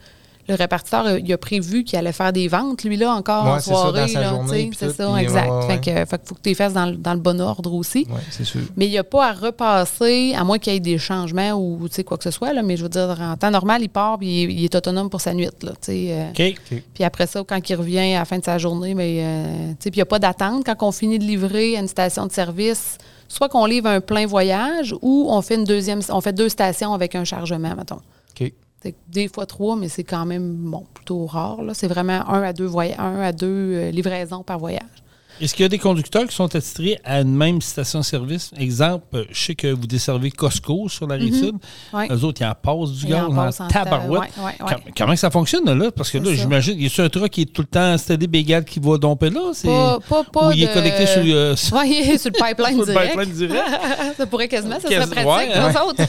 [0.47, 3.51] le répartiteur, euh, il a prévu qu'il allait faire des ventes, lui, là, encore Ouais,
[3.51, 4.01] en c'est ça, soirée.
[4.01, 4.31] dans sa là,
[4.75, 5.47] c'est ça, puis, exact.
[5.47, 7.39] ouais, ouais, Fait que, fait faut que tu les fasses dans, le- dans le bon
[7.39, 8.07] ordre aussi.
[8.09, 8.61] Ouais, c'est sûr.
[8.75, 11.87] Mais il n'y a pas à repasser, à moins qu'il y ait des changements ou
[11.87, 12.51] tu sais, quoi que ce soit.
[12.51, 14.73] Là, mais je veux dire, en temps normal, il part puis il, est- il est
[14.73, 15.45] autonome pour sa nuit.
[15.61, 16.81] Là, tu sais, euh, OK.
[16.95, 19.75] Puis après ça, quand il revient à la fin de sa journée, mais, euh, tu
[19.83, 20.63] sais, puis il n'y a pas d'attente.
[20.65, 22.97] Quand on finit de livrer à une station de service,
[23.29, 26.93] soit qu'on livre un plein voyage ou on fait une deuxième, on fait deux stations
[26.93, 28.01] avec un chargement, mettons.
[28.41, 28.51] OK.
[29.07, 31.59] Des fois trois, mais c'est quand même bon, plutôt rare.
[31.73, 35.03] C'est vraiment un à deux, un à deux euh, livraisons par voyage.
[35.41, 38.51] Est-ce qu'il y a des conducteurs qui sont attitrés à une même station-service?
[38.57, 41.55] Exemple, euh, je sais que vous desservez Costco sur la rive sud.
[41.93, 42.07] Ouais.
[42.11, 44.31] Eux autres, ils en passent du gaz en en tabarouette.
[44.37, 45.91] ouais, ouais, Comment ça fonctionne là?
[45.91, 46.33] Parce que là, ça.
[46.33, 48.97] j'imagine, il y a un truc qui est tout le temps steady bégal qui va
[48.97, 49.51] domper là?
[49.53, 49.67] C'est...
[49.67, 53.11] Pas, pas, pas Ou il est connecté sur, euh, sur- le pipeline direct.
[53.11, 53.65] pipeline direct?
[54.17, 56.03] ça pourrait quasiment, ça serait pratique pour nous autres.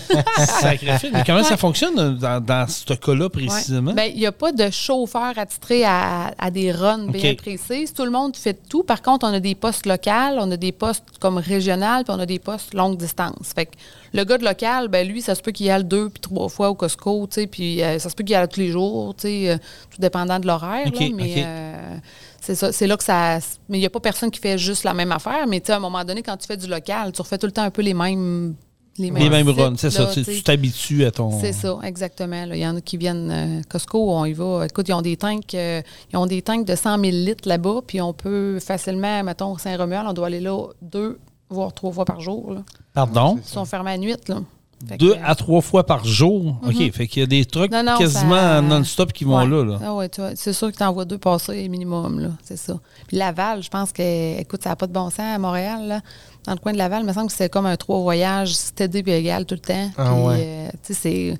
[0.61, 1.11] Sacrifice.
[1.12, 3.93] Mais comment ça fonctionne euh, dans, dans ce cas-là précisément?
[3.93, 7.93] Ben, il n'y a pas de chauffeur attitré à, à des runs bien précises.
[7.93, 8.83] Tout le monde fait tout.
[8.83, 12.21] Par contre, on a des postes locaux, on a des postes comme régional, puis on
[12.21, 13.53] a des postes longue distance.
[13.55, 13.73] Fait que
[14.12, 16.49] le gars de local, ben lui, ça se peut qu'il y aille deux puis trois
[16.49, 18.68] fois au Costco, tu sais, puis euh, ça se peut qu'il y aille tous les
[18.68, 19.57] jours, tu sais, euh,
[19.91, 20.87] tout dépendant de l'horaire.
[21.14, 21.97] Mais euh,
[22.41, 23.39] c'est ça, c'est là que ça.
[23.68, 25.47] Mais il n'y a pas personne qui fait juste la même affaire.
[25.47, 27.47] Mais tu sais, à un moment donné, quand tu fais du local, tu refais tout
[27.47, 28.55] le temps un peu les mêmes.
[28.99, 30.07] Les mêmes, Les mêmes sites, runs, c'est ça.
[30.07, 31.41] Tu t'habitues à ton.
[31.41, 32.45] C'est ça, exactement.
[32.47, 32.57] là.
[32.57, 34.66] Il y en a qui viennent euh, Costco, on y va.
[34.66, 35.80] Écoute, ils ont des tanks, euh,
[36.12, 40.09] ils ont des tanks de 100 000 litres là-bas, puis on peut facilement, mettons, Saint-Romuald,
[40.09, 41.18] on doit aller là deux,
[41.49, 42.53] voire trois fois par jour.
[42.53, 42.62] Là.
[42.93, 43.38] Pardon?
[43.43, 44.16] Ils sont fermés à nuit.
[44.28, 44.41] Là.
[44.89, 46.57] Fait Deux que, à trois fois par jour?
[46.66, 46.91] OK.
[46.93, 49.47] Fait qu'il y a des trucs Non, non, quasiment ça- non-stop qui vont ouais.
[49.47, 49.64] là.
[49.64, 49.78] là.
[49.85, 52.28] Ah ouais, tu vois, c'est sûr que tu envoies deux passer minimum, là.
[52.43, 52.78] C'est ça.
[53.07, 56.01] Puis Laval, je pense que, écoute, ça n'a pas de bon sens à Montréal, là.
[56.47, 59.11] Dans le coin de Laval, il me semble que c'est comme un trois voyages et
[59.18, 59.91] égal tout le temps.
[59.99, 60.37] Ah Puis, ouais.
[60.41, 61.39] euh, tu sais, c'est.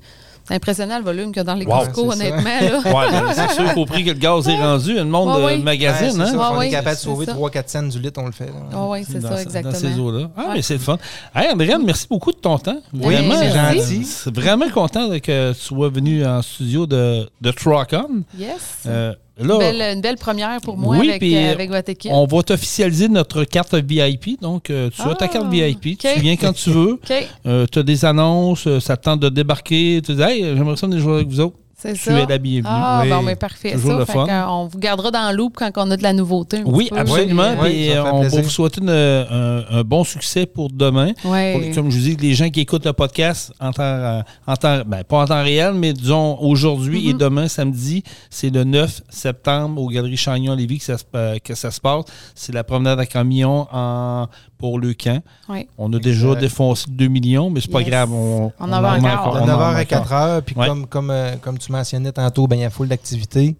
[0.51, 1.79] C'est impressionnant le volume qu'il y a dans les Wow.
[1.85, 2.41] Costco, honnêtement.
[2.43, 5.45] Ouais, ben, c'est sûr qu'au prix que le gaz est rendu, le monde Ouais, euh,
[5.45, 5.57] ouais.
[5.59, 6.25] magazine, hein?
[6.25, 7.33] ça, Ouais, on ouais, est capable de sauver ça.
[7.33, 8.49] 3-4 cents du litre, on le fait.
[8.73, 9.71] Ah oui, c'est ça, exactement.
[9.71, 10.29] Dans ces eaux-là.
[10.35, 10.47] Ah, Ouais.
[10.55, 10.97] mais c'est le fun.
[11.33, 12.81] Hey, Andréane, merci beaucoup de ton temps.
[12.93, 14.07] Oui, Vraiment, c'est euh, gentil.
[14.33, 18.23] Vraiment content que tu sois venu en studio de, de Truck-On.
[18.37, 18.49] Yes.
[18.87, 22.11] Euh, là, Une belle, une belle première pour moi Oui, avec, euh, avec votre équipe.
[22.13, 24.39] on va t'officialiser notre carte VIP.
[24.41, 25.97] Donc, euh, tu as ta Ah, carte VIP.
[25.97, 26.93] Tu viens quand tu veux.
[27.03, 30.01] OK, tu as des annonces, euh, ça te tente de débarquer.
[30.05, 31.55] Tu dis, hey, j'aimerais ça venir jouer avec vous autres.
[31.81, 32.19] C'est Tu ça?
[32.19, 32.67] es la bienvenue.
[32.69, 33.09] Ah, Oui.
[33.09, 33.71] bon, mais parfait.
[33.73, 34.45] Toujours ça, le fun.
[34.49, 36.61] on vous gardera dans le loop quand on a de la nouveauté.
[36.65, 36.97] Oui, peu.
[36.99, 37.55] absolument.
[37.61, 38.43] Oui, me euh, on va plaisir.
[38.43, 41.13] vous souhaiter une- un, un bon succès pour demain.
[41.21, 44.55] Pour- Comme je vous dis, les gens qui écoutent le podcast en temps, euh, en
[44.55, 47.09] temps ben, pas en temps réel, mais disons aujourd'hui Mm-hmm.
[47.09, 51.37] et demain, samedi, c'est le 9 septembre aux Galeries Chagnon Lévis que ça, se, euh,
[51.43, 52.05] que ça se passe.
[52.35, 54.27] C'est la promenade à camion en
[54.61, 55.21] pour le camp.
[55.49, 55.67] Oui.
[55.77, 56.39] On a déjà Exact.
[56.41, 57.89] défoncé 2 millions, mais c'est pas Yes.
[57.89, 58.13] grave.
[58.13, 59.33] On, On en va en encore.
[59.33, 59.85] De on en 9h a à encore.
[60.07, 60.67] 4h, puis Ouais.
[60.67, 63.55] comme, comme, euh, comme tu mentionnais tantôt, ben, il y a full d'activités.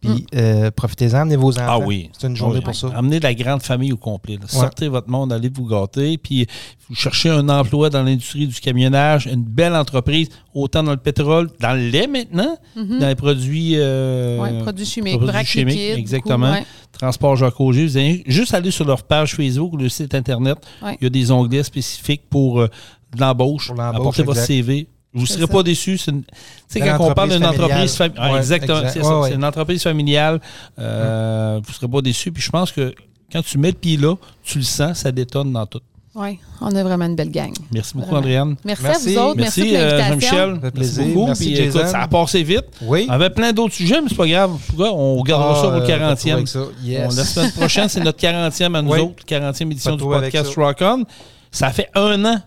[0.00, 1.66] Puis euh, profitez-en, amenez vos enfants.
[1.68, 2.08] Ah oui.
[2.18, 2.64] C'est une journée Oui.
[2.64, 2.88] pour ça.
[2.94, 4.36] Amenez la grande famille au complet.
[4.40, 4.46] là.
[4.48, 6.16] Sortez votre monde, allez vous gâter.
[6.16, 6.46] Puis
[6.88, 11.50] vous cherchez un emploi dans l'industrie du camionnage, une belle entreprise, autant dans le pétrole,
[11.60, 16.52] dans le lait maintenant, dans les produits, euh, Ouais, produits chimiques, produits chimiques, liquide, exactement.
[16.52, 16.64] ouais.
[16.92, 17.86] Transport Jacques Auger.
[17.86, 20.56] Vous allez juste aller sur leur page Facebook ou le site Internet.
[20.82, 20.96] Ouais.
[21.00, 22.68] Il y a des onglets spécifiques pour euh,
[23.14, 23.66] de l'embauche.
[23.66, 24.40] Pour l'embauche, Apportez votre.
[24.40, 24.88] CV.
[25.12, 25.46] Vous ne serez ça.
[25.48, 25.98] pas déçus.
[25.98, 26.30] C'est une- Tu
[26.68, 28.36] sais, quand on parle d'une entreprise familiale.
[28.36, 28.92] exactement, exact.
[28.92, 29.34] c'est Ouais, ouais.
[29.34, 30.40] Une entreprise familiale.
[30.78, 32.30] Euh, Vous ne serez pas déçus.
[32.32, 32.94] Puis je pense que
[33.32, 35.80] quand tu mets le pied là, tu le sens, ça détonne dans tout.
[36.12, 37.52] Oui, on a vraiment une belle gang.
[37.72, 38.18] Merci beaucoup, Vraiment.
[38.18, 38.56] Andréane.
[38.64, 39.08] Merci, Merci.
[39.16, 39.36] à vous autres.
[39.40, 40.08] Merci, Merci, euh.
[40.08, 40.60] Jean-Michel.
[40.74, 41.26] Merci beaucoup.
[41.26, 41.78] Merci, Puis, Jason.
[41.78, 42.64] écoute, ça a passé vite.
[42.82, 43.06] Oui.
[43.08, 44.50] On avait plein d'autres sujets, mais c'est pas grave.
[44.52, 46.32] En tout cas, on gardera Ah, ça pour le euh, pas de 40e.
[46.34, 46.60] avec ça.
[46.82, 47.12] Yes.
[47.12, 49.00] On- la semaine prochaine, c'est notre 40e à nous Oui.
[49.00, 50.52] autres, 40e édition du podcast.
[50.56, 51.04] Rock On.
[51.52, 52.40] Ça fait un an,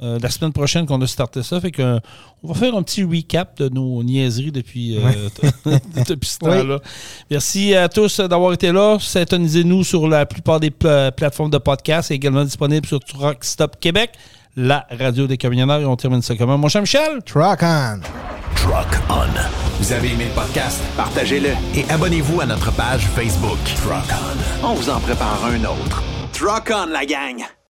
[0.00, 1.60] euh, la semaine prochaine, qu'on a starté ça.
[1.60, 1.98] Fait que, euh,
[2.44, 5.00] on va faire un petit recap de nos niaiseries depuis, euh,
[6.06, 6.50] depuis ce Oui.
[6.50, 6.78] temps-là.
[7.30, 8.98] Merci à tous d'avoir été là.
[9.00, 12.08] Syntonisez-nous sur la plupart des pla- plateformes de podcast.
[12.08, 14.12] C'est également disponible sur Truck Stop Québec,
[14.56, 15.80] la radio des camionneurs.
[15.80, 16.56] Et on termine ça comment?
[16.58, 17.20] Mon cher Michel?
[17.24, 18.00] Truck on.
[18.54, 19.26] Truck On.
[19.80, 20.80] Vous avez aimé le podcast?
[20.96, 21.50] Partagez-le.
[21.76, 23.58] Et abonnez-vous à notre page Facebook.
[23.84, 24.16] Truck
[24.62, 24.68] On.
[24.68, 26.02] On vous en prépare un autre.
[26.32, 27.57] Truck on, la gang!